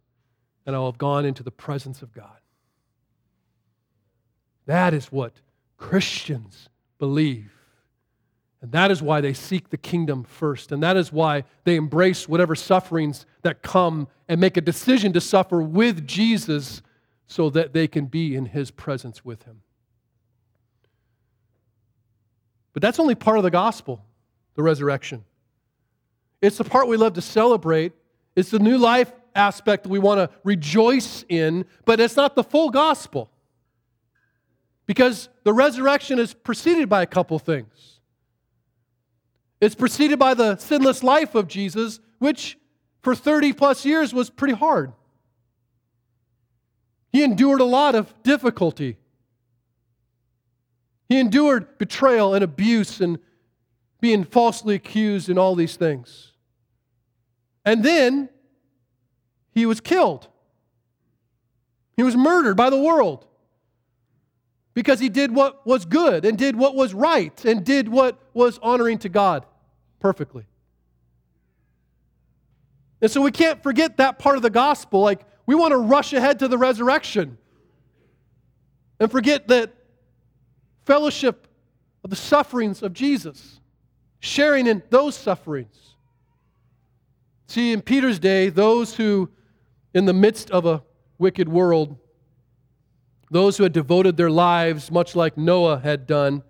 and 0.66 0.74
I'll 0.74 0.86
have 0.86 0.98
gone 0.98 1.24
into 1.24 1.42
the 1.42 1.50
presence 1.50 2.02
of 2.02 2.12
God. 2.12 2.38
That 4.66 4.94
is 4.94 5.12
what 5.12 5.32
Christians 5.76 6.68
believe. 6.98 7.50
And 8.62 8.72
that 8.72 8.90
is 8.90 9.02
why 9.02 9.20
they 9.20 9.34
seek 9.34 9.68
the 9.68 9.76
kingdom 9.76 10.24
first. 10.24 10.72
And 10.72 10.82
that 10.82 10.96
is 10.96 11.12
why 11.12 11.44
they 11.64 11.76
embrace 11.76 12.26
whatever 12.26 12.54
sufferings 12.54 13.26
that 13.42 13.60
come 13.60 14.08
and 14.26 14.40
make 14.40 14.56
a 14.56 14.62
decision 14.62 15.12
to 15.12 15.20
suffer 15.20 15.60
with 15.60 16.06
Jesus 16.06 16.80
so 17.26 17.50
that 17.50 17.74
they 17.74 17.86
can 17.86 18.06
be 18.06 18.34
in 18.34 18.46
his 18.46 18.70
presence 18.70 19.22
with 19.22 19.42
him. 19.42 19.60
But 22.72 22.80
that's 22.80 22.98
only 22.98 23.14
part 23.14 23.36
of 23.36 23.44
the 23.44 23.50
gospel, 23.50 24.02
the 24.54 24.62
resurrection. 24.62 25.24
It's 26.40 26.56
the 26.56 26.64
part 26.64 26.88
we 26.88 26.96
love 26.96 27.14
to 27.14 27.22
celebrate. 27.22 27.92
It's 28.34 28.50
the 28.50 28.58
new 28.58 28.78
life 28.78 29.12
aspect 29.34 29.84
that 29.84 29.88
we 29.88 29.98
want 29.98 30.18
to 30.18 30.36
rejoice 30.44 31.24
in, 31.28 31.64
but 31.84 32.00
it's 32.00 32.16
not 32.16 32.36
the 32.36 32.44
full 32.44 32.70
gospel. 32.70 33.30
Because 34.86 35.28
the 35.44 35.52
resurrection 35.52 36.18
is 36.18 36.34
preceded 36.34 36.88
by 36.88 37.02
a 37.02 37.06
couple 37.06 37.38
things. 37.38 38.00
It's 39.60 39.74
preceded 39.74 40.18
by 40.18 40.34
the 40.34 40.56
sinless 40.56 41.02
life 41.02 41.34
of 41.34 41.48
Jesus, 41.48 42.00
which 42.18 42.58
for 43.02 43.14
30 43.14 43.52
plus 43.54 43.84
years 43.84 44.12
was 44.12 44.28
pretty 44.30 44.54
hard. 44.54 44.92
He 47.12 47.22
endured 47.22 47.60
a 47.60 47.64
lot 47.64 47.94
of 47.94 48.12
difficulty. 48.22 48.98
He 51.08 51.20
endured 51.20 51.78
betrayal 51.78 52.34
and 52.34 52.42
abuse 52.42 53.00
and 53.00 53.18
being 54.00 54.24
falsely 54.24 54.74
accused 54.74 55.28
and 55.28 55.38
all 55.38 55.54
these 55.54 55.76
things. 55.76 56.32
And 57.64 57.82
then 57.82 58.28
he 59.54 59.66
was 59.66 59.80
killed. 59.80 60.28
He 61.96 62.02
was 62.02 62.16
murdered 62.16 62.56
by 62.56 62.70
the 62.70 62.78
world 62.78 63.26
because 64.74 64.98
he 64.98 65.08
did 65.08 65.32
what 65.32 65.64
was 65.66 65.84
good 65.84 66.24
and 66.24 66.36
did 66.36 66.56
what 66.56 66.74
was 66.74 66.92
right 66.92 67.44
and 67.44 67.64
did 67.64 67.88
what 67.88 68.18
was 68.34 68.58
honoring 68.62 68.98
to 68.98 69.08
God 69.08 69.46
perfectly. 70.00 70.44
And 73.00 73.10
so 73.10 73.20
we 73.20 73.30
can't 73.30 73.62
forget 73.62 73.98
that 73.98 74.18
part 74.18 74.36
of 74.36 74.42
the 74.42 74.50
gospel. 74.50 75.00
Like, 75.00 75.24
we 75.46 75.54
want 75.54 75.72
to 75.72 75.78
rush 75.78 76.12
ahead 76.12 76.38
to 76.40 76.48
the 76.48 76.58
resurrection 76.58 77.38
and 78.98 79.10
forget 79.10 79.46
that 79.48 79.72
fellowship 80.84 81.46
of 82.02 82.10
the 82.10 82.16
sufferings 82.16 82.82
of 82.82 82.92
Jesus, 82.92 83.60
sharing 84.20 84.66
in 84.66 84.82
those 84.90 85.14
sufferings. 85.14 85.94
See, 87.46 87.72
in 87.72 87.82
Peter's 87.82 88.18
day, 88.18 88.48
those 88.48 88.94
who, 88.94 89.30
in 89.94 90.04
the 90.04 90.12
midst 90.12 90.50
of 90.50 90.66
a 90.66 90.82
wicked 91.18 91.48
world, 91.48 91.96
those 93.30 93.56
who 93.56 93.62
had 93.62 93.72
devoted 93.72 94.16
their 94.16 94.30
lives, 94.30 94.90
much 94.90 95.16
like 95.16 95.38
Noah 95.38 95.78
had 95.78 96.06
done, 96.06 96.42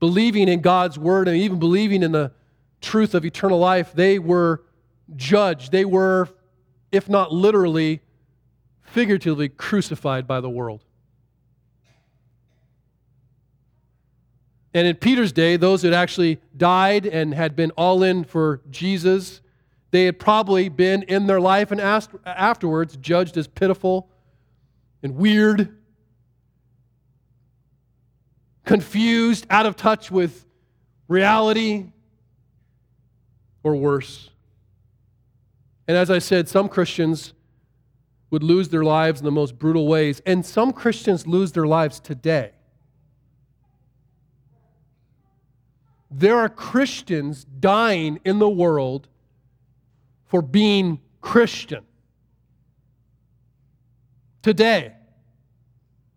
believing 0.00 0.48
in 0.48 0.60
God's 0.60 0.98
word 0.98 1.28
and 1.28 1.36
even 1.36 1.58
believing 1.58 2.02
in 2.02 2.12
the 2.12 2.32
truth 2.80 3.14
of 3.14 3.24
eternal 3.24 3.58
life, 3.58 3.92
they 3.92 4.18
were 4.18 4.62
judged. 5.16 5.72
They 5.72 5.84
were, 5.84 6.28
if 6.90 7.08
not 7.08 7.32
literally, 7.32 8.00
figuratively 8.82 9.48
crucified 9.48 10.26
by 10.26 10.40
the 10.40 10.50
world. 10.50 10.84
And 14.74 14.86
in 14.86 14.96
Peter's 14.96 15.32
day, 15.32 15.56
those 15.56 15.82
who 15.82 15.88
had 15.88 15.94
actually 15.94 16.40
died 16.56 17.06
and 17.06 17.34
had 17.34 17.56
been 17.56 17.70
all 17.72 18.02
in 18.02 18.24
for 18.24 18.60
Jesus, 18.70 19.40
they 19.90 20.04
had 20.04 20.18
probably 20.18 20.68
been 20.68 21.02
in 21.02 21.26
their 21.26 21.40
life 21.40 21.70
and 21.70 21.80
asked, 21.80 22.10
afterwards 22.26 22.96
judged 22.96 23.36
as 23.36 23.46
pitiful 23.46 24.10
and 25.02 25.16
weird, 25.16 25.76
confused, 28.64 29.46
out 29.48 29.64
of 29.64 29.76
touch 29.76 30.10
with 30.10 30.44
reality, 31.06 31.86
or 33.62 33.74
worse. 33.76 34.30
And 35.86 35.96
as 35.96 36.10
I 36.10 36.18
said, 36.18 36.48
some 36.48 36.68
Christians 36.68 37.32
would 38.30 38.42
lose 38.42 38.68
their 38.68 38.84
lives 38.84 39.20
in 39.20 39.24
the 39.24 39.30
most 39.30 39.58
brutal 39.58 39.86
ways, 39.88 40.20
and 40.26 40.44
some 40.44 40.72
Christians 40.72 41.26
lose 41.26 41.52
their 41.52 41.66
lives 41.66 41.98
today. 41.98 42.52
There 46.10 46.38
are 46.38 46.48
Christians 46.48 47.44
dying 47.44 48.20
in 48.24 48.38
the 48.38 48.48
world 48.48 49.08
for 50.28 50.42
being 50.42 51.00
Christian. 51.20 51.84
Today, 54.42 54.94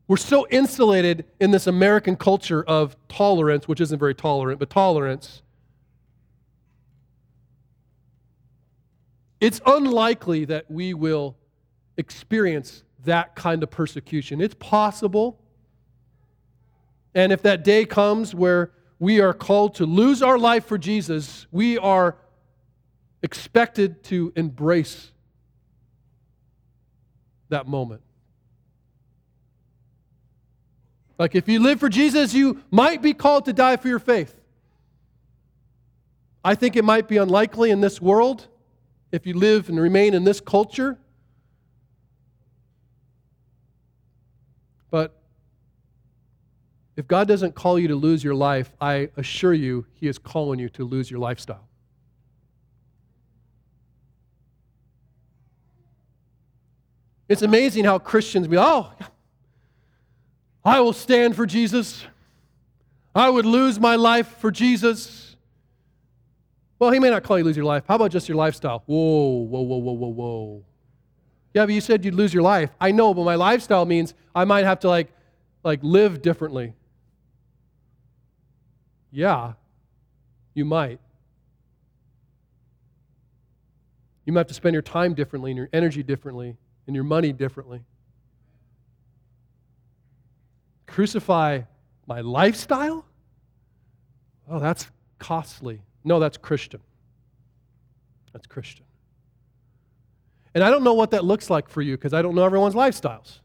we're 0.08 0.18
so 0.18 0.46
insulated 0.50 1.26
in 1.40 1.52
this 1.52 1.68
American 1.68 2.16
culture 2.18 2.64
of 2.64 2.96
tolerance, 3.08 3.68
which 3.68 3.82
isn't 3.82 3.98
very 3.98 4.14
tolerant, 4.14 4.60
but 4.60 4.70
tolerance. 4.70 5.42
It's 9.40 9.60
unlikely 9.66 10.46
that 10.46 10.70
we 10.70 10.94
will 10.94 11.36
experience 11.98 12.84
that 13.06 13.36
kind 13.36 13.64
of 13.64 13.72
persecution. 13.72 14.42
It's 14.42 14.56
possible. 14.56 15.40
And 17.16 17.32
if 17.32 17.42
that 17.44 17.64
day 17.64 17.86
comes 17.86 18.36
where 18.36 18.72
we 19.00 19.20
are 19.20 19.34
called 19.34 19.76
to 19.76 19.86
lose 19.86 20.22
our 20.22 20.38
life 20.38 20.66
for 20.66 20.78
Jesus, 20.78 21.48
we 21.52 21.78
are 21.80 22.18
expected 23.24 24.04
to 24.06 24.34
embrace 24.36 25.12
that 27.50 27.68
moment. 27.68 28.02
Like 31.20 31.36
if 31.36 31.48
you 31.48 31.60
live 31.60 31.80
for 31.80 31.90
Jesus, 31.90 32.34
you 32.34 32.64
might 32.72 33.02
be 33.02 33.14
called 33.14 33.46
to 33.46 33.54
die 33.54 33.78
for 33.78 33.88
your 33.88 34.00
faith. 34.00 34.36
I 36.44 36.56
think 36.56 36.76
it 36.76 36.84
might 36.84 37.08
be 37.08 37.18
unlikely 37.18 37.70
in 37.70 37.82
this 37.82 38.02
world 38.02 38.48
if 39.12 39.28
you 39.28 39.36
live 39.36 39.70
and 39.70 39.80
remain 39.80 40.16
in 40.16 40.24
this 40.24 40.42
culture. 40.42 40.98
But 44.90 45.22
if 46.96 47.08
God 47.08 47.28
doesn't 47.28 47.54
call 47.54 47.78
you 47.78 47.88
to 47.90 47.96
lose 47.96 48.24
your 48.24 48.36
life, 48.36 48.74
I 48.82 49.10
assure 49.16 49.54
you, 49.54 49.86
He 49.94 50.08
is 50.08 50.18
calling 50.18 50.60
you 50.60 50.70
to 50.70 50.84
lose 50.84 51.12
your 51.12 51.20
lifestyle. 51.20 51.68
It's 57.32 57.44
amazing 57.44 57.86
how 57.86 57.98
Christians 57.98 58.46
be, 58.46 58.58
oh, 58.58 58.92
I 60.66 60.82
will 60.82 60.92
stand 60.92 61.34
for 61.34 61.46
Jesus. 61.46 62.06
I 63.16 63.30
would 63.30 63.46
lose 63.46 63.80
my 63.80 63.96
life 63.96 64.28
for 64.40 64.52
Jesus. 64.52 65.38
Well, 66.78 66.92
he 66.92 67.00
may 67.00 67.10
not 67.10 67.24
call 67.24 67.38
you 67.38 67.46
lose 67.46 67.56
your 67.56 67.64
life. 67.64 67.86
How 67.88 67.96
about 67.96 68.12
just 68.12 68.28
your 68.28 68.36
lifestyle? 68.36 68.84
Whoa, 68.86 69.46
whoa, 69.46 69.62
whoa, 69.62 69.78
whoa, 69.78 69.94
whoa, 69.94 70.08
whoa. 70.10 70.66
Yeah, 71.54 71.66
but 71.66 71.74
you 71.74 71.80
said 71.80 72.04
you'd 72.04 72.16
lose 72.16 72.34
your 72.34 72.44
life. 72.44 72.70
I 72.82 72.92
know, 72.92 73.14
but 73.14 73.24
my 73.24 73.36
lifestyle 73.36 73.86
means 73.86 74.14
I 74.36 74.44
might 74.44 74.66
have 74.66 74.82
to 74.82 74.90
like 74.90 75.08
like 75.64 75.80
live 75.84 76.22
differently. 76.22 76.74
Yeah, 79.10 79.54
you 80.54 80.66
might. 80.66 81.00
You 84.26 84.34
might 84.34 84.42
have 84.42 84.48
to 84.48 84.54
spend 84.54 84.74
your 84.74 84.82
time 84.82 85.14
differently 85.14 85.52
and 85.52 85.58
your 85.58 85.70
energy 85.72 86.04
differently 86.04 86.58
and 86.88 86.96
your 86.96 87.04
money 87.04 87.34
differently. 87.34 87.82
Crucify 90.88 91.62
my 92.08 92.22
lifestyle? 92.22 93.06
Oh, 94.50 94.60
that's 94.60 94.88
costly. 95.20 95.82
No, 96.04 96.20
that's 96.20 96.38
Christian. 96.38 96.82
That's 98.34 98.48
Christian. 98.48 98.86
And 100.54 100.64
I 100.64 100.70
don't 100.70 100.84
know 100.84 100.94
what 100.94 101.12
that 101.12 101.24
looks 101.24 101.50
like 101.50 101.70
for 101.70 101.82
you 101.82 101.96
because 101.96 102.14
I 102.14 102.22
don't 102.22 102.36
know 102.36 102.44
everyone's 102.44 102.76
lifestyles. 102.76 103.40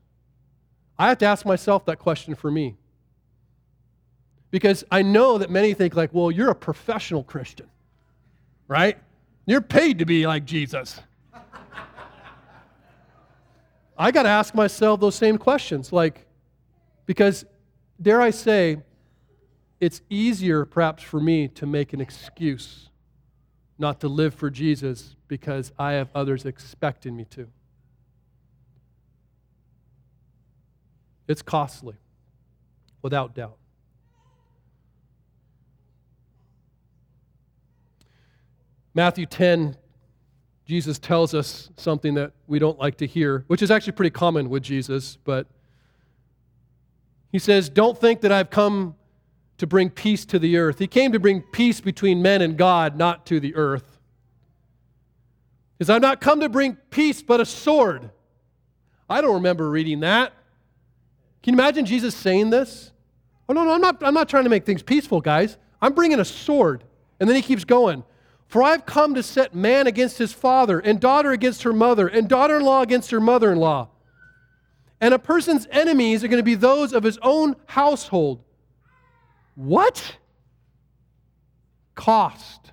I 0.98 1.08
have 1.08 1.18
to 1.18 1.26
ask 1.26 1.46
myself 1.46 1.84
that 1.86 1.98
question 1.98 2.34
for 2.34 2.50
me. 2.50 2.76
Because 4.50 4.84
I 4.90 5.02
know 5.02 5.38
that 5.38 5.50
many 5.50 5.74
think, 5.74 5.94
like, 5.94 6.12
well, 6.12 6.30
you're 6.30 6.50
a 6.50 6.54
professional 6.54 7.22
Christian, 7.22 7.66
right? 8.68 8.96
You're 9.44 9.60
paid 9.60 9.98
to 9.98 10.06
be 10.06 10.26
like 10.26 10.44
Jesus. 10.44 11.00
I 13.98 14.10
got 14.10 14.24
to 14.24 14.28
ask 14.28 14.54
myself 14.54 15.00
those 15.00 15.14
same 15.14 15.38
questions. 15.38 15.92
Like, 15.92 16.26
because, 17.06 17.44
dare 18.00 18.20
I 18.20 18.30
say, 18.30 18.78
it's 19.80 20.00
easier 20.10 20.64
perhaps 20.64 21.02
for 21.02 21.20
me 21.20 21.48
to 21.48 21.66
make 21.66 21.92
an 21.92 22.00
excuse 22.00 22.88
not 23.78 24.00
to 24.00 24.08
live 24.08 24.34
for 24.34 24.50
Jesus 24.50 25.16
because 25.28 25.72
I 25.78 25.92
have 25.92 26.08
others 26.14 26.46
expecting 26.46 27.16
me 27.16 27.24
to. 27.30 27.48
It's 31.28 31.42
costly, 31.42 31.96
without 33.02 33.34
doubt. 33.34 33.58
Matthew 38.94 39.26
10, 39.26 39.76
Jesus 40.66 40.98
tells 40.98 41.32
us 41.32 41.70
something 41.76 42.14
that 42.14 42.32
we 42.48 42.58
don't 42.58 42.78
like 42.78 42.96
to 42.98 43.06
hear, 43.06 43.44
which 43.46 43.62
is 43.62 43.70
actually 43.70 43.92
pretty 43.92 44.10
common 44.10 44.50
with 44.50 44.64
Jesus, 44.64 45.16
but 45.24 45.46
he 47.30 47.38
says, 47.38 47.68
Don't 47.68 47.96
think 47.96 48.22
that 48.22 48.32
I've 48.32 48.50
come 48.50 48.96
to 49.58 49.66
bring 49.66 49.90
peace 49.90 50.24
to 50.26 50.38
the 50.38 50.56
earth. 50.56 50.78
He 50.78 50.88
came 50.88 51.12
to 51.12 51.20
bring 51.20 51.40
peace 51.40 51.80
between 51.80 52.20
men 52.20 52.42
and 52.42 52.56
God, 52.56 52.96
not 52.96 53.26
to 53.26 53.40
the 53.40 53.54
earth. 53.54 53.98
He 55.78 55.84
says, 55.84 55.90
I've 55.90 56.02
not 56.02 56.20
come 56.20 56.40
to 56.40 56.48
bring 56.48 56.76
peace, 56.90 57.22
but 57.22 57.40
a 57.40 57.46
sword. 57.46 58.10
I 59.08 59.20
don't 59.20 59.34
remember 59.34 59.70
reading 59.70 60.00
that. 60.00 60.32
Can 61.42 61.54
you 61.54 61.60
imagine 61.60 61.86
Jesus 61.86 62.14
saying 62.14 62.50
this? 62.50 62.90
Oh, 63.48 63.52
no, 63.52 63.64
no, 63.64 63.72
I'm 63.72 63.80
not, 63.80 64.02
I'm 64.02 64.14
not 64.14 64.28
trying 64.28 64.44
to 64.44 64.50
make 64.50 64.66
things 64.66 64.82
peaceful, 64.82 65.20
guys. 65.20 65.56
I'm 65.80 65.92
bringing 65.92 66.18
a 66.18 66.24
sword. 66.24 66.82
And 67.20 67.28
then 67.28 67.36
he 67.36 67.42
keeps 67.42 67.64
going. 67.64 68.02
For 68.48 68.62
I've 68.62 68.86
come 68.86 69.14
to 69.14 69.22
set 69.22 69.54
man 69.54 69.86
against 69.86 70.18
his 70.18 70.32
father, 70.32 70.78
and 70.78 71.00
daughter 71.00 71.32
against 71.32 71.64
her 71.64 71.72
mother, 71.72 72.06
and 72.06 72.28
daughter 72.28 72.56
in 72.56 72.64
law 72.64 72.82
against 72.82 73.10
her 73.10 73.20
mother 73.20 73.52
in 73.52 73.58
law. 73.58 73.88
And 75.00 75.12
a 75.12 75.18
person's 75.18 75.66
enemies 75.70 76.24
are 76.24 76.28
going 76.28 76.40
to 76.40 76.44
be 76.44 76.54
those 76.54 76.92
of 76.92 77.02
his 77.02 77.18
own 77.22 77.56
household. 77.66 78.42
What? 79.54 80.16
Cost. 81.94 82.72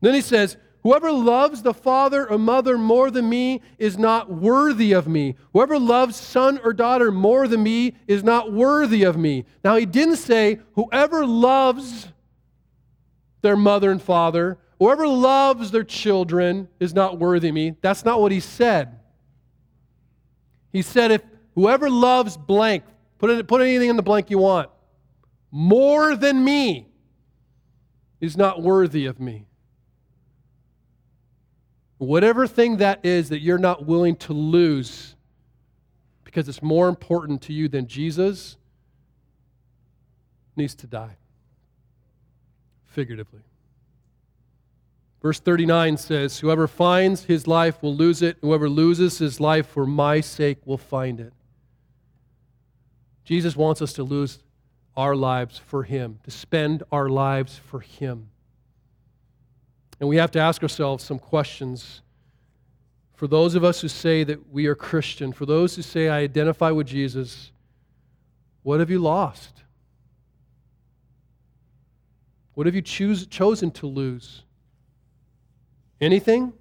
Then 0.00 0.14
he 0.14 0.20
says, 0.20 0.56
Whoever 0.82 1.12
loves 1.12 1.62
the 1.62 1.74
father 1.74 2.28
or 2.28 2.38
mother 2.38 2.76
more 2.76 3.10
than 3.12 3.28
me 3.28 3.60
is 3.78 3.96
not 3.96 4.28
worthy 4.32 4.92
of 4.92 5.06
me. 5.06 5.36
Whoever 5.52 5.78
loves 5.78 6.16
son 6.16 6.58
or 6.64 6.72
daughter 6.72 7.12
more 7.12 7.46
than 7.46 7.62
me 7.62 7.94
is 8.08 8.24
not 8.24 8.52
worthy 8.52 9.04
of 9.04 9.16
me. 9.16 9.44
Now, 9.62 9.76
he 9.76 9.86
didn't 9.86 10.16
say, 10.16 10.58
Whoever 10.74 11.24
loves 11.24 12.08
their 13.42 13.56
mother 13.56 13.90
and 13.90 14.00
father. 14.00 14.58
Whoever 14.78 15.06
loves 15.06 15.70
their 15.70 15.84
children 15.84 16.68
is 16.80 16.94
not 16.94 17.18
worthy 17.18 17.48
of 17.48 17.54
me. 17.54 17.76
That's 17.80 18.04
not 18.04 18.20
what 18.20 18.32
he 18.32 18.40
said. 18.40 18.98
He 20.72 20.82
said, 20.82 21.10
if 21.10 21.22
whoever 21.54 21.90
loves 21.90 22.36
blank, 22.36 22.84
put, 23.18 23.46
put 23.46 23.60
anything 23.60 23.90
in 23.90 23.96
the 23.96 24.02
blank 24.02 24.30
you 24.30 24.38
want, 24.38 24.70
more 25.50 26.16
than 26.16 26.42
me 26.42 26.88
is 28.20 28.36
not 28.36 28.62
worthy 28.62 29.06
of 29.06 29.20
me. 29.20 29.46
Whatever 31.98 32.46
thing 32.46 32.78
that 32.78 33.04
is 33.04 33.28
that 33.28 33.40
you're 33.40 33.58
not 33.58 33.86
willing 33.86 34.16
to 34.16 34.32
lose 34.32 35.14
because 36.24 36.48
it's 36.48 36.62
more 36.62 36.88
important 36.88 37.42
to 37.42 37.52
you 37.52 37.68
than 37.68 37.86
Jesus 37.86 38.56
needs 40.56 40.74
to 40.76 40.86
die, 40.86 41.16
figuratively. 42.92 43.40
Verse 45.20 45.38
39 45.38 45.96
says, 45.96 46.40
Whoever 46.40 46.66
finds 46.66 47.24
his 47.24 47.46
life 47.46 47.82
will 47.82 47.94
lose 47.94 48.22
it, 48.22 48.38
whoever 48.40 48.68
loses 48.68 49.18
his 49.18 49.38
life 49.40 49.66
for 49.66 49.86
my 49.86 50.20
sake 50.20 50.58
will 50.66 50.78
find 50.78 51.20
it. 51.20 51.32
Jesus 53.24 53.56
wants 53.56 53.80
us 53.80 53.92
to 53.94 54.02
lose 54.02 54.40
our 54.96 55.14
lives 55.14 55.58
for 55.58 55.84
him, 55.84 56.18
to 56.24 56.30
spend 56.30 56.82
our 56.90 57.08
lives 57.08 57.56
for 57.56 57.80
him. 57.80 58.28
And 60.00 60.08
we 60.08 60.16
have 60.16 60.32
to 60.32 60.40
ask 60.40 60.62
ourselves 60.62 61.04
some 61.04 61.20
questions. 61.20 62.02
For 63.14 63.28
those 63.28 63.54
of 63.54 63.62
us 63.62 63.80
who 63.80 63.88
say 63.88 64.24
that 64.24 64.52
we 64.52 64.66
are 64.66 64.74
Christian, 64.74 65.32
for 65.32 65.46
those 65.46 65.76
who 65.76 65.82
say, 65.82 66.08
I 66.08 66.18
identify 66.18 66.72
with 66.72 66.88
Jesus, 66.88 67.52
what 68.64 68.80
have 68.80 68.90
you 68.90 68.98
lost? 68.98 69.61
What 72.54 72.66
have 72.66 72.74
you 72.74 72.82
choose, 72.82 73.26
chosen 73.26 73.70
to 73.72 73.86
lose? 73.86 74.42
Anything? 76.00 76.52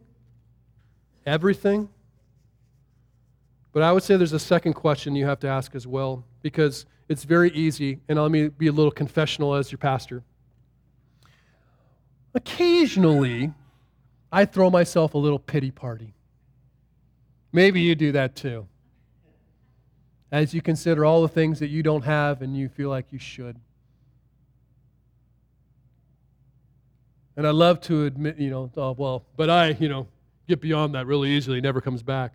Everything? 1.25 1.89
But 3.73 3.83
I 3.83 3.91
would 3.91 4.03
say 4.03 4.17
there's 4.17 4.33
a 4.33 4.39
second 4.39 4.73
question 4.73 5.15
you 5.15 5.25
have 5.25 5.39
to 5.41 5.47
ask 5.47 5.75
as 5.75 5.87
well, 5.87 6.25
because 6.41 6.85
it's 7.09 7.23
very 7.23 7.51
easy, 7.51 7.99
and 8.07 8.19
let 8.19 8.31
me 8.31 8.47
be 8.49 8.67
a 8.67 8.71
little 8.71 8.91
confessional 8.91 9.53
as 9.55 9.71
your 9.71 9.79
pastor. 9.79 10.23
Occasionally, 12.33 13.53
I 14.31 14.45
throw 14.45 14.69
myself 14.69 15.13
a 15.13 15.17
little 15.17 15.39
pity 15.39 15.71
party. 15.71 16.13
Maybe 17.51 17.81
you 17.81 17.95
do 17.95 18.13
that 18.13 18.35
too. 18.35 18.67
As 20.31 20.53
you 20.53 20.61
consider 20.61 21.03
all 21.03 21.21
the 21.21 21.27
things 21.27 21.59
that 21.59 21.67
you 21.67 21.83
don't 21.83 22.03
have 22.03 22.41
and 22.41 22.55
you 22.55 22.69
feel 22.69 22.89
like 22.89 23.07
you 23.11 23.19
should. 23.19 23.57
And 27.37 27.47
I 27.47 27.51
love 27.51 27.81
to 27.81 28.05
admit, 28.05 28.37
you 28.37 28.49
know, 28.49 28.71
oh, 28.75 28.91
well, 28.91 29.25
but 29.37 29.49
I, 29.49 29.69
you 29.79 29.87
know, 29.87 30.07
get 30.47 30.59
beyond 30.61 30.95
that 30.95 31.07
really 31.07 31.29
easily, 31.29 31.61
never 31.61 31.79
comes 31.81 32.03
back. 32.03 32.33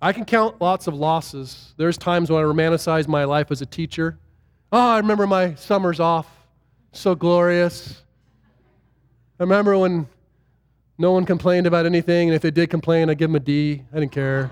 I 0.00 0.12
can 0.12 0.24
count 0.24 0.60
lots 0.60 0.86
of 0.86 0.94
losses. 0.94 1.74
There's 1.76 1.98
times 1.98 2.30
when 2.30 2.42
I 2.42 2.46
romanticize 2.46 3.08
my 3.08 3.24
life 3.24 3.50
as 3.50 3.62
a 3.62 3.66
teacher. 3.66 4.18
Oh, 4.72 4.90
I 4.90 4.98
remember 4.98 5.26
my 5.26 5.54
summers 5.54 6.00
off. 6.00 6.28
So 6.92 7.14
glorious. 7.14 8.02
I 9.38 9.42
remember 9.42 9.76
when 9.76 10.06
no 10.98 11.12
one 11.12 11.26
complained 11.26 11.66
about 11.66 11.86
anything, 11.86 12.28
and 12.28 12.34
if 12.34 12.42
they 12.42 12.50
did 12.50 12.70
complain, 12.70 13.10
I'd 13.10 13.18
give 13.18 13.28
them 13.28 13.36
a 13.36 13.40
D. 13.40 13.82
I 13.92 14.00
didn't 14.00 14.12
care. 14.12 14.50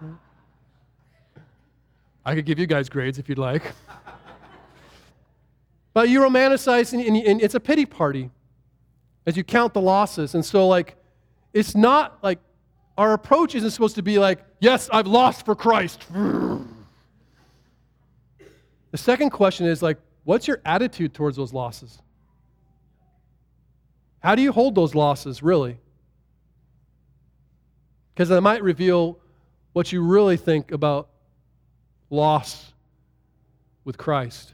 I 2.24 2.34
could 2.34 2.46
give 2.46 2.58
you 2.58 2.66
guys 2.66 2.88
grades 2.88 3.18
if 3.18 3.28
you'd 3.28 3.38
like. 3.38 3.64
But 5.94 6.08
you 6.08 6.20
romanticize, 6.20 6.92
and, 6.92 7.00
and, 7.00 7.16
and 7.16 7.40
it's 7.40 7.54
a 7.54 7.60
pity 7.60 7.86
party 7.86 8.30
as 9.26 9.36
you 9.36 9.44
count 9.44 9.72
the 9.72 9.80
losses. 9.80 10.34
And 10.34 10.44
so, 10.44 10.68
like, 10.68 10.96
it's 11.52 11.74
not 11.74 12.18
like 12.22 12.40
our 12.98 13.12
approach 13.12 13.54
isn't 13.54 13.70
supposed 13.70 13.94
to 13.94 14.02
be 14.02 14.18
like, 14.18 14.44
yes, 14.60 14.90
I've 14.92 15.06
lost 15.06 15.46
for 15.46 15.54
Christ. 15.54 16.04
The 16.12 16.66
second 18.94 19.30
question 19.30 19.66
is 19.66 19.82
like, 19.82 19.98
what's 20.24 20.46
your 20.46 20.60
attitude 20.64 21.14
towards 21.14 21.36
those 21.36 21.52
losses? 21.52 22.00
How 24.20 24.34
do 24.34 24.42
you 24.42 24.52
hold 24.52 24.74
those 24.74 24.94
losses, 24.94 25.42
really? 25.42 25.78
Because 28.14 28.30
that 28.30 28.40
might 28.40 28.62
reveal 28.62 29.18
what 29.74 29.92
you 29.92 30.02
really 30.02 30.36
think 30.36 30.72
about 30.72 31.08
loss 32.10 32.72
with 33.84 33.98
Christ. 33.98 34.53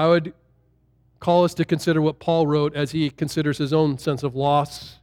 I 0.00 0.08
would 0.08 0.32
call 1.18 1.44
us 1.44 1.52
to 1.52 1.64
consider 1.66 2.00
what 2.00 2.20
Paul 2.20 2.46
wrote 2.46 2.74
as 2.74 2.92
he 2.92 3.10
considers 3.10 3.58
his 3.58 3.74
own 3.74 3.98
sense 3.98 4.22
of 4.22 4.34
loss 4.34 4.96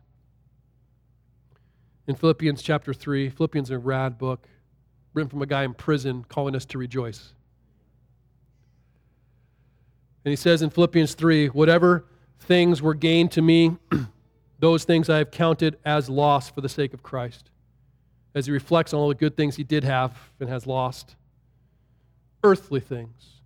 in 2.07 2.15
Philippians 2.15 2.63
chapter 2.63 2.95
3. 2.95 3.29
Philippians 3.29 3.67
is 3.67 3.75
a 3.75 3.77
rad 3.77 4.17
book 4.17 4.47
written 5.13 5.29
from 5.29 5.43
a 5.43 5.45
guy 5.45 5.65
in 5.65 5.75
prison 5.75 6.25
calling 6.27 6.55
us 6.55 6.65
to 6.65 6.79
rejoice. 6.79 7.35
And 10.25 10.31
he 10.31 10.35
says 10.35 10.63
in 10.63 10.71
Philippians 10.71 11.13
3 11.13 11.49
whatever 11.49 12.05
things 12.39 12.81
were 12.81 12.95
gained 12.95 13.31
to 13.33 13.43
me, 13.43 13.77
those 14.59 14.83
things 14.83 15.11
I 15.11 15.19
have 15.19 15.29
counted 15.29 15.77
as 15.85 16.09
loss 16.09 16.49
for 16.49 16.61
the 16.61 16.69
sake 16.69 16.95
of 16.95 17.03
Christ. 17.03 17.51
As 18.33 18.47
he 18.47 18.51
reflects 18.51 18.95
on 18.95 18.99
all 18.99 19.09
the 19.09 19.13
good 19.13 19.37
things 19.37 19.57
he 19.57 19.63
did 19.63 19.83
have 19.83 20.17
and 20.39 20.49
has 20.49 20.65
lost, 20.65 21.15
earthly 22.43 22.79
things 22.79 23.36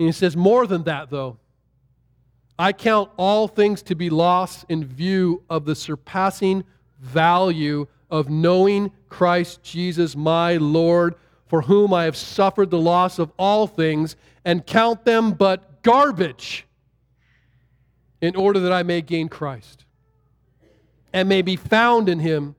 and 0.00 0.08
he 0.08 0.12
says, 0.12 0.34
More 0.34 0.66
than 0.66 0.84
that, 0.84 1.10
though. 1.10 1.36
I 2.58 2.72
count 2.72 3.10
all 3.18 3.48
things 3.48 3.82
to 3.82 3.94
be 3.94 4.08
lost 4.08 4.64
in 4.70 4.82
view 4.82 5.42
of 5.50 5.66
the 5.66 5.74
surpassing 5.74 6.64
value 6.98 7.86
of 8.10 8.30
knowing 8.30 8.92
Christ 9.10 9.62
Jesus, 9.62 10.16
my 10.16 10.56
Lord, 10.56 11.16
for 11.48 11.62
whom 11.62 11.92
I 11.92 12.04
have 12.04 12.16
suffered 12.16 12.70
the 12.70 12.78
loss 12.78 13.18
of 13.18 13.30
all 13.38 13.66
things, 13.66 14.16
and 14.42 14.66
count 14.66 15.04
them 15.04 15.32
but 15.32 15.82
garbage 15.82 16.66
in 18.22 18.34
order 18.36 18.58
that 18.60 18.72
I 18.72 18.82
may 18.82 19.02
gain 19.02 19.28
Christ 19.28 19.84
and 21.12 21.28
may 21.28 21.42
be 21.42 21.56
found 21.56 22.08
in 22.08 22.20
him. 22.20 22.54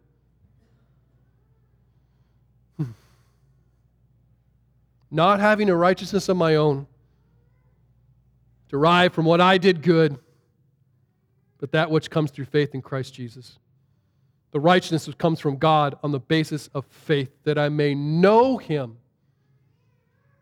Hmm. 2.78 2.92
Not 5.10 5.40
having 5.40 5.72
a 5.72 5.76
righteousness 5.76 6.30
of 6.30 6.38
my 6.38 6.56
own 6.56 6.86
derived 8.72 9.14
from 9.14 9.26
what 9.26 9.42
I 9.42 9.58
did 9.58 9.82
good, 9.82 10.18
but 11.60 11.74
that 11.74 11.92
which 11.92 12.10
comes 12.10 12.32
through 12.32 12.46
faith 12.46 12.74
in 12.74 12.82
Christ 12.82 13.14
Jesus. 13.14 13.60
The 14.52 14.62
righteousness 14.62 15.08
which 15.08 15.18
comes 15.18 15.42
from 15.42 15.58
God 15.58 15.98
on 16.02 16.14
the 16.14 16.22
basis 16.22 16.70
of 16.74 16.86
faith, 16.86 17.30
that 17.44 17.58
I 17.58 17.68
may 17.68 17.94
know 17.94 18.58
Him. 18.58 18.98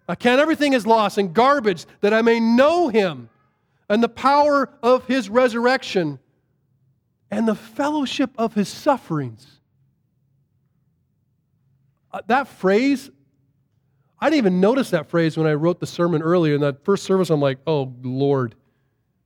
I 0.07 0.13
count 0.13 0.39
everything 0.39 0.75
as 0.75 0.85
loss 0.85 1.17
and 1.17 1.33
garbage, 1.33 1.87
that 2.01 2.13
I 2.13 2.21
may 2.21 2.39
know 2.39 2.87
Him 2.87 3.29
and 3.89 4.03
the 4.03 4.09
power 4.09 4.69
of 4.83 5.07
His 5.07 5.27
resurrection 5.27 6.19
and 7.31 7.47
the 7.47 7.55
fellowship 7.55 8.29
of 8.37 8.53
His 8.53 8.69
sufferings. 8.69 9.59
Uh, 12.11 12.21
that 12.27 12.47
phrase 12.47 13.09
I 14.21 14.29
didn't 14.29 14.39
even 14.39 14.59
notice 14.59 14.89
that 14.89 15.09
phrase 15.09 15.37
when 15.37 15.47
I 15.47 15.53
wrote 15.53 15.79
the 15.79 15.87
sermon 15.87 16.21
earlier 16.21 16.55
in 16.55 16.61
that 16.61 16.83
first 16.83 17.03
service. 17.03 17.29
I'm 17.29 17.39
like, 17.39 17.59
oh, 17.65 17.93
Lord. 18.01 18.55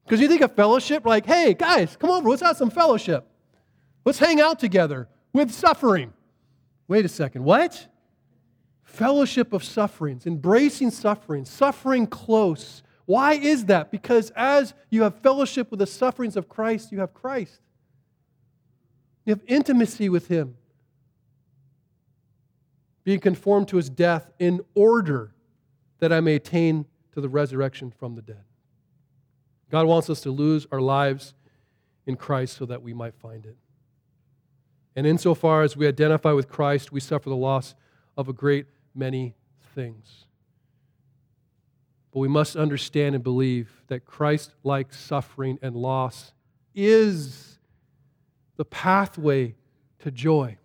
Because 0.06 0.22
you 0.22 0.28
think 0.28 0.42
of 0.42 0.56
fellowship, 0.56 1.06
like, 1.06 1.26
hey, 1.26 1.54
guys, 1.54 1.96
come 1.98 2.10
over, 2.10 2.30
let's 2.30 2.42
have 2.42 2.58
some 2.58 2.70
fellowship. 2.70 3.26
Let's 4.06 4.20
hang 4.20 4.40
out 4.40 4.60
together 4.60 5.08
with 5.32 5.52
suffering. 5.52 6.14
Wait 6.88 7.06
a 7.06 7.10
second, 7.10 7.44
what? 7.44 7.88
Fellowship 8.84 9.54
of 9.54 9.64
sufferings, 9.64 10.28
embracing 10.28 10.92
suffering, 10.92 11.46
suffering 11.46 12.06
close. 12.06 12.84
Why 13.06 13.34
is 13.34 13.66
that? 13.66 13.90
Because 13.92 14.32
as 14.36 14.74
you 14.90 15.04
have 15.04 15.16
fellowship 15.22 15.72
with 15.72 15.80
the 15.80 15.88
sufferings 15.88 16.38
of 16.38 16.48
Christ, 16.48 16.92
you 16.92 17.00
have 17.00 17.14
Christ. 17.14 17.60
You 19.26 19.32
have 19.32 19.42
intimacy 19.48 20.10
with 20.10 20.28
Him 20.28 20.56
being 23.04 23.20
conformed 23.20 23.68
to 23.70 23.78
his 23.78 23.90
death 23.90 24.32
in 24.40 24.62
order 24.76 25.34
that 26.00 26.12
I 26.12 26.20
may 26.20 26.36
attain 26.36 26.86
to 27.14 27.22
the 27.22 27.30
resurrection 27.30 27.92
from 27.92 28.16
the 28.16 28.22
dead. 28.22 28.44
God 29.70 29.88
wants 29.88 30.10
us 30.10 30.22
to 30.22 30.32
lose 30.32 30.68
our 30.72 30.82
lives 30.82 31.34
in 32.06 32.16
Christ 32.16 32.58
so 32.58 32.66
that 32.66 32.82
we 32.82 32.94
might 32.94 33.16
find 33.16 33.46
it. 33.46 33.58
And 34.96 35.08
insofar 35.08 35.64
as 35.64 35.76
we 35.76 35.88
identify 35.88 36.32
with 36.32 36.48
Christ, 36.48 36.92
we 36.92 37.00
suffer 37.00 37.30
the 37.30 37.36
loss 37.36 37.74
of 38.16 38.30
a 38.30 38.34
great 38.34 38.68
many 38.94 39.36
things. 39.74 40.26
But 42.12 42.20
we 42.20 42.28
must 42.28 42.56
understand 42.56 43.16
and 43.16 43.24
believe 43.24 43.72
that 43.88 44.06
Christ 44.06 44.54
like 44.64 44.94
suffering 44.94 45.58
and 45.62 45.76
loss 45.76 46.34
is 46.76 47.58
the 48.56 48.66
pathway 48.66 49.56
to 50.00 50.12
joy. 50.12 50.58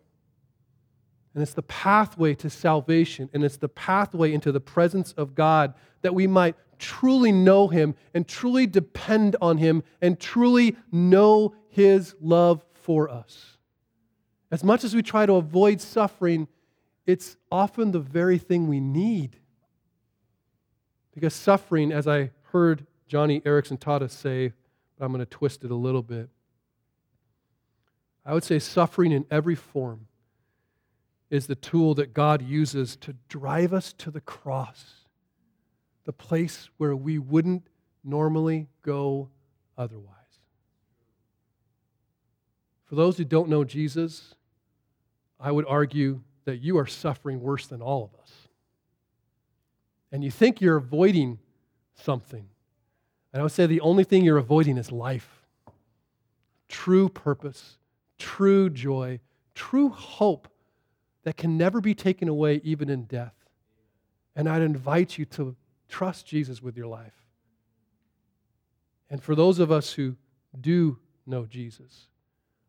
And 1.39 1.43
it's 1.45 1.55
the 1.55 1.63
pathway 1.63 2.35
to 2.35 2.51
salvation, 2.51 3.31
and 3.33 3.45
it's 3.45 3.59
the 3.59 3.69
pathway 3.69 4.33
into 4.33 4.51
the 4.51 4.59
presence 4.59 5.13
of 5.13 5.37
God 5.37 5.73
that 6.03 6.13
we 6.13 6.27
might 6.27 6.57
truly 6.81 7.31
know 7.31 7.69
Him 7.69 7.95
and 8.13 8.27
truly 8.27 8.67
depend 8.67 9.37
on 9.41 9.59
Him 9.59 9.85
and 10.03 10.19
truly 10.19 10.75
know 10.91 11.55
His 11.69 12.17
love 12.21 12.65
for 12.73 13.09
us. 13.09 13.57
As 14.51 14.65
much 14.65 14.83
as 14.83 14.97
we 14.97 15.01
try 15.01 15.27
to 15.27 15.35
avoid 15.35 15.81
suffering, 15.81 16.49
it's 17.07 17.37
often 17.53 17.93
the 17.93 18.01
very 18.01 18.39
thing 18.39 18.67
we 18.67 18.81
need. 18.81 19.37
Because 21.15 21.35
suffering, 21.35 21.93
as 21.93 22.09
I 22.09 22.33
heard 22.51 22.85
Joni 23.09 23.45
Eareckson 23.45 23.79
Tada 23.79 24.11
say, 24.11 24.55
but 24.99 25.05
I'm 25.05 25.13
going 25.13 25.25
to 25.25 25.31
twist 25.31 25.63
it 25.63 25.71
a 25.71 25.77
little 25.77 26.03
bit. 26.03 26.31
I 28.27 28.35
would 28.35 28.43
say 28.43 28.59
suffering 28.59 29.13
in 29.13 29.25
every 29.31 29.55
form 29.55 30.08
is 31.31 31.47
the 31.47 31.55
tool 31.55 31.95
that 31.95 32.15
God 32.15 32.43
uses 32.43 32.97
to 32.97 33.15
drive 33.29 33.73
us 33.73 33.93
to 33.95 34.11
the 34.11 34.21
cross, 34.21 35.07
the 36.05 36.13
place 36.13 36.71
where 36.79 36.97
we 36.97 37.19
wouldn't 37.19 37.67
normally 38.03 38.69
go 38.83 39.29
otherwise. 39.77 40.15
For 42.87 42.95
those 42.95 43.19
who 43.19 43.25
don't 43.25 43.51
know 43.51 43.65
Jesus, 43.65 44.35
I 45.39 45.53
would 45.53 45.67
argue 45.67 46.23
that 46.47 46.63
you 46.63 46.79
are 46.79 46.87
suffering 46.87 47.41
worse 47.41 47.67
than 47.67 47.83
all 47.83 48.05
of 48.05 48.19
us. 48.21 48.33
And 50.11 50.25
you 50.25 50.31
think 50.31 50.63
you're 50.63 50.79
avoiding 50.79 51.39
something. 51.95 52.49
And 53.33 53.41
I 53.41 53.43
would 53.43 53.53
say 53.53 53.67
the 53.67 53.83
only 53.83 54.05
thing 54.05 54.25
you're 54.25 54.39
avoiding 54.39 54.79
is 54.79 54.91
life 54.91 55.35
true 56.69 57.09
purpose, 57.09 57.79
true 58.19 58.69
joy, 58.69 59.21
true 59.55 59.89
hope 59.89 60.49
that 61.25 61.37
can 61.37 61.57
never 61.57 61.81
be 61.81 61.95
taken 61.95 62.29
away, 62.29 62.61
even 62.65 62.89
in 62.89 63.05
death. 63.05 63.35
And 64.37 64.49
I'd 64.49 64.63
invite 64.63 65.19
you 65.19 65.25
to 65.27 65.57
trust 65.89 66.27
Jesus 66.27 66.63
with 66.63 66.77
your 66.77 66.87
life. 66.87 67.15
And 69.11 69.23
for 69.23 69.35
those 69.35 69.59
of 69.59 69.73
us 69.73 69.93
who 69.93 70.17
do 70.61 70.99
know 71.27 71.47
Jesus, 71.47 72.09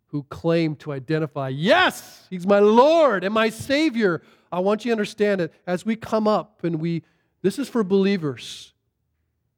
who 0.07 0.23
claim 0.23 0.75
to 0.77 0.91
identify, 0.91 1.49
yes, 1.49 2.27
he's 2.29 2.47
my 2.47 2.59
Lord 2.59 3.23
and 3.23 3.33
my 3.33 3.49
Savior, 3.49 4.21
I 4.51 4.59
want 4.59 4.83
you 4.83 4.89
to 4.89 4.93
understand 4.93 5.41
that 5.41 5.53
as 5.67 5.85
we 5.85 5.95
come 5.95 6.27
up 6.27 6.63
and 6.63 6.77
we, 6.77 7.03
this 7.41 7.59
is 7.59 7.69
for 7.69 7.83
believers. 7.83 8.73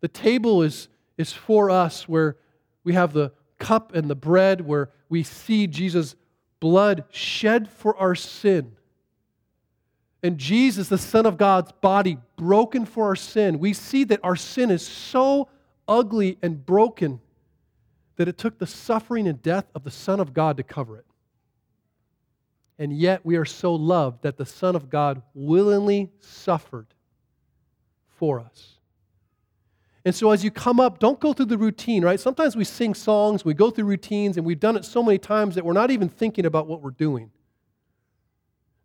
The 0.01 0.07
table 0.07 0.63
is, 0.63 0.89
is 1.17 1.31
for 1.31 1.69
us 1.69 2.09
where 2.09 2.37
we 2.83 2.93
have 2.93 3.13
the 3.13 3.31
cup 3.59 3.95
and 3.95 4.09
the 4.09 4.15
bread, 4.15 4.61
where 4.61 4.89
we 5.07 5.23
see 5.23 5.67
Jesus' 5.67 6.15
blood 6.59 7.05
shed 7.11 7.69
for 7.69 7.95
our 7.95 8.15
sin. 8.15 8.75
And 10.23 10.37
Jesus, 10.37 10.87
the 10.87 10.97
Son 10.97 11.25
of 11.25 11.37
God's 11.37 11.71
body, 11.71 12.17
broken 12.35 12.85
for 12.85 13.05
our 13.05 13.15
sin. 13.15 13.57
We 13.59 13.73
see 13.73 14.03
that 14.05 14.19
our 14.23 14.35
sin 14.35 14.69
is 14.69 14.85
so 14.85 15.49
ugly 15.87 16.37
and 16.41 16.63
broken 16.63 17.19
that 18.17 18.27
it 18.27 18.37
took 18.37 18.59
the 18.59 18.67
suffering 18.67 19.27
and 19.27 19.41
death 19.41 19.65
of 19.73 19.83
the 19.83 19.91
Son 19.91 20.19
of 20.19 20.33
God 20.33 20.57
to 20.57 20.63
cover 20.63 20.97
it. 20.97 21.05
And 22.77 22.93
yet 22.93 23.25
we 23.25 23.35
are 23.35 23.45
so 23.45 23.73
loved 23.73 24.23
that 24.23 24.37
the 24.37 24.45
Son 24.45 24.75
of 24.75 24.89
God 24.89 25.21
willingly 25.33 26.11
suffered 26.19 26.87
for 28.09 28.39
us. 28.39 28.77
And 30.03 30.15
so 30.15 30.31
as 30.31 30.43
you 30.43 30.49
come 30.49 30.79
up, 30.79 30.99
don't 30.99 31.19
go 31.19 31.33
through 31.33 31.45
the 31.45 31.57
routine, 31.57 32.03
right? 32.03 32.19
Sometimes 32.19 32.55
we 32.55 32.63
sing 32.63 32.93
songs, 32.93 33.45
we 33.45 33.53
go 33.53 33.69
through 33.69 33.85
routines, 33.85 34.37
and 34.37 34.45
we've 34.45 34.59
done 34.59 34.75
it 34.75 34.85
so 34.85 35.03
many 35.03 35.17
times 35.19 35.55
that 35.55 35.65
we're 35.65 35.73
not 35.73 35.91
even 35.91 36.09
thinking 36.09 36.45
about 36.45 36.67
what 36.67 36.81
we're 36.81 36.91
doing. 36.91 37.29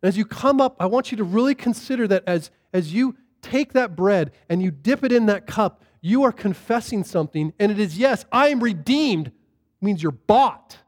As 0.03 0.16
you 0.16 0.24
come 0.24 0.61
up, 0.61 0.76
I 0.78 0.86
want 0.86 1.11
you 1.11 1.16
to 1.18 1.24
really 1.24 1.55
consider 1.55 2.07
that 2.09 2.24
as, 2.26 2.51
as 2.72 2.92
you 2.92 3.16
take 3.42 3.72
that 3.72 3.97
bread 3.97 4.32
and 4.49 4.62
you 4.62 4.70
dip 4.70 5.05
it 5.05 5.12
in 5.12 5.26
that 5.26 5.47
cup, 5.47 5.82
you 6.01 6.22
are 6.22 6.32
confessing 6.32 7.03
something, 7.03 7.53
and 7.59 7.72
it 7.72 7.80
is, 7.80 7.99
yes, 7.99 8.24
I 8.30 8.49
am 8.49 8.62
redeemed, 8.62 9.32
means 9.80 10.03
you're 10.03 10.12
bought. 10.12 10.78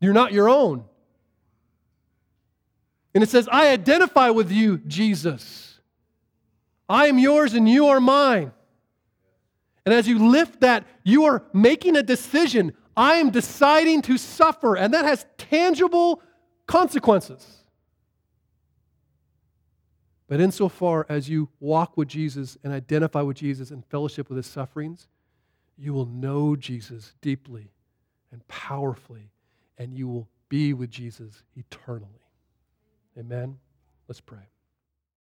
You're 0.00 0.14
not 0.14 0.32
your 0.32 0.48
own. 0.48 0.84
And 3.14 3.24
it 3.24 3.28
says, 3.28 3.48
I 3.50 3.68
identify 3.68 4.30
with 4.30 4.50
you, 4.50 4.78
Jesus. 4.78 5.80
I 6.88 7.08
am 7.08 7.18
yours 7.18 7.52
and 7.52 7.68
you 7.68 7.88
are 7.88 8.00
mine. 8.00 8.52
And 9.84 9.94
as 9.94 10.06
you 10.06 10.28
lift 10.28 10.60
that, 10.60 10.86
you 11.02 11.24
are 11.24 11.44
making 11.52 11.96
a 11.96 12.02
decision. 12.02 12.74
I 12.96 13.14
am 13.14 13.30
deciding 13.30 14.02
to 14.02 14.18
suffer, 14.18 14.76
and 14.76 14.92
that 14.94 15.04
has 15.04 15.26
tangible 15.36 16.22
consequences. 16.68 17.64
But 20.28 20.40
insofar 20.40 21.06
as 21.08 21.28
you 21.28 21.48
walk 21.58 21.96
with 21.96 22.06
Jesus 22.06 22.56
and 22.62 22.72
identify 22.72 23.22
with 23.22 23.38
Jesus 23.38 23.70
and 23.72 23.84
fellowship 23.86 24.28
with 24.28 24.36
his 24.36 24.46
sufferings, 24.46 25.08
you 25.76 25.92
will 25.94 26.06
know 26.06 26.54
Jesus 26.54 27.14
deeply 27.22 27.72
and 28.30 28.46
powerfully, 28.46 29.30
and 29.78 29.96
you 29.96 30.06
will 30.06 30.28
be 30.48 30.74
with 30.74 30.90
Jesus 30.90 31.42
eternally. 31.56 32.26
Amen? 33.18 33.58
Let's 34.06 34.20
pray. 34.20 34.48